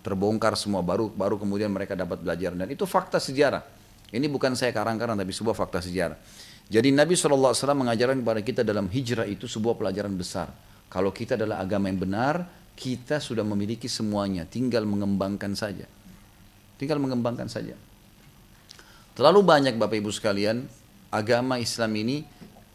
terbongkar 0.04 0.60
semua, 0.60 0.84
baru 0.84 1.08
baru 1.10 1.40
kemudian 1.40 1.72
mereka 1.72 1.96
dapat 1.96 2.20
belajar 2.20 2.52
dan 2.54 2.68
itu 2.68 2.84
fakta 2.84 3.18
sejarah. 3.18 3.64
Ini 4.14 4.30
bukan 4.30 4.54
saya 4.54 4.70
karang-karang 4.70 5.18
tapi 5.18 5.34
sebuah 5.34 5.58
fakta 5.58 5.82
sejarah. 5.82 6.20
Jadi 6.70 6.94
Nabi 6.94 7.18
SAW 7.18 7.56
mengajarkan 7.74 8.22
kepada 8.22 8.42
kita 8.46 8.62
dalam 8.62 8.86
hijrah 8.92 9.26
itu 9.26 9.50
sebuah 9.50 9.74
pelajaran 9.74 10.14
besar. 10.14 10.54
Kalau 10.92 11.10
kita 11.10 11.34
adalah 11.34 11.58
agama 11.58 11.90
yang 11.90 11.98
benar, 11.98 12.46
kita 12.78 13.18
sudah 13.18 13.42
memiliki 13.42 13.90
semuanya, 13.90 14.46
tinggal 14.46 14.86
mengembangkan 14.86 15.58
saja. 15.58 15.90
Tinggal 16.78 17.02
mengembangkan 17.02 17.50
saja. 17.50 17.74
Terlalu 19.14 19.42
banyak 19.46 19.74
Bapak 19.78 19.98
Ibu 19.98 20.10
sekalian, 20.14 20.66
agama 21.14 21.62
Islam 21.62 21.92
ini 21.98 22.26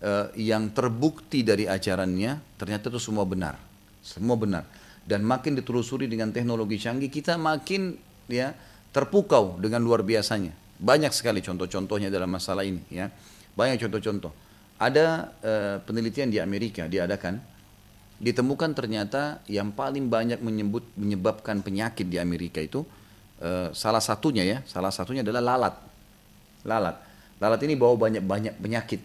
uh, 0.02 0.30
yang 0.38 0.70
terbukti 0.70 1.42
dari 1.42 1.66
ajarannya, 1.66 2.58
ternyata 2.58 2.90
itu 2.90 3.02
semua 3.02 3.26
benar. 3.26 3.58
Semua 4.02 4.38
benar. 4.38 4.62
Dan 5.08 5.24
makin 5.24 5.56
ditelusuri 5.56 6.04
dengan 6.04 6.28
teknologi 6.28 6.76
canggih, 6.76 7.08
kita 7.08 7.40
makin 7.40 7.96
ya 8.28 8.52
terpukau 8.92 9.56
dengan 9.56 9.80
luar 9.80 10.04
biasanya. 10.04 10.52
Banyak 10.76 11.16
sekali 11.16 11.40
contoh-contohnya 11.40 12.12
dalam 12.12 12.28
masalah 12.28 12.60
ini 12.60 12.84
ya. 12.92 13.08
Banyak 13.56 13.80
contoh-contoh. 13.88 14.30
Ada 14.76 15.32
uh, 15.40 15.76
penelitian 15.80 16.28
di 16.28 16.36
Amerika 16.38 16.84
diadakan, 16.86 17.40
ditemukan 18.20 18.76
ternyata 18.76 19.40
yang 19.48 19.72
paling 19.72 20.12
banyak 20.12 20.44
menyebut 20.44 20.84
menyebabkan 20.94 21.64
penyakit 21.64 22.06
di 22.06 22.20
Amerika 22.20 22.60
itu 22.60 22.84
uh, 23.40 23.72
salah 23.72 24.04
satunya 24.04 24.44
ya, 24.44 24.58
salah 24.68 24.92
satunya 24.92 25.24
adalah 25.24 25.40
lalat. 25.40 25.74
Lalat. 26.68 26.96
Lalat 27.40 27.60
ini 27.64 27.80
bawa 27.80 27.96
banyak-banyak 27.96 28.60
penyakit. 28.60 29.00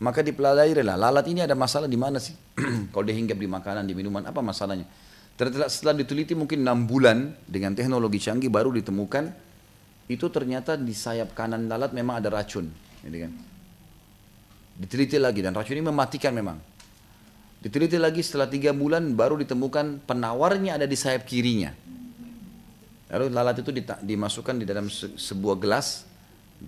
Maka 0.00 0.24
dipelajari 0.26 0.80
lah, 0.80 0.96
lalat 0.96 1.28
ini 1.28 1.44
ada 1.44 1.52
masalah 1.52 1.84
di 1.84 1.96
mana 1.96 2.18
sih? 2.18 2.32
Kalau 2.92 3.04
dia 3.04 3.12
hinggap 3.12 3.36
di 3.36 3.44
makanan, 3.44 3.84
di 3.84 3.92
minuman, 3.92 4.24
apa 4.26 4.40
masalahnya? 4.40 4.88
Ternyata 5.40 5.72
setelah 5.72 5.96
diteliti 5.96 6.36
mungkin 6.36 6.60
enam 6.60 6.84
bulan 6.84 7.32
dengan 7.48 7.72
teknologi 7.72 8.20
canggih 8.20 8.52
baru 8.52 8.76
ditemukan 8.76 9.32
itu 10.12 10.28
ternyata 10.28 10.76
di 10.76 10.92
sayap 10.92 11.32
kanan 11.32 11.64
lalat 11.64 11.96
memang 11.96 12.20
ada 12.20 12.28
racun, 12.28 12.68
gitu 13.00 13.24
kan? 13.24 13.32
Diteliti 14.76 15.16
lagi 15.16 15.40
dan 15.40 15.56
racun 15.56 15.80
ini 15.80 15.86
mematikan 15.88 16.36
memang. 16.36 16.60
Diteliti 17.56 17.96
lagi 17.96 18.20
setelah 18.20 18.52
tiga 18.52 18.76
bulan 18.76 19.16
baru 19.16 19.40
ditemukan 19.40 20.04
penawarnya 20.04 20.76
ada 20.76 20.84
di 20.84 20.96
sayap 21.00 21.24
kirinya. 21.24 21.72
Lalu 23.08 23.32
lalat 23.32 23.64
itu 23.64 23.72
dimasukkan 24.04 24.60
di 24.60 24.68
dalam 24.68 24.92
sebuah 24.92 25.56
gelas, 25.56 26.04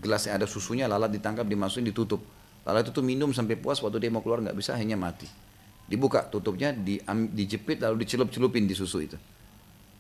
gelas 0.01 0.25
yang 0.25 0.41
ada 0.41 0.49
susunya, 0.49 0.89
lalat 0.89 1.13
ditangkap, 1.13 1.45
dimasukin, 1.45 1.93
ditutup. 1.93 2.25
Lalat 2.65 2.89
itu 2.89 3.05
minum 3.05 3.37
sampai 3.37 3.53
puas, 3.61 3.85
waktu 3.85 4.01
dia 4.01 4.09
mau 4.09 4.25
keluar 4.25 4.41
nggak 4.41 4.57
bisa, 4.57 4.73
hanya 4.81 4.97
mati. 4.97 5.29
Dibuka 5.93 6.25
tutupnya, 6.25 6.73
di, 6.73 6.97
dijepit 7.37 7.85
lalu 7.85 8.09
dicelup-celupin 8.09 8.65
di 8.65 8.73
susu 8.73 9.05
itu. 9.05 9.21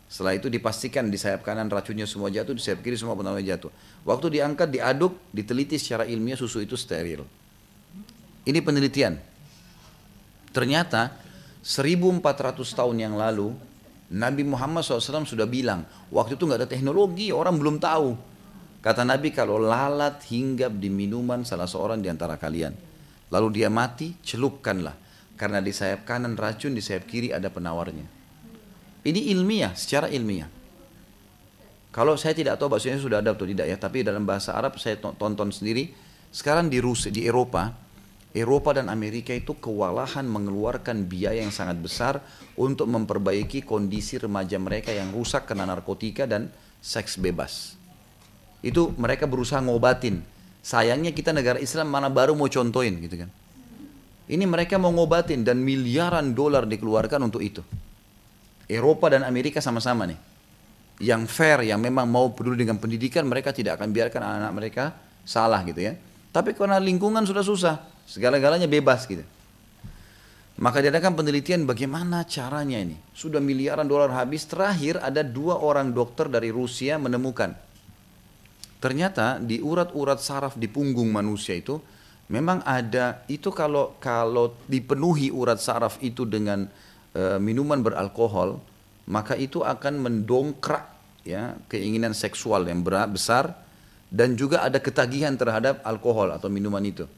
Setelah 0.09 0.37
itu 0.37 0.49
dipastikan 0.49 1.09
di 1.13 1.21
sayap 1.21 1.45
kanan 1.45 1.69
racunnya 1.69 2.09
semua 2.09 2.33
jatuh, 2.33 2.57
di 2.57 2.65
sayap 2.65 2.81
kiri 2.81 2.97
semua 2.97 3.13
penawar 3.13 3.45
jatuh. 3.45 3.69
Waktu 4.09 4.41
diangkat, 4.41 4.73
diaduk, 4.73 5.21
diteliti 5.33 5.77
secara 5.77 6.09
ilmiah 6.09 6.37
susu 6.37 6.65
itu 6.65 6.77
steril. 6.81 7.25
Ini 8.49 8.61
penelitian. 8.65 9.21
Ternyata 10.53 11.17
1400 11.61 12.21
tahun 12.73 12.97
yang 12.97 13.17
lalu 13.17 13.53
Nabi 14.13 14.45
Muhammad 14.45 14.85
SAW 14.85 15.25
sudah 15.25 15.49
bilang, 15.49 15.89
waktu 16.13 16.37
itu 16.37 16.45
nggak 16.45 16.61
ada 16.61 16.69
teknologi, 16.69 17.33
orang 17.33 17.57
belum 17.57 17.81
tahu. 17.81 18.13
Kata 18.85 19.09
Nabi, 19.09 19.33
kalau 19.33 19.57
lalat 19.57 20.21
hinggap 20.29 20.77
di 20.77 20.93
minuman 20.93 21.49
salah 21.49 21.65
seorang 21.65 22.05
di 22.05 22.13
antara 22.13 22.37
kalian, 22.37 22.77
lalu 23.33 23.63
dia 23.63 23.73
mati, 23.73 24.13
celupkanlah. 24.21 24.93
Karena 25.43 25.59
di 25.59 25.75
sayap 25.75 26.07
kanan 26.07 26.39
racun, 26.39 26.71
di 26.71 26.79
sayap 26.79 27.03
kiri 27.11 27.35
ada 27.35 27.51
penawarnya. 27.51 28.07
Ini 29.03 29.35
ilmiah, 29.35 29.75
secara 29.75 30.07
ilmiah. 30.07 30.47
Kalau 31.91 32.15
saya 32.15 32.31
tidak 32.31 32.63
tahu 32.63 32.71
bahasanya 32.71 33.03
sudah 33.03 33.19
ada 33.19 33.35
atau 33.35 33.43
tidak 33.43 33.67
ya, 33.67 33.75
tapi 33.75 34.07
dalam 34.07 34.23
bahasa 34.23 34.55
Arab 34.55 34.79
saya 34.79 35.03
tonton 35.03 35.51
sendiri. 35.51 35.91
Sekarang 36.31 36.71
di 36.71 36.79
Rusia, 36.79 37.11
di 37.11 37.27
Eropa, 37.27 37.75
Eropa 38.31 38.71
dan 38.71 38.87
Amerika 38.87 39.35
itu 39.35 39.59
kewalahan 39.59 40.23
mengeluarkan 40.31 41.11
biaya 41.11 41.43
yang 41.43 41.51
sangat 41.51 41.83
besar 41.83 42.23
untuk 42.55 42.87
memperbaiki 42.87 43.67
kondisi 43.67 44.23
remaja 44.23 44.63
mereka 44.63 44.95
yang 44.95 45.11
rusak 45.11 45.51
karena 45.51 45.67
narkotika 45.67 46.23
dan 46.23 46.55
seks 46.79 47.19
bebas. 47.19 47.75
Itu 48.63 48.95
mereka 48.95 49.27
berusaha 49.27 49.59
ngobatin. 49.59 50.23
Sayangnya 50.63 51.11
kita 51.11 51.35
negara 51.35 51.59
Islam 51.59 51.91
mana 51.91 52.07
baru 52.07 52.39
mau 52.39 52.47
contohin 52.47 53.03
gitu 53.03 53.27
kan. 53.27 53.42
Ini 54.33 54.49
mereka 54.49 54.81
mau 54.81 54.89
ngobatin 54.89 55.45
dan 55.45 55.61
miliaran 55.61 56.33
dolar 56.33 56.65
dikeluarkan 56.65 57.21
untuk 57.29 57.45
itu. 57.45 57.61
Eropa 58.65 59.13
dan 59.13 59.29
Amerika 59.29 59.61
sama-sama 59.61 60.09
nih. 60.09 60.17
Yang 61.05 61.29
fair, 61.29 61.61
yang 61.69 61.83
memang 61.85 62.09
mau 62.09 62.33
peduli 62.33 62.65
dengan 62.65 62.81
pendidikan, 62.81 63.29
mereka 63.29 63.53
tidak 63.53 63.77
akan 63.77 63.93
biarkan 63.93 64.21
anak-anak 64.25 64.53
mereka 64.57 64.85
salah 65.29 65.61
gitu 65.69 65.85
ya. 65.85 65.93
Tapi 66.33 66.57
karena 66.57 66.81
lingkungan 66.81 67.29
sudah 67.29 67.45
susah, 67.45 67.77
Segala-galanya 68.13 68.69
bebas 68.69 69.07
gitu. 69.07 69.25
Maka 70.61 70.85
diadakan 70.85 71.17
penelitian 71.17 71.65
bagaimana 71.65 72.29
caranya 72.29 72.77
ini. 72.77 72.99
Sudah 73.17 73.41
miliaran 73.41 73.89
dolar 73.89 74.13
habis. 74.13 74.45
Terakhir 74.45 75.01
ada 75.01 75.25
dua 75.25 75.59
orang 75.59 75.91
dokter 75.97 76.29
dari 76.29 76.53
Rusia 76.53 77.01
menemukan. 77.01 77.57
Ternyata 78.83 79.41
di 79.41 79.63
urat-urat 79.63 80.21
saraf 80.21 80.59
di 80.59 80.69
punggung 80.69 81.09
manusia 81.09 81.57
itu 81.57 81.81
memang 82.33 82.65
ada 82.65 83.21
itu 83.29 83.53
kalau 83.53 83.93
kalau 84.01 84.57
dipenuhi 84.65 85.29
urat 85.29 85.61
saraf 85.61 86.01
itu 86.01 86.25
dengan 86.25 86.65
e, 87.13 87.37
minuman 87.37 87.85
beralkohol 87.85 88.57
maka 89.05 89.37
itu 89.37 89.61
akan 89.61 90.01
mendongkrak 90.01 90.89
ya 91.29 91.61
keinginan 91.69 92.17
seksual 92.17 92.65
yang 92.65 92.81
berat 92.81 93.13
besar 93.13 93.53
dan 94.13 94.37
juga 94.37 94.65
ada 94.65 94.81
ketagihan 94.81 95.37
terhadap 95.37 95.85
alkohol 95.85 96.33
atau 96.37 96.53
minuman 96.53 96.85
itu. 96.85 97.09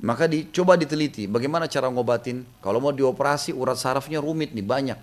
Maka 0.00 0.24
dicoba 0.30 0.80
diteliti 0.80 1.28
bagaimana 1.28 1.68
cara 1.68 1.90
ngobatin. 1.92 2.46
Kalau 2.64 2.80
mau 2.80 2.94
dioperasi 2.94 3.52
urat 3.52 3.76
sarafnya 3.76 4.22
rumit 4.22 4.56
nih 4.56 4.64
banyak. 4.64 5.00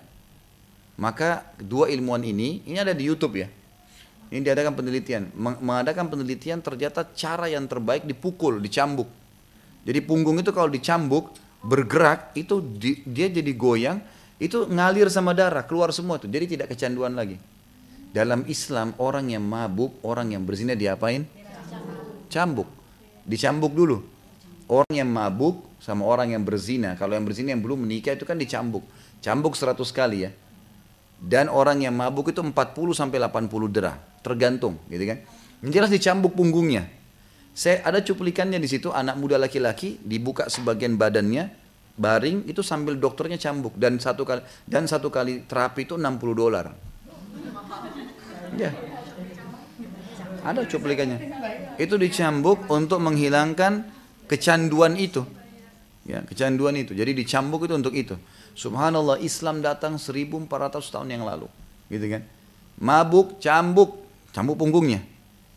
Maka 0.98 1.54
dua 1.62 1.86
ilmuwan 1.94 2.26
ini, 2.26 2.66
ini 2.66 2.74
ada 2.74 2.90
di 2.90 3.06
YouTube 3.06 3.38
ya. 3.38 3.46
Ini 4.28 4.44
diadakan 4.44 4.76
penelitian. 4.76 5.32
Mengadakan 5.36 6.12
penelitian 6.12 6.60
ternyata 6.60 7.04
cara 7.16 7.48
yang 7.48 7.64
terbaik 7.64 8.04
dipukul, 8.04 8.60
dicambuk. 8.60 9.08
Jadi 9.88 10.04
punggung 10.04 10.36
itu 10.36 10.52
kalau 10.52 10.68
dicambuk, 10.68 11.32
bergerak, 11.64 12.36
itu 12.36 12.60
di, 12.60 13.00
dia 13.08 13.32
jadi 13.32 13.52
goyang, 13.56 13.98
itu 14.36 14.68
ngalir 14.68 15.08
sama 15.08 15.32
darah, 15.32 15.64
keluar 15.64 15.88
semua 15.96 16.20
tuh. 16.20 16.28
Jadi 16.28 16.58
tidak 16.58 16.76
kecanduan 16.76 17.16
lagi. 17.16 17.40
Dalam 18.12 18.44
Islam 18.44 18.92
orang 19.00 19.32
yang 19.32 19.44
mabuk, 19.44 19.96
orang 20.04 20.36
yang 20.36 20.44
berzina 20.44 20.76
diapain? 20.76 21.24
Cambuk. 22.28 22.68
Dicambuk 23.24 23.72
dulu 23.72 24.04
Orang 24.68 24.92
yang 24.92 25.08
mabuk 25.08 25.64
sama 25.80 26.04
orang 26.04 26.36
yang 26.36 26.44
berzina, 26.44 26.92
kalau 26.92 27.16
yang 27.16 27.24
berzina 27.24 27.56
yang 27.56 27.64
belum 27.64 27.88
menikah 27.88 28.12
itu 28.12 28.28
kan 28.28 28.36
dicambuk. 28.36 28.84
Cambuk 29.24 29.56
100 29.56 29.80
kali 29.96 30.28
ya. 30.28 30.30
Dan 31.16 31.48
orang 31.48 31.80
yang 31.80 31.96
mabuk 31.96 32.28
itu 32.28 32.44
40 32.44 32.52
sampai 32.92 33.16
80 33.16 33.48
derah, 33.72 33.96
tergantung, 34.28 34.76
gitu 34.92 35.04
kan. 35.08 35.18
Yang 35.64 35.70
jelas 35.72 35.90
dicambuk 35.90 36.36
punggungnya. 36.36 36.86
Saya 37.56 37.82
ada 37.82 37.98
cuplikannya 37.98 38.62
di 38.62 38.70
situ 38.70 38.94
anak 38.94 39.18
muda 39.18 39.34
laki-laki 39.34 39.98
dibuka 39.98 40.46
sebagian 40.46 40.94
badannya 40.94 41.50
baring 41.98 42.46
itu 42.46 42.62
sambil 42.62 42.94
dokternya 42.94 43.34
cambuk 43.36 43.74
dan 43.74 43.98
satu 43.98 44.22
kali 44.22 44.46
dan 44.70 44.86
satu 44.86 45.10
kali 45.10 45.42
terapi 45.42 45.82
itu 45.82 45.98
60 45.98 46.22
dolar. 46.38 46.70
Ya. 48.54 48.70
Ada 50.46 50.64
cuplikannya. 50.70 51.18
Itu 51.82 51.98
dicambuk 51.98 52.70
untuk 52.70 53.02
menghilangkan 53.02 53.84
kecanduan 54.30 54.94
itu. 54.94 55.26
Ya, 56.06 56.24
kecanduan 56.24 56.78
itu. 56.78 56.96
Jadi 56.96 57.12
dicambuk 57.12 57.68
itu 57.68 57.74
untuk 57.74 57.92
itu. 57.92 58.16
Subhanallah 58.56 59.20
Islam 59.20 59.60
datang 59.60 60.00
1400 60.00 60.48
tahun 60.88 61.08
yang 61.10 61.26
lalu. 61.26 61.50
Gitu 61.92 62.06
kan. 62.08 62.22
Mabuk, 62.80 63.42
cambuk, 63.42 64.07
cambuk 64.38 64.54
punggungnya. 64.54 65.02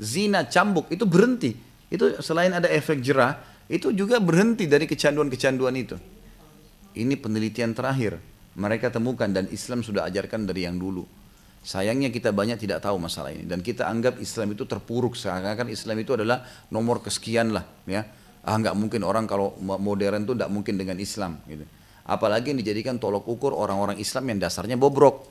Zina, 0.02 0.50
cambuk, 0.50 0.90
itu 0.90 1.06
berhenti. 1.06 1.54
Itu 1.94 2.18
selain 2.26 2.50
ada 2.58 2.66
efek 2.66 3.06
jerah, 3.06 3.38
itu 3.70 3.94
juga 3.94 4.18
berhenti 4.18 4.66
dari 4.66 4.90
kecanduan-kecanduan 4.90 5.76
itu. 5.78 6.02
Ini 6.98 7.14
penelitian 7.22 7.78
terakhir 7.78 8.18
mereka 8.58 8.90
temukan 8.90 9.30
dan 9.30 9.46
Islam 9.54 9.86
sudah 9.86 10.10
ajarkan 10.10 10.50
dari 10.50 10.66
yang 10.66 10.82
dulu. 10.82 11.06
Sayangnya 11.62 12.10
kita 12.10 12.34
banyak 12.34 12.58
tidak 12.58 12.82
tahu 12.82 12.98
masalah 12.98 13.30
ini 13.30 13.46
dan 13.46 13.62
kita 13.62 13.86
anggap 13.86 14.18
Islam 14.18 14.58
itu 14.58 14.66
terpuruk 14.66 15.14
seakan-akan 15.14 15.70
Islam 15.70 16.02
itu 16.02 16.18
adalah 16.18 16.42
nomor 16.74 17.06
kesekian 17.06 17.54
lah 17.54 17.62
ya 17.86 18.02
ah 18.42 18.58
nggak 18.58 18.74
mungkin 18.74 19.06
orang 19.06 19.30
kalau 19.30 19.54
modern 19.62 20.26
tuh 20.26 20.34
nggak 20.34 20.50
mungkin 20.50 20.74
dengan 20.82 20.98
Islam 20.98 21.38
gitu. 21.46 21.62
Apalagi 22.02 22.50
yang 22.52 22.60
dijadikan 22.66 22.98
tolok 22.98 23.30
ukur 23.30 23.54
orang-orang 23.54 24.02
Islam 24.02 24.26
yang 24.34 24.42
dasarnya 24.42 24.74
bobrok. 24.74 25.30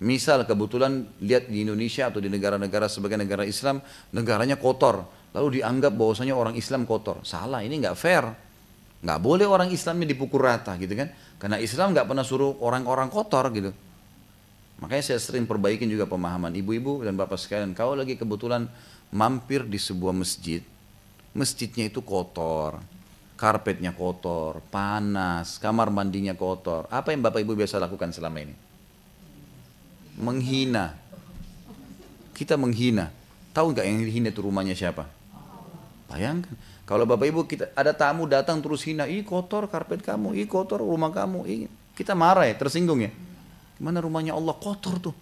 Misal 0.00 0.48
kebetulan 0.48 1.04
lihat 1.20 1.52
di 1.52 1.60
Indonesia 1.60 2.08
atau 2.08 2.24
di 2.24 2.32
negara-negara 2.32 2.88
sebagai 2.88 3.20
negara 3.20 3.44
Islam, 3.44 3.84
negaranya 4.16 4.56
kotor. 4.56 5.04
Lalu 5.36 5.60
dianggap 5.60 5.92
bahwasanya 5.92 6.32
orang 6.32 6.56
Islam 6.56 6.88
kotor. 6.88 7.20
Salah, 7.20 7.60
ini 7.60 7.76
nggak 7.84 7.96
fair. 8.00 8.24
Nggak 9.04 9.20
boleh 9.20 9.44
orang 9.44 9.68
Islamnya 9.68 10.08
dipukul 10.08 10.40
rata 10.40 10.72
gitu 10.80 10.96
kan. 10.96 11.12
Karena 11.36 11.60
Islam 11.60 11.92
nggak 11.92 12.08
pernah 12.08 12.24
suruh 12.24 12.56
orang-orang 12.64 13.12
kotor 13.12 13.52
gitu. 13.52 13.76
Makanya 14.80 15.04
saya 15.04 15.20
sering 15.20 15.44
perbaikin 15.44 15.92
juga 15.92 16.08
pemahaman 16.08 16.56
ibu-ibu 16.56 17.04
dan 17.04 17.12
bapak 17.12 17.36
sekalian. 17.36 17.76
Kalau 17.76 17.92
lagi 17.92 18.16
kebetulan 18.16 18.64
mampir 19.12 19.68
di 19.68 19.76
sebuah 19.76 20.16
masjid, 20.16 20.64
masjidnya 21.36 21.92
itu 21.92 22.00
kotor, 22.00 22.80
karpetnya 23.36 23.92
kotor, 23.92 24.64
panas, 24.72 25.60
kamar 25.60 25.92
mandinya 25.92 26.32
kotor. 26.32 26.88
Apa 26.88 27.12
yang 27.12 27.20
Bapak 27.20 27.44
Ibu 27.44 27.52
biasa 27.56 27.76
lakukan 27.76 28.12
selama 28.12 28.40
ini? 28.40 28.69
Menghina. 30.20 30.94
Kita 32.36 32.54
menghina. 32.60 33.10
Tahu 33.50 33.74
nggak 33.74 33.84
yang 33.84 33.98
dihina 34.04 34.28
itu 34.30 34.40
rumahnya 34.44 34.76
siapa? 34.78 35.08
Bayangkan. 36.06 36.54
Kalau 36.86 37.06
Bapak 37.06 37.26
Ibu 37.30 37.46
kita 37.46 37.70
ada 37.78 37.94
tamu 37.94 38.26
datang 38.26 38.58
terus 38.58 38.82
hina, 38.82 39.06
ih 39.06 39.22
kotor 39.22 39.70
karpet 39.70 40.02
kamu, 40.02 40.34
ih 40.34 40.50
kotor 40.50 40.82
rumah 40.82 41.14
kamu, 41.14 41.46
ih 41.46 41.60
kita 41.94 42.18
marah 42.18 42.50
ya, 42.50 42.54
tersinggung 42.58 42.98
ya. 42.98 43.14
Gimana 43.78 44.02
rumahnya 44.02 44.34
Allah 44.34 44.58
kotor 44.58 44.98
tuh? 44.98 45.14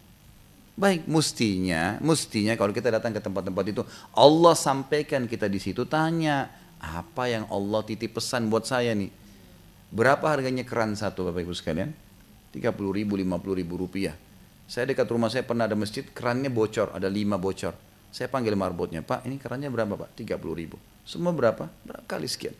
Baik, 0.78 1.04
mestinya, 1.10 1.98
mestinya 2.00 2.56
kalau 2.56 2.72
kita 2.72 2.88
datang 2.88 3.12
ke 3.12 3.20
tempat-tempat 3.20 3.64
itu, 3.68 3.82
Allah 4.16 4.54
sampaikan 4.54 5.28
kita 5.28 5.44
di 5.50 5.60
situ 5.60 5.84
tanya, 5.84 6.48
apa 6.78 7.26
yang 7.28 7.44
Allah 7.50 7.82
titip 7.84 8.16
pesan 8.16 8.46
buat 8.48 8.64
saya 8.64 8.94
nih? 8.94 9.10
Berapa 9.90 10.24
harganya 10.24 10.62
keran 10.62 10.94
satu 10.94 11.28
Bapak 11.28 11.44
Ibu 11.44 11.52
sekalian? 11.52 11.92
30 12.54 12.64
ribu, 12.94 13.18
50 13.18 13.60
ribu 13.60 13.74
rupiah. 13.76 14.16
Saya 14.68 14.84
dekat 14.84 15.08
rumah 15.08 15.32
saya 15.32 15.48
pernah 15.48 15.64
ada 15.64 15.72
masjid, 15.72 16.04
kerannya 16.04 16.52
bocor, 16.52 16.92
ada 16.92 17.08
lima 17.08 17.40
bocor. 17.40 17.72
Saya 18.12 18.28
panggil 18.28 18.52
marbotnya, 18.52 19.00
Pak 19.00 19.24
ini 19.24 19.40
kerannya 19.40 19.72
berapa 19.72 19.96
Pak? 19.96 20.12
30 20.12 20.36
ribu. 20.52 20.76
Semua 21.08 21.32
berapa? 21.32 21.72
Berapa 21.88 22.04
kali 22.04 22.28
sekian. 22.28 22.52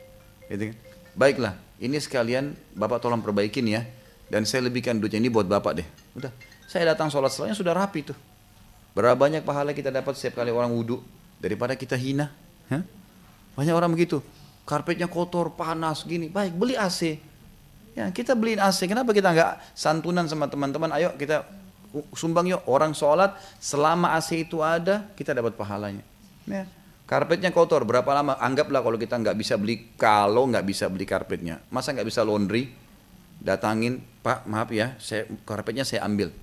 Gitu 0.49 0.73
kan? 0.73 0.77
Baiklah, 1.13 1.53
ini 1.77 2.01
sekalian 2.01 2.57
Bapak 2.73 3.05
tolong 3.05 3.21
perbaikin 3.21 3.69
ya. 3.69 3.85
Dan 4.29 4.49
saya 4.49 4.65
lebihkan 4.69 4.97
duitnya 4.97 5.21
ini 5.21 5.29
buat 5.29 5.45
Bapak 5.45 5.85
deh. 5.85 5.89
Udah, 6.17 6.33
saya 6.65 6.97
datang 6.97 7.13
sholat 7.13 7.29
setelahnya 7.29 7.57
sudah 7.57 7.77
rapi 7.77 8.01
tuh. 8.09 8.17
Berapa 8.97 9.17
banyak 9.17 9.45
pahala 9.45 9.77
kita 9.77 9.93
dapat 9.93 10.17
setiap 10.17 10.41
kali 10.41 10.49
orang 10.49 10.73
wudhu 10.73 11.05
daripada 11.41 11.77
kita 11.77 11.97
hina. 11.97 12.33
Hah? 12.73 12.85
Banyak 13.57 13.75
orang 13.77 13.93
begitu. 13.93 14.25
Karpetnya 14.65 15.09
kotor, 15.09 15.53
panas, 15.53 16.05
gini. 16.09 16.29
Baik, 16.33 16.57
beli 16.57 16.77
AC. 16.77 17.21
Ya, 17.97 18.09
kita 18.13 18.37
beliin 18.37 18.61
AC. 18.61 18.85
Kenapa 18.85 19.17
kita 19.17 19.33
nggak 19.33 19.77
santunan 19.77 20.29
sama 20.29 20.49
teman-teman? 20.49 20.93
Ayo 20.93 21.17
kita 21.17 21.45
sumbang 22.12 22.47
yuk 22.51 22.62
orang 22.68 22.93
sholat 22.93 23.36
selama 23.59 24.16
AC 24.16 24.45
itu 24.49 24.61
ada 24.61 25.09
kita 25.16 25.32
dapat 25.32 25.57
pahalanya. 25.57 26.05
Ya. 26.45 26.64
Karpetnya 27.09 27.49
kotor 27.49 27.89
berapa 27.89 28.09
lama? 28.12 28.36
Anggaplah 28.36 28.84
kalau 28.84 29.01
kita 29.01 29.16
nggak 29.16 29.36
bisa 29.36 29.57
beli 29.57 29.97
kalau 29.97 30.45
nggak 30.45 30.64
bisa 30.68 30.93
beli 30.93 31.09
karpetnya, 31.09 31.64
masa 31.72 31.97
nggak 31.97 32.05
bisa 32.05 32.20
laundry? 32.20 32.68
Datangin, 33.39 34.03
Pak 34.20 34.51
maaf 34.51 34.68
ya, 34.74 34.99
saya 34.99 35.24
karpetnya 35.47 35.86
saya 35.86 36.03
ambil 36.05 36.34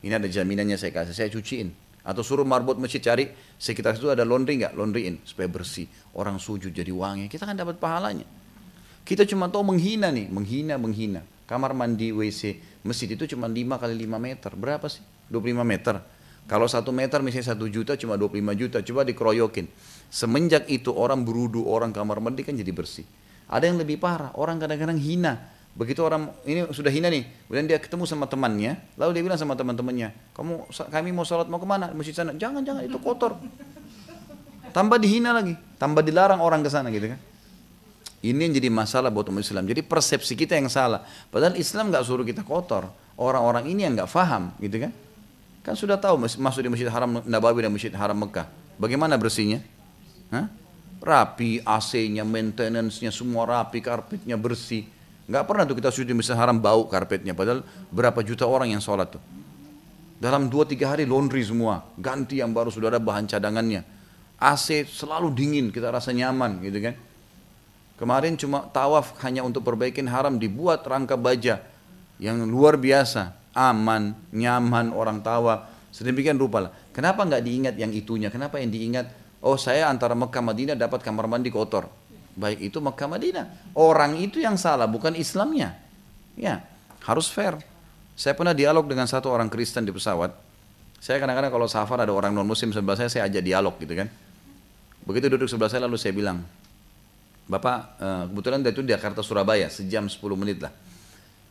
ini 0.00 0.16
ada 0.16 0.28
jaminannya 0.28 0.80
saya 0.80 0.92
kasih, 0.96 1.12
saya 1.12 1.28
cuciin. 1.28 1.68
Atau 2.00 2.24
suruh 2.24 2.48
marbot 2.48 2.80
masjid 2.80 3.04
cari 3.04 3.28
sekitar 3.60 3.92
situ 3.92 4.08
ada 4.08 4.24
laundry 4.24 4.56
nggak? 4.64 4.72
Laundryin 4.72 5.20
supaya 5.28 5.52
bersih. 5.52 5.84
Orang 6.16 6.40
sujud 6.40 6.72
jadi 6.72 6.88
wangi. 6.88 7.28
Kita 7.28 7.44
kan 7.44 7.52
dapat 7.52 7.76
pahalanya. 7.76 8.24
Kita 9.04 9.28
cuma 9.28 9.52
tahu 9.52 9.76
menghina 9.76 10.08
nih, 10.08 10.32
menghina, 10.32 10.80
menghina. 10.80 11.20
Kamar 11.44 11.76
mandi 11.76 12.08
WC 12.14 12.56
masjid 12.86 13.08
itu 13.10 13.24
cuma 13.36 13.46
5 13.46 13.56
kali 13.80 13.94
5 13.94 14.16
meter. 14.16 14.50
Berapa 14.56 14.86
sih? 14.88 15.02
25 15.28 15.62
meter. 15.62 16.00
Kalau 16.50 16.66
satu 16.66 16.90
meter 16.90 17.22
misalnya 17.22 17.54
satu 17.54 17.70
juta 17.70 17.94
cuma 17.94 18.18
25 18.18 18.58
juta. 18.58 18.78
Coba 18.82 19.06
dikeroyokin. 19.06 19.70
Semenjak 20.10 20.66
itu 20.66 20.90
orang 20.90 21.22
berudu, 21.22 21.62
orang 21.68 21.94
kamar 21.94 22.18
mandi 22.18 22.42
kan 22.42 22.58
jadi 22.58 22.72
bersih. 22.74 23.06
Ada 23.46 23.70
yang 23.70 23.78
lebih 23.78 24.02
parah. 24.02 24.34
Orang 24.34 24.58
kadang-kadang 24.58 24.98
hina. 24.98 25.38
Begitu 25.70 26.02
orang 26.02 26.34
ini 26.42 26.66
sudah 26.74 26.90
hina 26.90 27.06
nih, 27.06 27.22
kemudian 27.46 27.66
dia 27.70 27.78
ketemu 27.78 28.02
sama 28.02 28.26
temannya, 28.26 28.74
lalu 28.98 29.10
dia 29.14 29.22
bilang 29.22 29.38
sama 29.38 29.54
teman-temannya, 29.54 30.10
kamu 30.34 30.66
kami 30.66 31.14
mau 31.14 31.22
sholat 31.22 31.46
mau 31.46 31.62
ke 31.62 31.68
mana? 31.70 31.94
Masjid 31.94 32.10
sana. 32.10 32.34
Jangan 32.34 32.66
jangan 32.66 32.82
itu 32.82 32.98
kotor. 32.98 33.38
Tambah 34.74 34.98
dihina 34.98 35.30
lagi, 35.30 35.54
tambah 35.78 36.02
dilarang 36.02 36.42
orang 36.42 36.66
ke 36.66 36.70
sana 36.74 36.90
gitu 36.90 37.14
kan. 37.14 37.18
Ini 38.20 38.36
yang 38.36 38.52
jadi 38.52 38.68
masalah 38.68 39.08
buat 39.08 39.32
umat 39.32 39.40
Islam. 39.40 39.64
Jadi 39.64 39.80
persepsi 39.80 40.36
kita 40.36 40.52
yang 40.52 40.68
salah. 40.68 41.00
Padahal 41.32 41.56
Islam 41.56 41.88
nggak 41.88 42.04
suruh 42.04 42.24
kita 42.24 42.44
kotor. 42.44 42.92
Orang-orang 43.16 43.68
ini 43.72 43.88
yang 43.88 43.96
nggak 43.96 44.12
faham, 44.12 44.52
gitu 44.60 44.76
kan? 44.76 44.92
Kan 45.64 45.76
sudah 45.76 45.96
tahu 45.96 46.20
masuk 46.20 46.60
di 46.60 46.68
Masjid 46.68 46.88
Haram 46.88 47.20
Nabawi 47.24 47.64
dan 47.64 47.72
Masjid 47.72 47.92
Haram 47.92 48.16
Mekah. 48.16 48.48
Bagaimana 48.80 49.16
bersihnya? 49.16 49.64
Hah? 50.32 50.48
Rapi, 51.00 51.64
AC-nya, 51.64 52.24
maintenance-nya 52.28 53.08
semua 53.08 53.48
rapi, 53.48 53.80
karpetnya 53.80 54.36
bersih. 54.36 54.84
Nggak 55.24 55.44
pernah 55.48 55.64
tuh 55.64 55.76
kita 55.80 55.88
sujud 55.88 56.08
di 56.08 56.16
Masjid 56.16 56.36
Haram 56.36 56.60
bau 56.60 56.84
karpetnya. 56.88 57.32
Padahal 57.32 57.64
berapa 57.88 58.20
juta 58.20 58.44
orang 58.44 58.72
yang 58.72 58.84
sholat 58.84 59.16
tuh. 59.16 59.22
Dalam 60.20 60.52
2-3 60.52 60.76
hari 60.84 61.04
laundry 61.08 61.40
semua. 61.40 61.88
Ganti 61.96 62.44
yang 62.44 62.52
baru 62.52 62.68
sudah 62.68 62.92
ada 62.92 63.00
bahan 63.00 63.24
cadangannya. 63.24 63.80
AC 64.36 64.84
selalu 64.88 65.32
dingin, 65.32 65.66
kita 65.72 65.88
rasa 65.88 66.12
nyaman 66.12 66.60
gitu 66.60 66.84
kan. 66.84 66.96
Kemarin 68.00 68.32
cuma 68.40 68.64
tawaf 68.72 69.12
hanya 69.20 69.44
untuk 69.44 69.60
perbaikin 69.60 70.08
haram 70.08 70.40
dibuat 70.40 70.80
rangka 70.88 71.20
baja 71.20 71.60
yang 72.16 72.40
luar 72.48 72.80
biasa, 72.80 73.36
aman, 73.52 74.16
nyaman 74.32 74.96
orang 74.96 75.20
tawaf. 75.20 75.68
Sedemikian 75.92 76.40
rupa 76.40 76.64
lah. 76.64 76.72
Kenapa 76.96 77.28
nggak 77.28 77.44
diingat 77.44 77.74
yang 77.76 77.92
itunya? 77.92 78.32
Kenapa 78.32 78.56
yang 78.56 78.72
diingat? 78.72 79.12
Oh 79.44 79.60
saya 79.60 79.92
antara 79.92 80.16
Mekah 80.16 80.40
Madinah 80.40 80.76
dapat 80.80 81.04
kamar 81.04 81.28
mandi 81.28 81.52
kotor. 81.52 81.92
Baik 82.40 82.72
itu 82.72 82.80
Mekah 82.80 83.04
Madinah. 83.04 83.44
Orang 83.76 84.16
itu 84.16 84.40
yang 84.40 84.56
salah, 84.56 84.88
bukan 84.88 85.12
Islamnya. 85.12 85.76
Ya, 86.40 86.64
harus 87.04 87.28
fair. 87.28 87.60
Saya 88.16 88.32
pernah 88.32 88.56
dialog 88.56 88.88
dengan 88.88 89.04
satu 89.04 89.28
orang 89.28 89.52
Kristen 89.52 89.84
di 89.84 89.92
pesawat. 89.92 90.32
Saya 91.00 91.20
kadang-kadang 91.20 91.52
kalau 91.52 91.68
safar 91.68 92.00
ada 92.00 92.12
orang 92.12 92.32
non 92.32 92.48
Muslim 92.48 92.72
sebelah 92.72 92.96
saya, 92.96 93.12
saya 93.12 93.28
ajak 93.28 93.44
dialog 93.44 93.76
gitu 93.76 93.92
kan. 93.92 94.08
Begitu 95.04 95.32
duduk 95.32 95.48
sebelah 95.48 95.68
saya 95.68 95.84
lalu 95.84 95.96
saya 95.96 96.12
bilang, 96.12 96.44
Bapak, 97.50 97.78
eh, 97.98 98.24
kebetulan 98.30 98.62
itu 98.62 98.86
di 98.86 98.94
Jakarta 98.94 99.26
Surabaya, 99.26 99.66
sejam 99.66 100.06
10 100.06 100.38
menit 100.38 100.62
lah. 100.62 100.70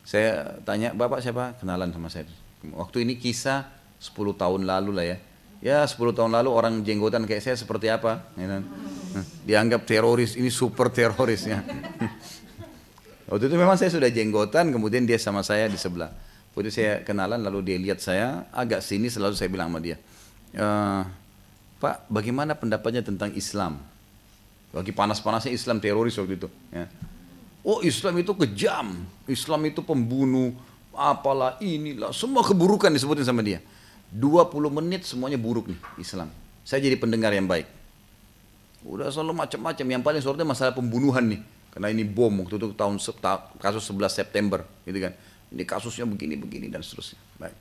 Saya 0.00 0.56
tanya, 0.64 0.96
Bapak 0.96 1.20
siapa? 1.20 1.60
Kenalan 1.60 1.92
sama 1.92 2.08
saya. 2.08 2.24
Waktu 2.72 3.04
ini 3.04 3.20
kisah 3.20 3.68
10 4.00 4.32
tahun 4.32 4.64
lalu 4.64 4.90
lah 4.96 5.04
ya. 5.04 5.16
Ya 5.60 5.78
10 5.84 6.16
tahun 6.16 6.32
lalu 6.32 6.48
orang 6.48 6.80
jenggotan 6.80 7.28
kayak 7.28 7.44
saya 7.44 7.56
seperti 7.60 7.92
apa? 7.92 8.32
Ya 8.40 8.48
kan? 8.48 8.64
dianggap 9.44 9.84
teroris, 9.84 10.38
ini 10.38 10.48
super 10.48 10.88
teroris 10.88 11.44
ya. 11.44 11.60
Waktu 13.30 13.46
itu 13.46 13.56
memang 13.58 13.78
saya 13.78 13.90
sudah 13.90 14.10
jenggotan, 14.10 14.74
kemudian 14.74 15.06
dia 15.06 15.18
sama 15.18 15.42
saya 15.46 15.70
di 15.70 15.78
sebelah. 15.78 16.10
Waktu 16.54 16.70
itu 16.70 16.82
saya 16.82 17.02
kenalan, 17.06 17.42
lalu 17.46 17.62
dia 17.62 17.78
lihat 17.78 18.02
saya, 18.02 18.46
agak 18.50 18.82
sini 18.82 19.06
selalu 19.06 19.38
saya 19.38 19.46
bilang 19.46 19.70
sama 19.70 19.78
dia, 19.78 20.02
e, 20.50 20.66
Pak, 21.78 22.10
bagaimana 22.10 22.58
pendapatnya 22.58 23.06
tentang 23.06 23.30
Islam? 23.38 23.78
Lagi 24.70 24.94
panas-panasnya 24.94 25.50
Islam 25.50 25.82
teroris 25.82 26.14
waktu 26.14 26.38
itu. 26.38 26.48
Ya. 26.70 26.86
Oh 27.60 27.84
Islam 27.84 28.16
itu 28.22 28.32
kejam, 28.32 29.04
Islam 29.28 29.60
itu 29.68 29.84
pembunuh, 29.84 30.56
apalah 30.96 31.60
inilah, 31.60 32.14
semua 32.14 32.40
keburukan 32.40 32.88
disebutin 32.88 33.26
sama 33.26 33.44
dia. 33.44 33.60
20 34.10 34.50
menit 34.70 35.06
semuanya 35.06 35.38
buruk 35.38 35.70
nih 35.70 35.78
Islam. 36.00 36.30
Saya 36.66 36.82
jadi 36.82 36.98
pendengar 36.98 37.30
yang 37.30 37.46
baik. 37.46 37.66
Udah 38.82 39.12
selalu 39.12 39.36
macam-macam, 39.44 39.86
yang 39.86 40.02
paling 40.02 40.22
sorotnya 40.24 40.48
masalah 40.48 40.72
pembunuhan 40.72 41.22
nih. 41.28 41.40
Karena 41.70 41.92
ini 41.94 42.02
bom 42.02 42.32
waktu 42.42 42.58
itu 42.58 42.74
tahun 42.74 42.98
kasus 43.62 43.86
11 43.86 44.10
September 44.10 44.66
gitu 44.82 44.98
kan. 44.98 45.14
Ini 45.50 45.62
kasusnya 45.66 46.06
begini-begini 46.06 46.66
dan 46.70 46.82
seterusnya. 46.82 47.18
Baik. 47.38 47.54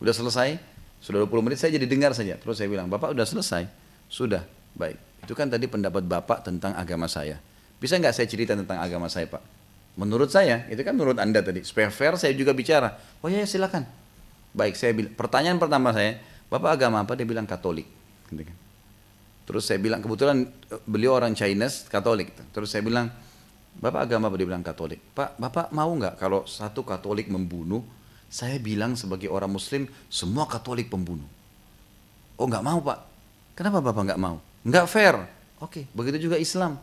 Udah 0.00 0.12
selesai, 0.12 0.58
sudah 1.00 1.24
20 1.24 1.44
menit 1.44 1.60
saya 1.60 1.76
jadi 1.76 1.86
dengar 1.88 2.12
saja. 2.12 2.36
Terus 2.36 2.60
saya 2.60 2.68
bilang, 2.68 2.90
Bapak 2.90 3.12
udah 3.16 3.24
selesai? 3.24 3.64
Sudah, 4.08 4.44
baik. 4.76 4.96
Itu 5.24 5.32
kan 5.32 5.48
tadi 5.48 5.64
pendapat 5.64 6.04
Bapak 6.04 6.44
tentang 6.44 6.76
agama 6.76 7.08
saya. 7.08 7.40
Bisa 7.80 7.96
nggak 7.96 8.12
saya 8.12 8.28
cerita 8.28 8.52
tentang 8.52 8.78
agama 8.78 9.08
saya 9.08 9.24
Pak? 9.24 9.40
Menurut 9.94 10.28
saya, 10.28 10.66
itu 10.68 10.82
kan 10.82 10.92
menurut 10.92 11.16
Anda 11.16 11.40
tadi. 11.40 11.62
Supaya 11.64 11.88
fair 11.88 12.18
saya 12.20 12.34
juga 12.34 12.50
bicara. 12.50 12.98
Oh 13.22 13.30
ya, 13.30 13.46
silakan. 13.46 13.86
Baik, 14.52 14.74
saya 14.74 14.90
bilang. 14.90 15.14
Pertanyaan 15.14 15.58
pertama 15.58 15.94
saya, 15.94 16.18
Bapak 16.50 16.76
agama 16.76 17.02
apa? 17.06 17.14
Dia 17.14 17.26
bilang 17.26 17.46
Katolik. 17.46 17.86
Gitu 18.30 18.42
kan. 18.42 18.56
Terus 19.44 19.62
saya 19.70 19.78
bilang, 19.78 20.02
kebetulan 20.02 20.50
eh, 20.50 20.82
beliau 20.84 21.14
orang 21.14 21.32
Chinese, 21.38 21.86
Katolik. 21.86 22.34
Terus 22.50 22.74
saya 22.74 22.82
bilang, 22.82 23.06
Bapak 23.78 24.10
agama 24.10 24.30
apa? 24.30 24.36
Dia 24.38 24.48
bilang 24.50 24.66
Katolik. 24.66 24.98
Pak, 25.14 25.38
Bapak 25.38 25.70
mau 25.70 25.90
nggak 25.94 26.18
kalau 26.18 26.42
satu 26.42 26.82
Katolik 26.82 27.30
membunuh, 27.30 27.86
saya 28.26 28.58
bilang 28.58 28.98
sebagai 28.98 29.30
orang 29.30 29.50
Muslim, 29.50 29.86
semua 30.10 30.50
Katolik 30.50 30.90
pembunuh. 30.90 31.26
Oh 32.34 32.50
nggak 32.50 32.66
mau 32.66 32.82
Pak. 32.82 32.98
Kenapa 33.54 33.78
Bapak 33.78 34.10
nggak 34.10 34.18
mau? 34.18 34.42
Nggak 34.64 34.86
fair. 34.88 35.14
Oke, 35.60 35.86
begitu 35.92 36.28
juga 36.28 36.40
Islam. 36.40 36.80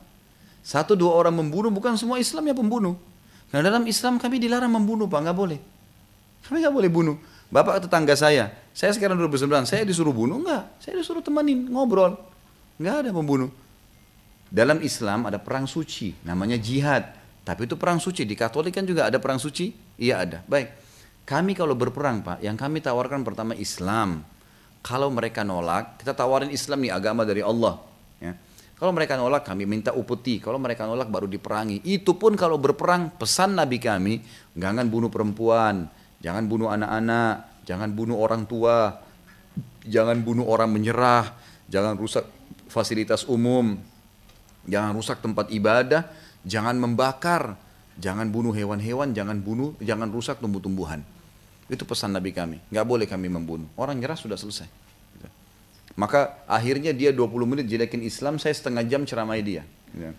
Satu 0.62 0.94
dua 0.94 1.18
orang 1.18 1.34
membunuh 1.34 1.74
bukan 1.74 1.98
semua 1.98 2.22
Islam 2.22 2.46
yang 2.46 2.58
pembunuh. 2.58 2.96
Karena 3.50 3.74
dalam 3.74 3.84
Islam 3.90 4.22
kami 4.22 4.38
dilarang 4.40 4.72
membunuh 4.72 5.10
pak, 5.10 5.20
nggak 5.26 5.38
boleh. 5.38 5.60
Kami 6.46 6.62
nggak 6.62 6.72
boleh 6.74 6.90
bunuh. 6.90 7.18
Bapak 7.52 7.84
tetangga 7.84 8.16
saya, 8.16 8.48
saya 8.72 8.96
sekarang 8.96 9.20
duduk 9.20 9.36
berseberangan, 9.36 9.68
saya 9.68 9.84
disuruh 9.84 10.16
bunuh 10.16 10.40
nggak? 10.40 10.80
Saya 10.80 11.04
disuruh 11.04 11.20
temanin 11.20 11.68
ngobrol, 11.68 12.16
nggak 12.80 12.96
ada 13.04 13.10
membunuh. 13.12 13.52
Dalam 14.48 14.80
Islam 14.80 15.28
ada 15.28 15.36
perang 15.36 15.68
suci, 15.68 16.16
namanya 16.24 16.56
jihad. 16.56 17.12
Tapi 17.42 17.68
itu 17.68 17.76
perang 17.76 18.00
suci. 18.00 18.24
Di 18.24 18.38
Katolik 18.38 18.76
kan 18.78 18.86
juga 18.88 19.10
ada 19.10 19.18
perang 19.18 19.42
suci? 19.42 19.74
Iya 20.00 20.24
ada. 20.24 20.40
Baik. 20.46 20.72
Kami 21.28 21.52
kalau 21.56 21.76
berperang 21.76 22.24
Pak, 22.24 22.44
yang 22.44 22.56
kami 22.56 22.84
tawarkan 22.84 23.24
pertama 23.24 23.56
Islam. 23.56 24.24
Kalau 24.82 25.14
mereka 25.14 25.46
nolak, 25.46 26.02
kita 26.02 26.18
tawarin 26.18 26.50
Islam 26.50 26.82
nih 26.82 26.94
agama 26.94 27.22
dari 27.22 27.46
Allah. 27.46 27.78
Ya. 28.18 28.34
Kalau 28.82 28.90
mereka 28.98 29.14
nolak, 29.14 29.46
kami 29.46 29.70
minta 29.70 29.94
upeti. 29.94 30.42
Kalau 30.42 30.58
mereka 30.58 30.90
nolak, 30.90 31.06
baru 31.06 31.30
diperangi. 31.30 31.86
Itu 31.86 32.18
pun 32.18 32.34
kalau 32.34 32.58
berperang, 32.58 33.14
pesan 33.14 33.54
Nabi 33.54 33.78
kami, 33.78 34.26
jangan 34.58 34.90
bunuh 34.90 35.14
perempuan, 35.14 35.86
jangan 36.18 36.50
bunuh 36.50 36.74
anak-anak, 36.74 37.62
jangan 37.70 37.94
bunuh 37.94 38.18
orang 38.18 38.50
tua, 38.50 38.98
jangan 39.86 40.18
bunuh 40.26 40.50
orang 40.50 40.74
menyerah, 40.74 41.30
jangan 41.70 41.94
rusak 41.94 42.26
fasilitas 42.74 43.30
umum, 43.30 43.78
jangan 44.66 44.98
rusak 44.98 45.22
tempat 45.22 45.54
ibadah, 45.54 46.10
jangan 46.42 46.74
membakar, 46.82 47.54
jangan 48.02 48.34
bunuh 48.34 48.50
hewan-hewan, 48.50 49.14
jangan 49.14 49.38
bunuh, 49.46 49.78
jangan 49.78 50.10
rusak 50.10 50.42
tumbuh-tumbuhan. 50.42 51.06
Itu 51.72 51.88
pesan 51.88 52.12
Nabi 52.12 52.36
kami. 52.36 52.60
Nggak 52.68 52.84
boleh 52.84 53.08
kami 53.08 53.32
membunuh. 53.32 53.72
Orang 53.80 53.96
nyerah 53.96 54.20
sudah 54.20 54.36
selesai. 54.36 54.68
Gitu. 55.16 55.28
Maka 55.96 56.44
akhirnya 56.44 56.92
dia 56.92 57.16
20 57.16 57.32
menit 57.48 57.72
jelekin 57.72 58.04
Islam, 58.04 58.36
saya 58.36 58.52
setengah 58.52 58.84
jam 58.84 59.08
ceramai 59.08 59.40
dia. 59.40 59.64
Gitu. 59.96 60.12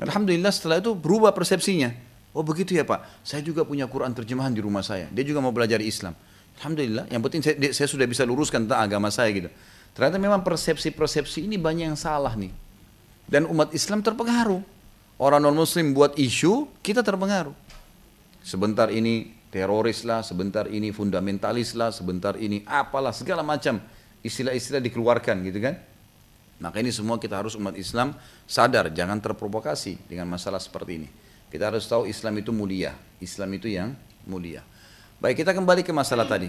Alhamdulillah 0.00 0.48
setelah 0.48 0.80
itu 0.80 0.96
berubah 0.96 1.36
persepsinya. 1.36 1.92
Oh 2.32 2.44
begitu 2.44 2.72
ya 2.72 2.84
Pak, 2.88 3.24
saya 3.24 3.44
juga 3.44 3.68
punya 3.68 3.84
Quran 3.84 4.16
terjemahan 4.16 4.52
di 4.52 4.64
rumah 4.64 4.80
saya. 4.80 5.08
Dia 5.12 5.24
juga 5.24 5.44
mau 5.44 5.52
belajar 5.52 5.80
Islam. 5.84 6.16
Alhamdulillah, 6.56 7.04
yang 7.12 7.20
penting 7.20 7.44
saya, 7.44 7.56
saya 7.76 7.88
sudah 7.88 8.08
bisa 8.08 8.24
luruskan 8.24 8.64
tentang 8.64 8.80
agama 8.80 9.12
saya 9.12 9.28
gitu. 9.32 9.52
Ternyata 9.92 10.16
memang 10.16 10.40
persepsi-persepsi 10.40 11.44
ini 11.44 11.60
banyak 11.60 11.92
yang 11.92 12.00
salah 12.00 12.32
nih. 12.32 12.52
Dan 13.28 13.44
umat 13.48 13.72
Islam 13.76 14.00
terpengaruh. 14.00 14.60
Orang 15.16 15.40
non-muslim 15.40 15.96
buat 15.96 16.16
isu, 16.16 16.68
kita 16.84 17.00
terpengaruh. 17.00 17.56
Sebentar 18.44 18.92
ini 18.92 19.35
teroris 19.50 20.02
lah, 20.02 20.20
sebentar 20.26 20.66
ini 20.66 20.90
fundamentalis 20.90 21.72
lah, 21.72 21.94
sebentar 21.94 22.34
ini 22.36 22.62
apalah 22.66 23.14
segala 23.14 23.46
macam 23.46 23.80
istilah-istilah 24.22 24.82
dikeluarkan 24.82 25.46
gitu 25.46 25.58
kan. 25.62 25.78
Maka 26.56 26.80
ini 26.80 26.88
semua 26.88 27.20
kita 27.20 27.36
harus 27.36 27.52
umat 27.54 27.76
Islam 27.76 28.16
sadar, 28.48 28.88
jangan 28.88 29.20
terprovokasi 29.20 30.08
dengan 30.08 30.26
masalah 30.32 30.58
seperti 30.58 31.04
ini. 31.04 31.08
Kita 31.52 31.68
harus 31.68 31.84
tahu 31.84 32.08
Islam 32.08 32.40
itu 32.40 32.50
mulia, 32.50 32.96
Islam 33.20 33.52
itu 33.54 33.68
yang 33.68 33.92
mulia. 34.24 34.64
Baik 35.20 35.44
kita 35.44 35.52
kembali 35.52 35.84
ke 35.84 35.92
masalah 35.92 36.24
tadi. 36.24 36.48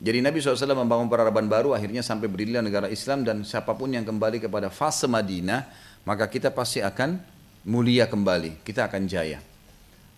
Jadi 0.00 0.18
Nabi 0.20 0.42
SAW 0.42 0.74
membangun 0.74 1.06
peradaban 1.06 1.46
baru 1.46 1.72
akhirnya 1.72 2.02
sampai 2.02 2.26
berdirilah 2.26 2.60
negara 2.60 2.90
Islam 2.90 3.22
dan 3.22 3.46
siapa 3.46 3.72
pun 3.78 3.94
yang 3.94 4.02
kembali 4.02 4.42
kepada 4.42 4.68
fase 4.68 5.06
Madinah 5.06 5.64
maka 6.04 6.28
kita 6.28 6.52
pasti 6.52 6.84
akan 6.84 7.16
mulia 7.64 8.04
kembali, 8.04 8.60
kita 8.66 8.90
akan 8.90 9.08
jaya. 9.08 9.40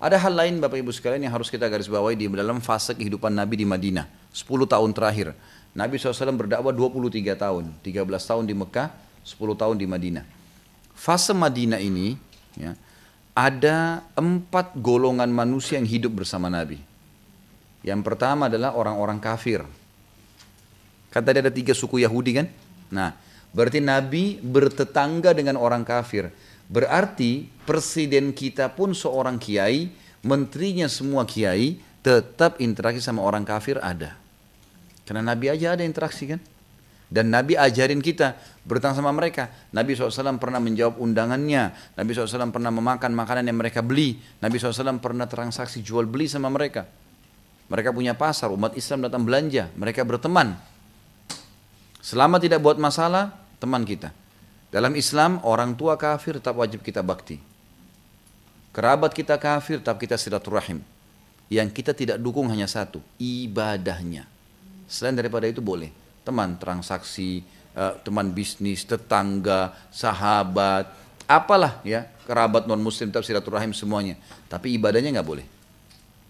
Ada 0.06 0.22
hal 0.22 0.38
lain 0.38 0.62
Bapak 0.62 0.78
Ibu 0.78 0.94
sekalian 0.94 1.26
yang 1.26 1.34
harus 1.34 1.50
kita 1.50 1.66
garis 1.66 1.90
bawahi 1.90 2.14
di 2.14 2.30
dalam 2.30 2.62
fase 2.62 2.94
kehidupan 2.94 3.34
Nabi 3.34 3.58
di 3.58 3.66
Madinah. 3.66 4.06
10 4.30 4.46
tahun 4.70 4.94
terakhir. 4.94 5.34
Nabi 5.74 5.98
SAW 5.98 6.30
berdakwah 6.38 6.70
23 6.70 7.34
tahun. 7.34 7.74
13 7.82 8.06
tahun 8.06 8.46
di 8.46 8.54
Mekah, 8.54 8.94
10 9.26 9.58
tahun 9.58 9.74
di 9.74 9.86
Madinah. 9.90 10.22
Fase 10.94 11.34
Madinah 11.34 11.82
ini, 11.82 12.14
ya, 12.54 12.78
ada 13.34 14.06
empat 14.14 14.78
golongan 14.78 15.26
manusia 15.26 15.74
yang 15.74 15.90
hidup 15.90 16.22
bersama 16.22 16.46
Nabi. 16.46 16.78
Yang 17.82 18.06
pertama 18.06 18.46
adalah 18.46 18.78
orang-orang 18.78 19.18
kafir. 19.18 19.66
Kan 21.10 21.26
tadi 21.26 21.42
ada 21.42 21.50
tiga 21.50 21.74
suku 21.74 22.06
Yahudi 22.06 22.30
kan? 22.38 22.46
Nah, 22.94 23.10
berarti 23.50 23.82
Nabi 23.82 24.38
bertetangga 24.38 25.34
dengan 25.34 25.58
orang 25.58 25.82
kafir. 25.82 26.30
Berarti 26.66 27.46
presiden 27.62 28.34
kita 28.34 28.74
pun 28.74 28.90
seorang 28.90 29.38
kiai, 29.38 29.90
menterinya 30.26 30.90
semua 30.90 31.22
kiai, 31.22 31.78
tetap 32.02 32.58
interaksi 32.62 33.02
sama 33.02 33.22
orang 33.22 33.46
kafir 33.46 33.78
ada. 33.82 34.18
Karena 35.06 35.22
Nabi 35.22 35.50
aja 35.50 35.78
ada 35.78 35.86
interaksi 35.86 36.26
kan? 36.26 36.42
Dan 37.06 37.30
Nabi 37.30 37.54
ajarin 37.54 38.02
kita 38.02 38.34
bertang 38.66 38.90
sama 38.98 39.14
mereka. 39.14 39.46
Nabi 39.70 39.94
SAW 39.94 40.42
pernah 40.42 40.58
menjawab 40.58 40.98
undangannya. 40.98 41.70
Nabi 41.94 42.10
SAW 42.10 42.50
pernah 42.50 42.74
memakan 42.74 43.14
makanan 43.14 43.46
yang 43.46 43.58
mereka 43.62 43.78
beli. 43.78 44.18
Nabi 44.42 44.58
SAW 44.58 44.98
pernah 44.98 45.30
transaksi 45.30 45.86
jual 45.86 46.10
beli 46.10 46.26
sama 46.26 46.50
mereka. 46.50 46.90
Mereka 47.70 47.94
punya 47.94 48.18
pasar, 48.18 48.50
umat 48.50 48.74
Islam 48.74 49.06
datang 49.06 49.22
belanja. 49.22 49.70
Mereka 49.78 50.02
berteman. 50.02 50.58
Selama 52.02 52.42
tidak 52.42 52.62
buat 52.62 52.78
masalah, 52.78 53.34
teman 53.62 53.86
kita. 53.86 54.10
Dalam 54.70 54.92
Islam, 54.98 55.38
orang 55.46 55.78
tua 55.78 55.94
kafir 55.94 56.36
tetap 56.36 56.58
wajib 56.58 56.82
kita 56.82 57.00
bakti. 57.00 57.38
Kerabat 58.74 59.14
kita 59.16 59.40
kafir, 59.40 59.80
tetap 59.80 59.96
kita 59.96 60.18
silaturahim. 60.20 60.82
Yang 61.46 61.68
kita 61.80 61.94
tidak 61.94 62.18
dukung 62.18 62.50
hanya 62.50 62.66
satu, 62.66 62.98
ibadahnya. 63.16 64.26
Selain 64.90 65.14
daripada 65.14 65.46
itu 65.46 65.62
boleh 65.62 65.94
teman 66.26 66.58
transaksi, 66.58 67.46
uh, 67.78 67.94
teman 68.02 68.34
bisnis, 68.34 68.82
tetangga, 68.82 69.70
sahabat, 69.94 70.90
apalah 71.26 71.82
ya 71.82 72.06
kerabat 72.26 72.66
non 72.66 72.82
muslim 72.82 73.10
tetap 73.14 73.22
silaturahim 73.22 73.70
semuanya. 73.70 74.18
Tapi 74.50 74.74
ibadahnya 74.74 75.14
nggak 75.14 75.26
boleh, 75.26 75.46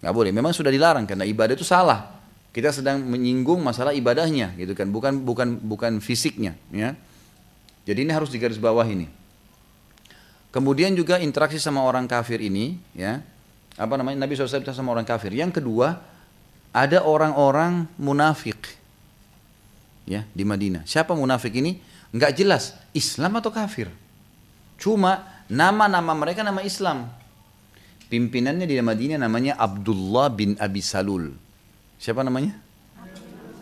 nggak 0.05 0.13
boleh. 0.13 0.31
Memang 0.33 0.53
sudah 0.53 0.69
dilarang 0.69 1.09
karena 1.09 1.25
ibadah 1.25 1.57
itu 1.57 1.65
salah. 1.65 2.13
Kita 2.53 2.73
sedang 2.73 3.01
menyinggung 3.05 3.61
masalah 3.61 3.93
ibadahnya, 3.93 4.57
gitu 4.57 4.73
kan? 4.73 4.89
Bukan 4.89 5.21
bukan 5.25 5.61
bukan 5.61 6.01
fisiknya, 6.01 6.57
ya. 6.73 6.97
Jadi 7.87 8.03
ini 8.03 8.11
harus 8.11 8.27
digaris 8.27 8.59
bawah 8.59 8.83
ini. 8.83 9.07
Kemudian 10.51 10.91
juga 10.91 11.23
interaksi 11.23 11.55
sama 11.55 11.79
orang 11.87 12.03
kafir 12.03 12.43
ini, 12.43 12.75
ya. 12.91 13.23
Apa 13.79 13.95
namanya? 13.95 14.27
Nabi 14.27 14.35
SAW 14.35 14.75
sama 14.75 14.91
orang 14.91 15.07
kafir. 15.07 15.31
Yang 15.31 15.63
kedua, 15.63 15.95
ada 16.75 17.07
orang-orang 17.07 17.87
munafik 17.95 18.59
ya 20.07 20.23
di 20.31 20.43
Madinah. 20.47 20.87
Siapa 20.87 21.17
munafik 21.17 21.51
ini? 21.57 21.77
Enggak 22.15 22.39
jelas 22.39 22.77
Islam 22.95 23.37
atau 23.41 23.51
kafir. 23.51 23.91
Cuma 24.79 25.25
nama-nama 25.51 26.15
mereka 26.15 26.41
nama 26.45 26.63
Islam. 26.63 27.11
Pimpinannya 28.07 28.63
di 28.63 28.79
Madinah 28.79 29.19
namanya 29.19 29.59
Abdullah 29.59 30.31
bin 30.31 30.55
Abi 30.61 30.79
Salul. 30.79 31.35
Siapa 31.99 32.23
namanya? 32.23 32.55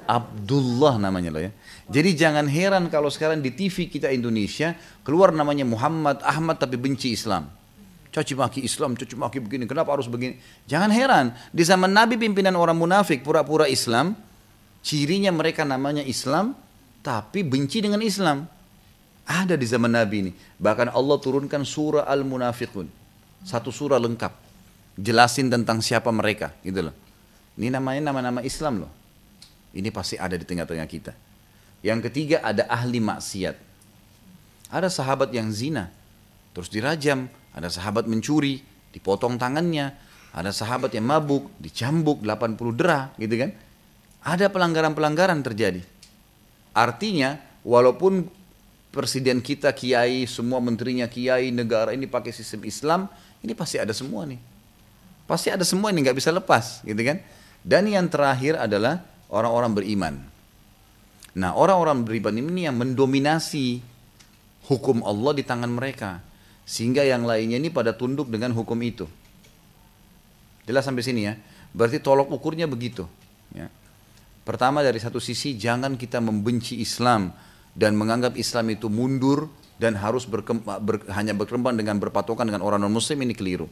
Abdullah 0.05 1.01
namanya 1.01 1.33
loh 1.33 1.41
ya. 1.41 1.51
Jadi 1.85 2.17
jangan 2.17 2.49
heran 2.49 2.89
kalau 2.89 3.13
sekarang 3.13 3.45
di 3.45 3.53
TV 3.53 3.85
kita 3.85 4.09
Indonesia 4.09 4.73
keluar 5.05 5.29
namanya 5.29 5.63
Muhammad 5.67 6.21
Ahmad 6.25 6.57
tapi 6.57 6.81
benci 6.81 7.13
Islam. 7.13 7.45
Caci 8.09 8.31
maki 8.31 8.63
Islam, 8.63 8.95
caci 8.95 9.13
maki 9.13 9.43
begini, 9.43 9.67
kenapa 9.67 9.91
harus 9.91 10.07
begini? 10.07 10.39
Jangan 10.71 10.87
heran, 10.87 11.35
di 11.51 11.67
zaman 11.67 11.91
Nabi 11.91 12.15
pimpinan 12.15 12.55
orang 12.55 12.79
munafik 12.79 13.27
pura-pura 13.27 13.67
Islam, 13.67 14.15
Cirinya 14.85 15.33
mereka 15.33 15.65
namanya 15.65 16.05
Islam, 16.05 16.53
tapi 17.01 17.41
benci 17.41 17.81
dengan 17.81 18.05
Islam. 18.05 18.45
Ada 19.25 19.57
di 19.57 19.65
zaman 19.65 19.89
Nabi 19.89 20.29
ini. 20.29 20.31
Bahkan 20.61 20.93
Allah 20.93 21.17
turunkan 21.17 21.65
surah 21.65 22.05
Al-Munafiqun. 22.05 22.85
Satu 23.41 23.73
surah 23.73 23.97
lengkap. 23.97 24.29
Jelasin 25.01 25.49
tentang 25.49 25.81
siapa 25.81 26.13
mereka. 26.13 26.53
Gitu 26.61 26.85
loh. 26.85 26.93
Ini 27.57 27.73
namanya 27.73 28.13
nama-nama 28.13 28.45
Islam 28.45 28.85
loh. 28.85 28.91
Ini 29.73 29.89
pasti 29.89 30.21
ada 30.21 30.37
di 30.37 30.45
tengah-tengah 30.45 30.85
kita. 30.85 31.17
Yang 31.85 32.09
ketiga 32.09 32.41
ada 32.41 32.65
ahli 32.65 32.97
maksiat. 32.97 33.53
Ada 34.73 34.89
sahabat 34.89 35.29
yang 35.29 35.53
zina. 35.53 35.93
Terus 36.57 36.73
dirajam. 36.73 37.29
Ada 37.53 37.69
sahabat 37.69 38.09
mencuri. 38.09 38.65
Dipotong 38.89 39.37
tangannya. 39.37 39.93
Ada 40.33 40.49
sahabat 40.49 40.89
yang 40.97 41.05
mabuk. 41.05 41.53
Dicambuk 41.61 42.25
80 42.25 42.73
derah 42.73 43.13
gitu 43.21 43.37
kan 43.37 43.53
ada 44.25 44.49
pelanggaran-pelanggaran 44.49 45.45
terjadi. 45.45 45.85
Artinya, 46.73 47.37
walaupun 47.61 48.25
presiden 48.89 49.39
kita 49.39 49.69
kiai, 49.71 50.25
semua 50.25 50.57
menterinya 50.57 51.05
kiai, 51.05 51.53
negara 51.53 51.93
ini 51.93 52.09
pakai 52.09 52.33
sistem 52.33 52.65
Islam, 52.65 53.05
ini 53.45 53.53
pasti 53.53 53.77
ada 53.77 53.93
semua 53.93 54.25
nih. 54.25 54.41
Pasti 55.29 55.53
ada 55.53 55.61
semua 55.61 55.93
ini 55.93 56.01
nggak 56.01 56.17
bisa 56.17 56.33
lepas, 56.33 56.81
gitu 56.81 56.97
kan? 57.05 57.21
Dan 57.61 57.85
yang 57.85 58.09
terakhir 58.09 58.57
adalah 58.57 59.05
orang-orang 59.29 59.71
beriman. 59.77 60.13
Nah, 61.35 61.51
orang-orang 61.51 62.07
beriman 62.07 62.35
ini 62.39 62.67
yang 62.67 62.79
mendominasi 62.79 63.83
hukum 64.71 65.03
Allah 65.03 65.35
di 65.35 65.43
tangan 65.43 65.67
mereka, 65.67 66.23
sehingga 66.63 67.03
yang 67.03 67.27
lainnya 67.27 67.59
ini 67.59 67.67
pada 67.67 67.91
tunduk 67.91 68.31
dengan 68.31 68.55
hukum 68.55 68.79
itu. 68.79 69.05
Jelas 70.65 70.87
sampai 70.87 71.03
sini 71.05 71.27
ya. 71.27 71.35
Berarti 71.75 71.99
tolok 71.99 72.31
ukurnya 72.31 72.65
begitu. 72.65 73.05
Ya. 73.51 73.67
Pertama 74.47 74.81
dari 74.81 74.97
satu 74.97 75.19
sisi 75.19 75.59
jangan 75.59 75.99
kita 75.99 76.23
membenci 76.23 76.79
Islam 76.79 77.35
dan 77.75 77.99
menganggap 77.99 78.39
Islam 78.39 78.71
itu 78.71 78.87
mundur 78.87 79.51
dan 79.75 79.99
harus 79.99 80.23
berkembang, 80.23 80.79
ber, 80.79 81.03
hanya 81.11 81.35
berkembang 81.35 81.75
dengan 81.75 81.99
berpatokan 81.99 82.47
dengan 82.47 82.63
orang 82.63 82.79
non 82.79 82.95
muslim 82.95 83.19
ini 83.21 83.35
keliru. 83.35 83.67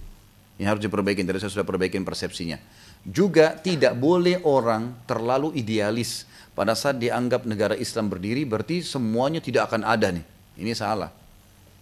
Ini 0.57 0.69
harus 0.69 0.81
diperbaiki, 0.85 1.25
tadi 1.25 1.41
saya 1.41 1.49
sudah 1.49 1.65
perbaikin 1.65 2.05
persepsinya. 2.05 2.61
Juga 3.03 3.57
tidak 3.57 3.97
boleh 3.97 4.39
orang 4.45 4.93
terlalu 5.09 5.51
idealis 5.57 6.29
pada 6.53 6.77
saat 6.77 7.01
dianggap 7.01 7.49
negara 7.49 7.73
Islam 7.73 8.07
berdiri 8.07 8.45
berarti 8.45 8.85
semuanya 8.85 9.41
tidak 9.41 9.73
akan 9.73 9.81
ada 9.81 10.13
nih. 10.13 10.25
Ini 10.61 10.71
salah. 10.77 11.09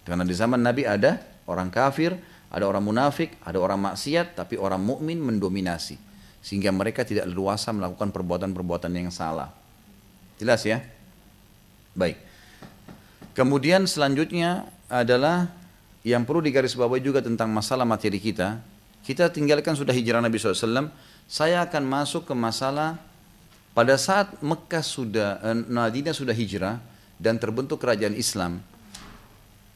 Karena 0.02 0.24
di 0.24 0.34
zaman 0.34 0.58
Nabi 0.58 0.88
ada 0.88 1.20
orang 1.44 1.68
kafir, 1.68 2.16
ada 2.48 2.64
orang 2.64 2.82
munafik, 2.82 3.36
ada 3.44 3.60
orang 3.60 3.92
maksiat, 3.92 4.40
tapi 4.40 4.56
orang 4.56 4.80
mukmin 4.80 5.20
mendominasi 5.20 6.00
sehingga 6.42 6.74
mereka 6.74 7.06
tidak 7.06 7.30
leluasa 7.30 7.70
melakukan 7.70 8.10
perbuatan-perbuatan 8.10 8.90
yang 8.90 9.14
salah. 9.14 9.54
Jelas 10.42 10.66
ya? 10.66 10.82
Baik. 11.94 12.18
Kemudian 13.32 13.86
selanjutnya 13.86 14.66
adalah 14.90 15.48
yang 16.02 16.26
perlu 16.26 16.42
digarisbawahi 16.42 17.02
juga 17.02 17.22
tentang 17.22 17.50
masalah 17.50 17.86
materi 17.86 18.18
kita. 18.18 18.58
Kita 19.02 19.30
tinggalkan 19.30 19.74
sudah 19.74 19.94
hijrah 19.94 20.22
Nabi 20.22 20.38
SAW. 20.38 20.90
Saya 21.26 21.62
akan 21.66 21.82
masuk 21.86 22.26
ke 22.26 22.34
masalah 22.34 22.98
pada 23.74 23.94
saat 23.98 24.34
Mekah 24.42 24.84
sudah, 24.84 25.38
eh, 25.42 25.58
Madinah 25.58 26.14
sudah 26.14 26.34
hijrah 26.34 26.78
dan 27.18 27.38
terbentuk 27.38 27.82
kerajaan 27.82 28.14
Islam. 28.14 28.62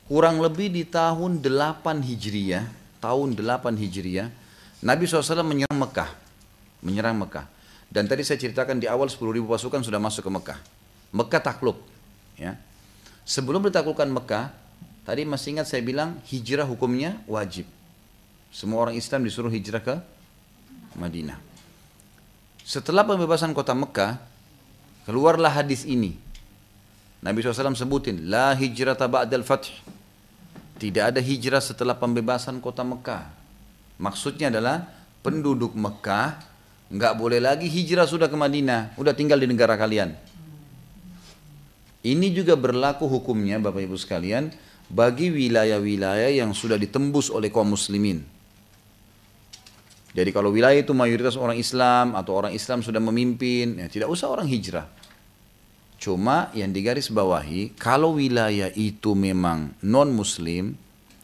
Kurang 0.07 0.39
lebih 0.39 0.71
di 0.71 0.87
tahun 0.87 1.43
8 1.43 2.03
Hijriah, 2.03 2.71
tahun 3.03 3.35
8 3.35 3.75
Hijriah, 3.75 4.31
Nabi 4.87 5.03
SAW 5.11 5.43
menyerang 5.43 5.75
Mekah 5.75 6.27
menyerang 6.87 7.19
Mekah. 7.19 7.51
Dan 7.91 8.07
tadi 8.11 8.23
saya 8.23 8.39
ceritakan 8.39 8.79
di 8.79 8.87
awal 8.87 9.11
10 9.11 9.19
ribu 9.35 9.51
pasukan 9.51 9.83
sudah 9.83 9.99
masuk 9.99 10.27
ke 10.27 10.31
Mekah. 10.31 10.59
Mekah 11.11 11.43
takluk. 11.43 11.79
Ya. 12.39 12.55
Sebelum 13.27 13.67
ditaklukkan 13.67 14.07
Mekah, 14.07 14.55
tadi 15.07 15.23
masih 15.23 15.57
ingat 15.57 15.71
saya 15.71 15.81
bilang 15.87 16.19
hijrah 16.27 16.67
hukumnya 16.67 17.23
wajib. 17.31 17.71
Semua 18.51 18.83
orang 18.83 18.99
Islam 18.99 19.23
disuruh 19.23 19.53
hijrah 19.53 19.81
ke 19.81 19.95
Madinah. 20.99 21.39
Setelah 22.67 23.07
pembebasan 23.07 23.55
kota 23.55 23.73
Mekah, 23.79 24.19
keluarlah 25.07 25.55
hadis 25.55 25.87
ini. 25.87 26.19
Nabi 27.23 27.41
SAW 27.41 27.79
sebutin, 27.79 28.27
La 28.27 28.53
hijrah 28.59 28.99
ba'dal 28.99 29.47
fath. 29.47 29.71
Tidak 30.77 31.05
ada 31.15 31.21
hijrah 31.23 31.63
setelah 31.63 31.95
pembebasan 31.97 32.59
kota 32.61 32.83
Mekah. 32.83 33.31
Maksudnya 33.97 34.53
adalah 34.53 34.85
penduduk 35.25 35.73
Mekah 35.73 36.37
nggak 36.87 37.15
boleh 37.19 37.43
lagi 37.43 37.67
hijrah 37.67 38.07
sudah 38.07 38.31
ke 38.31 38.37
Madinah, 38.39 38.95
udah 39.01 39.15
tinggal 39.17 39.41
di 39.41 39.49
negara 39.51 39.75
kalian. 39.75 40.15
Ini 42.07 42.29
juga 42.31 42.55
berlaku 42.55 43.11
hukumnya 43.11 43.59
Bapak 43.59 43.83
Ibu 43.83 43.99
sekalian 43.99 44.55
bagi 44.87 45.35
wilayah-wilayah 45.35 46.31
yang 46.31 46.55
sudah 46.55 46.79
ditembus 46.79 47.29
oleh 47.33 47.51
kaum 47.51 47.75
muslimin. 47.75 48.23
Jadi 50.17 50.31
kalau 50.33 50.49
wilayah 50.49 50.81
itu 50.81 50.97
mayoritas 50.97 51.37
orang 51.37 51.61
Islam 51.61 52.17
atau 52.17 52.33
orang 52.41 52.57
Islam 52.57 52.81
sudah 52.81 53.03
memimpin, 53.03 53.85
ya 53.85 53.87
tidak 53.93 54.09
usah 54.09 54.33
orang 54.33 54.49
hijrah. 54.49 54.89
Cuma 56.01 56.49
yang 56.57 56.73
digaris 56.73 57.13
bawahi, 57.13 57.77
kalau 57.77 58.17
wilayah 58.17 58.73
itu 58.73 59.13
memang 59.13 59.77
non 59.85 60.09
muslim, 60.17 60.73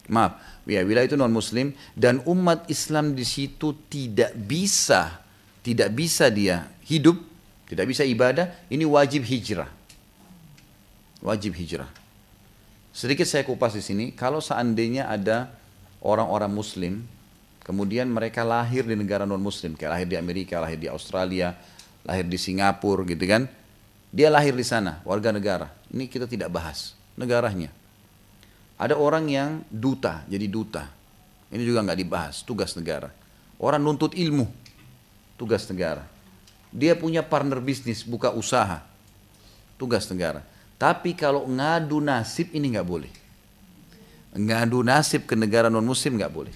maaf, 0.09 0.37
ya 0.69 0.85
wilayah 0.85 1.09
itu 1.09 1.17
non 1.17 1.33
muslim 1.33 1.73
dan 1.97 2.21
umat 2.29 2.69
Islam 2.69 3.17
di 3.17 3.25
situ 3.25 3.73
tidak 3.89 4.37
bisa 4.37 5.23
tidak 5.63 5.95
bisa 5.95 6.27
dia 6.27 6.67
hidup, 6.83 7.15
tidak 7.71 7.87
bisa 7.87 8.03
ibadah, 8.03 8.51
ini 8.67 8.83
wajib 8.83 9.23
hijrah. 9.23 9.71
Wajib 11.23 11.55
hijrah. 11.55 11.87
Sedikit 12.93 13.25
saya 13.25 13.41
kupas 13.41 13.73
di 13.73 13.81
sini, 13.81 14.05
kalau 14.13 14.37
seandainya 14.37 15.09
ada 15.09 15.49
orang-orang 15.97 16.53
muslim, 16.53 17.01
kemudian 17.65 18.05
mereka 18.05 18.45
lahir 18.45 18.85
di 18.85 18.93
negara 18.93 19.25
non-muslim, 19.25 19.73
kayak 19.73 19.91
lahir 19.97 20.07
di 20.13 20.17
Amerika, 20.21 20.61
lahir 20.61 20.77
di 20.77 20.85
Australia, 20.85 21.57
lahir 22.05 22.29
di 22.29 22.37
Singapura 22.37 23.01
gitu 23.09 23.25
kan. 23.25 23.49
Dia 24.13 24.29
lahir 24.29 24.53
di 24.53 24.61
sana, 24.61 25.01
warga 25.09 25.33
negara. 25.33 25.73
Ini 25.89 26.05
kita 26.05 26.29
tidak 26.29 26.53
bahas, 26.53 26.93
negaranya. 27.17 27.73
Ada 28.77 28.93
orang 28.93 29.25
yang 29.25 29.65
duta, 29.73 30.21
jadi 30.29 30.45
duta. 30.45 30.85
Ini 31.49 31.65
juga 31.65 31.81
nggak 31.81 31.97
dibahas, 31.97 32.45
tugas 32.45 32.77
negara. 32.77 33.09
Orang 33.57 33.81
nuntut 33.81 34.13
ilmu, 34.13 34.45
tugas 35.33 35.65
negara. 35.65 36.05
Dia 36.69 36.93
punya 36.93 37.25
partner 37.25 37.57
bisnis, 37.57 38.05
buka 38.05 38.29
usaha, 38.29 38.85
tugas 39.81 40.05
negara. 40.13 40.45
Tapi 40.83 41.15
kalau 41.15 41.47
ngadu 41.47 42.03
nasib 42.03 42.51
ini 42.51 42.75
nggak 42.75 42.83
boleh. 42.83 43.07
Ngadu 44.35 44.83
nasib 44.83 45.23
ke 45.23 45.31
negara 45.31 45.71
non 45.71 45.87
muslim 45.87 46.19
nggak 46.19 46.33
boleh. 46.35 46.51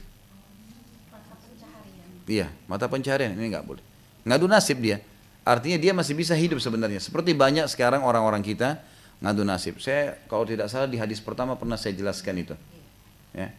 Iya, 2.28 2.52
mata 2.68 2.92
pencarian 2.92 3.32
ini 3.32 3.48
nggak 3.48 3.64
boleh. 3.64 3.80
Ngadu 4.28 4.52
nasib 4.52 4.84
dia. 4.84 5.00
Artinya 5.48 5.80
dia 5.80 5.96
masih 5.96 6.12
bisa 6.12 6.36
hidup 6.36 6.60
sebenarnya. 6.60 7.00
Seperti 7.00 7.32
banyak 7.32 7.72
sekarang 7.72 8.04
orang-orang 8.04 8.44
kita 8.44 8.84
ngadu 9.24 9.48
nasib. 9.48 9.80
Saya 9.80 10.20
kalau 10.28 10.44
tidak 10.44 10.68
salah 10.68 10.92
di 10.92 11.00
hadis 11.00 11.24
pertama 11.24 11.56
pernah 11.56 11.80
saya 11.80 11.96
jelaskan 11.96 12.44
itu. 12.44 12.56
Ya. 13.32 13.56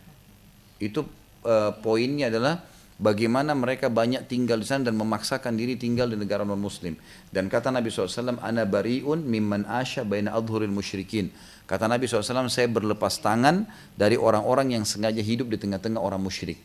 Itu 0.77 1.09
uh, 1.49 1.73
poinnya 1.81 2.29
adalah 2.29 2.61
bagaimana 2.99 3.55
mereka 3.55 3.87
banyak 3.89 4.27
tinggal 4.27 4.59
di 4.61 4.67
sana 4.67 4.91
dan 4.91 4.99
memaksakan 4.99 5.55
diri 5.55 5.79
tinggal 5.79 6.11
di 6.11 6.19
negara 6.19 6.43
non 6.43 6.59
muslim. 6.59 6.99
Dan 7.31 7.47
kata 7.47 7.71
Nabi 7.71 7.89
SAW, 7.89 8.43
Ana 8.43 8.67
bariun 8.67 9.23
mimman 9.23 9.65
asya 9.65 10.03
baina 10.03 10.35
adhuril 10.35 10.71
musyrikin. 10.71 11.31
Kata 11.65 11.87
Nabi 11.87 12.11
SAW, 12.11 12.51
saya 12.51 12.69
berlepas 12.69 13.23
tangan 13.23 13.65
dari 13.95 14.19
orang-orang 14.19 14.77
yang 14.77 14.85
sengaja 14.85 15.23
hidup 15.23 15.49
di 15.49 15.57
tengah-tengah 15.57 16.03
orang 16.03 16.21
musyrik. 16.21 16.59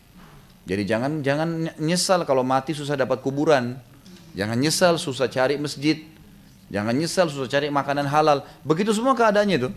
Jadi 0.63 0.83
jangan 0.87 1.19
jangan 1.19 1.75
nyesal 1.75 2.23
kalau 2.23 2.41
mati 2.41 2.71
susah 2.71 2.95
dapat 2.95 3.19
kuburan. 3.19 3.75
Jangan 4.33 4.57
nyesal 4.57 4.95
susah 4.95 5.27
cari 5.29 5.59
masjid. 5.59 6.01
Jangan 6.71 6.95
nyesal 6.95 7.27
susah 7.27 7.51
cari 7.51 7.67
makanan 7.67 8.07
halal. 8.07 8.47
Begitu 8.63 8.95
semua 8.95 9.13
keadaannya 9.13 9.57
itu. 9.59 9.69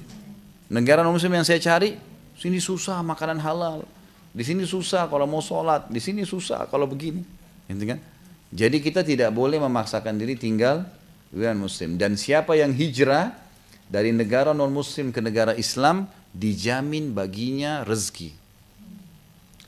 Negara 0.70 1.02
non 1.02 1.14
muslim 1.14 1.34
yang 1.34 1.46
saya 1.46 1.58
cari, 1.58 1.98
sini 2.38 2.62
susah 2.62 3.02
makanan 3.02 3.42
halal. 3.42 3.82
Di 4.36 4.44
sini 4.44 4.68
susah 4.68 5.08
kalau 5.08 5.24
mau 5.24 5.40
sholat. 5.40 5.88
Di 5.88 5.96
sini 5.96 6.28
susah 6.28 6.68
kalau 6.68 6.84
begini. 6.84 7.24
Gitu 7.72 7.88
kan? 7.88 7.98
Jadi 8.52 8.84
kita 8.84 9.00
tidak 9.00 9.32
boleh 9.32 9.56
memaksakan 9.56 10.20
diri 10.20 10.36
tinggal 10.36 10.84
di 11.32 11.40
muslim. 11.56 11.96
Dan 11.96 12.20
siapa 12.20 12.52
yang 12.52 12.76
hijrah 12.76 13.32
dari 13.88 14.12
negara 14.12 14.52
non 14.52 14.68
muslim 14.68 15.08
ke 15.08 15.24
negara 15.24 15.56
Islam 15.56 16.04
dijamin 16.36 17.16
baginya 17.16 17.80
rezeki. 17.88 18.36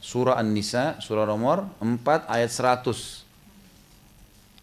Surah 0.05 0.37
An-Nisa, 0.37 1.01
surah 1.01 1.25
nomor 1.25 1.65
4 1.81 2.29
ayat 2.29 2.53
100 2.53 3.29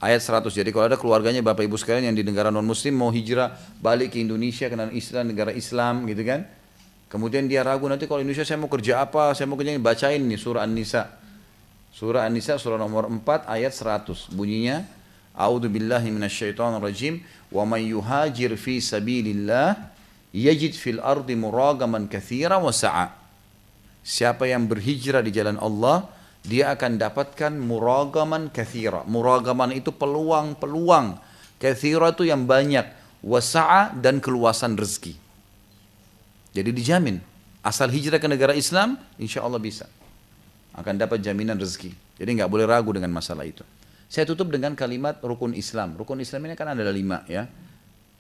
ayat 0.06 0.22
100. 0.22 0.54
Jadi 0.54 0.70
kalau 0.70 0.86
ada 0.86 0.98
keluarganya 1.00 1.42
Bapak 1.42 1.66
Ibu 1.66 1.82
sekalian 1.82 2.14
yang 2.14 2.18
di 2.18 2.22
negara 2.22 2.54
non 2.54 2.66
muslim 2.66 2.94
mau 2.94 3.10
hijrah 3.10 3.58
balik 3.82 4.14
ke 4.14 4.22
Indonesia 4.22 4.70
karena 4.70 4.92
Islam 4.94 5.24
negara 5.34 5.52
Islam 5.52 6.06
gitu 6.06 6.22
kan. 6.22 6.46
Kemudian 7.16 7.48
dia 7.48 7.64
ragu 7.64 7.88
nanti 7.88 8.12
kalau 8.12 8.20
Indonesia 8.20 8.44
saya 8.44 8.60
mau 8.60 8.68
kerja 8.68 9.00
apa, 9.00 9.32
saya 9.32 9.48
mau 9.48 9.56
kerja 9.56 9.72
ini 9.72 9.80
bacain 9.80 10.20
nih 10.20 10.36
surah 10.36 10.68
An-Nisa. 10.68 11.16
Surah 11.96 12.28
An-Nisa 12.28 12.60
surah 12.60 12.76
nomor 12.76 13.08
4 13.08 13.48
ayat 13.48 13.72
100. 13.72 14.36
Bunyinya 14.36 14.84
A'udzu 15.32 15.72
billahi 15.72 16.12
minasyaitonir 16.12 16.84
rajim 16.84 17.24
wa 17.56 17.64
may 17.64 17.88
yuhajir 17.88 18.60
fi 18.60 18.84
sabilillah 18.84 19.96
yajid 20.36 20.76
fil 20.76 21.00
ardi 21.00 21.40
muragaman 21.40 22.12
katsira 22.12 22.60
wa 22.60 22.76
sa'a. 22.76 23.16
Siapa 24.04 24.52
yang 24.52 24.68
berhijrah 24.68 25.24
di 25.24 25.32
jalan 25.32 25.56
Allah, 25.56 26.12
dia 26.44 26.76
akan 26.76 27.00
dapatkan 27.00 27.56
muragaman 27.56 28.52
kathira. 28.52 29.08
Muragaman 29.08 29.72
itu 29.72 29.96
peluang-peluang. 29.96 31.16
Kathira 31.64 32.12
itu 32.12 32.28
yang 32.28 32.44
banyak. 32.44 32.92
Wasa'a 33.24 33.96
dan 34.04 34.20
keluasan 34.20 34.76
rezeki. 34.76 35.25
Jadi 36.56 36.72
dijamin. 36.72 37.20
Asal 37.60 37.92
hijrah 37.92 38.22
ke 38.22 38.32
negara 38.32 38.56
Islam, 38.56 38.96
insya 39.20 39.44
Allah 39.44 39.60
bisa. 39.60 39.92
Akan 40.72 40.96
dapat 40.96 41.20
jaminan 41.20 41.60
rezeki. 41.60 41.92
Jadi 42.16 42.30
nggak 42.40 42.48
boleh 42.48 42.64
ragu 42.64 42.96
dengan 42.96 43.12
masalah 43.12 43.44
itu. 43.44 43.68
Saya 44.08 44.24
tutup 44.24 44.48
dengan 44.48 44.72
kalimat 44.78 45.20
rukun 45.20 45.52
Islam. 45.52 46.00
Rukun 46.00 46.24
Islam 46.24 46.48
ini 46.48 46.56
kan 46.56 46.72
ada 46.72 46.88
lima 46.88 47.28
ya. 47.28 47.50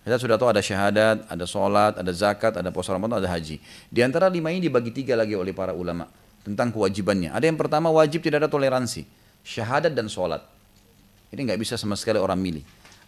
Kita 0.05 0.21
sudah 0.21 0.37
tahu 0.37 0.53
ada 0.53 0.61
syahadat, 0.61 1.25
ada 1.25 1.45
sholat, 1.49 1.97
ada 1.97 2.11
zakat, 2.13 2.53
ada 2.53 2.69
puasa 2.69 2.93
Ramadan, 2.93 3.23
ada 3.23 3.31
haji. 3.31 3.57
Di 3.89 4.05
antara 4.05 4.29
lima 4.29 4.53
ini 4.53 4.69
dibagi 4.69 4.93
tiga 4.93 5.17
lagi 5.17 5.33
oleh 5.33 5.49
para 5.49 5.73
ulama 5.73 6.05
tentang 6.45 6.69
kewajibannya. 6.69 7.33
Ada 7.33 7.49
yang 7.49 7.57
pertama 7.57 7.89
wajib 7.89 8.21
tidak 8.21 8.45
ada 8.45 8.49
toleransi, 8.51 9.01
syahadat 9.41 9.97
dan 9.97 10.05
sholat. 10.05 10.45
Ini 11.33 11.41
nggak 11.41 11.57
bisa 11.57 11.73
sama 11.73 11.97
sekali 11.97 12.21
orang 12.21 12.37
milih. 12.37 12.61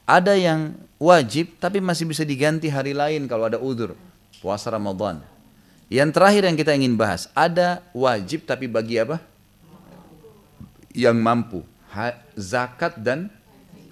Ada 0.09 0.33
yang 0.41 0.73
wajib 0.97 1.61
tapi 1.61 1.77
masih 1.83 2.09
bisa 2.09 2.25
diganti 2.25 2.65
hari 2.71 2.97
lain 2.97 3.29
kalau 3.29 3.45
ada 3.45 3.61
udur, 3.61 3.93
puasa 4.39 4.71
Ramadan. 4.71 5.21
Yang 5.87 6.09
terakhir 6.19 6.43
yang 6.43 6.57
kita 6.59 6.71
ingin 6.75 6.99
bahas, 6.99 7.31
ada 7.31 7.79
wajib 7.95 8.43
tapi 8.43 8.67
bagi 8.67 8.99
apa? 8.99 9.23
Yang 10.91 11.17
mampu, 11.21 11.59
ha, 11.95 12.11
zakat 12.35 12.99
dan 12.99 13.31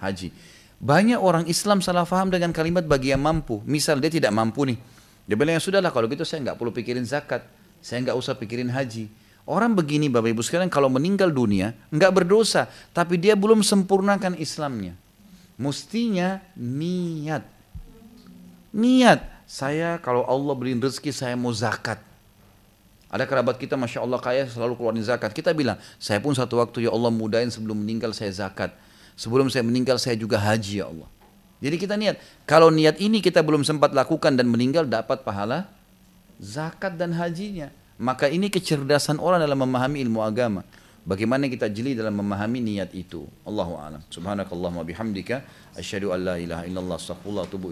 haji. 0.04 0.36
Banyak 0.76 1.18
orang 1.18 1.48
Islam 1.48 1.80
salah 1.80 2.04
faham 2.04 2.28
dengan 2.28 2.52
kalimat 2.52 2.84
bagi 2.84 3.16
yang 3.16 3.24
mampu. 3.24 3.64
Misal 3.64 4.04
dia 4.04 4.12
tidak 4.12 4.36
mampu 4.36 4.68
nih. 4.68 4.78
Dia 5.26 5.36
bilang 5.40 5.58
ya 5.58 5.62
sudahlah 5.64 5.90
kalau 5.90 6.06
gitu 6.12 6.22
saya 6.28 6.52
nggak 6.52 6.58
perlu 6.60 6.70
pikirin 6.76 7.08
zakat. 7.08 7.48
Saya 7.80 8.04
nggak 8.06 8.18
usah 8.18 8.36
pikirin 8.36 8.70
haji. 8.70 9.10
Orang 9.46 9.78
begini 9.78 10.10
Bapak 10.10 10.34
Ibu 10.34 10.42
sekalian 10.42 10.74
kalau 10.74 10.90
meninggal 10.90 11.30
dunia 11.30 11.78
nggak 11.94 12.12
berdosa, 12.12 12.66
tapi 12.92 13.22
dia 13.22 13.38
belum 13.38 13.62
sempurnakan 13.62 14.36
Islamnya. 14.42 14.98
Mestinya 15.56 16.42
niat. 16.58 17.46
Niat. 18.74 19.35
Saya 19.46 20.02
kalau 20.02 20.26
Allah 20.26 20.54
beriin 20.58 20.82
rezeki 20.82 21.14
saya 21.14 21.38
mau 21.38 21.54
zakat. 21.54 22.02
Ada 23.14 23.30
kerabat 23.30 23.62
kita 23.62 23.78
Masya 23.78 24.02
Allah 24.02 24.20
kaya 24.20 24.44
selalu 24.50 24.76
keluarin 24.76 25.06
zakat. 25.06 25.32
Kita 25.32 25.54
bilang, 25.54 25.78
saya 26.02 26.20
pun 26.20 26.34
satu 26.34 26.60
waktu 26.60 26.90
ya 26.90 26.92
Allah 26.92 27.14
mudahin 27.14 27.54
sebelum 27.54 27.78
meninggal 27.78 28.12
saya 28.12 28.34
zakat. 28.34 28.74
Sebelum 29.16 29.48
saya 29.48 29.64
meninggal 29.64 29.96
saya 30.02 30.20
juga 30.20 30.36
haji 30.36 30.84
ya 30.84 30.92
Allah. 30.92 31.08
Jadi 31.64 31.76
kita 31.80 31.96
niat. 31.96 32.20
Kalau 32.44 32.68
niat 32.68 33.00
ini 33.00 33.24
kita 33.24 33.40
belum 33.40 33.64
sempat 33.64 33.96
lakukan 33.96 34.36
dan 34.36 34.50
meninggal 34.52 34.84
dapat 34.84 35.24
pahala 35.24 35.70
zakat 36.42 37.00
dan 37.00 37.16
hajinya. 37.16 37.72
Maka 37.96 38.28
ini 38.28 38.52
kecerdasan 38.52 39.24
orang 39.24 39.40
dalam 39.40 39.56
memahami 39.56 40.04
ilmu 40.04 40.20
agama. 40.20 40.68
Bagaimana 41.06 41.48
kita 41.48 41.70
jeli 41.72 41.96
dalam 41.96 42.18
memahami 42.18 42.60
niat 42.60 42.92
itu. 42.92 43.24
Allahu 43.46 43.78
a'lam. 43.78 44.02
Subhanakallahumma 44.10 44.84
bihamdika 44.84 45.46
asyhadu 45.78 46.12
an 46.12 46.20
la 46.26 46.36
ilaha 46.36 46.66
illallah 46.68 46.98
astaghfirullah 47.00 47.46
wa 47.46 47.48
atubu. 47.48 47.72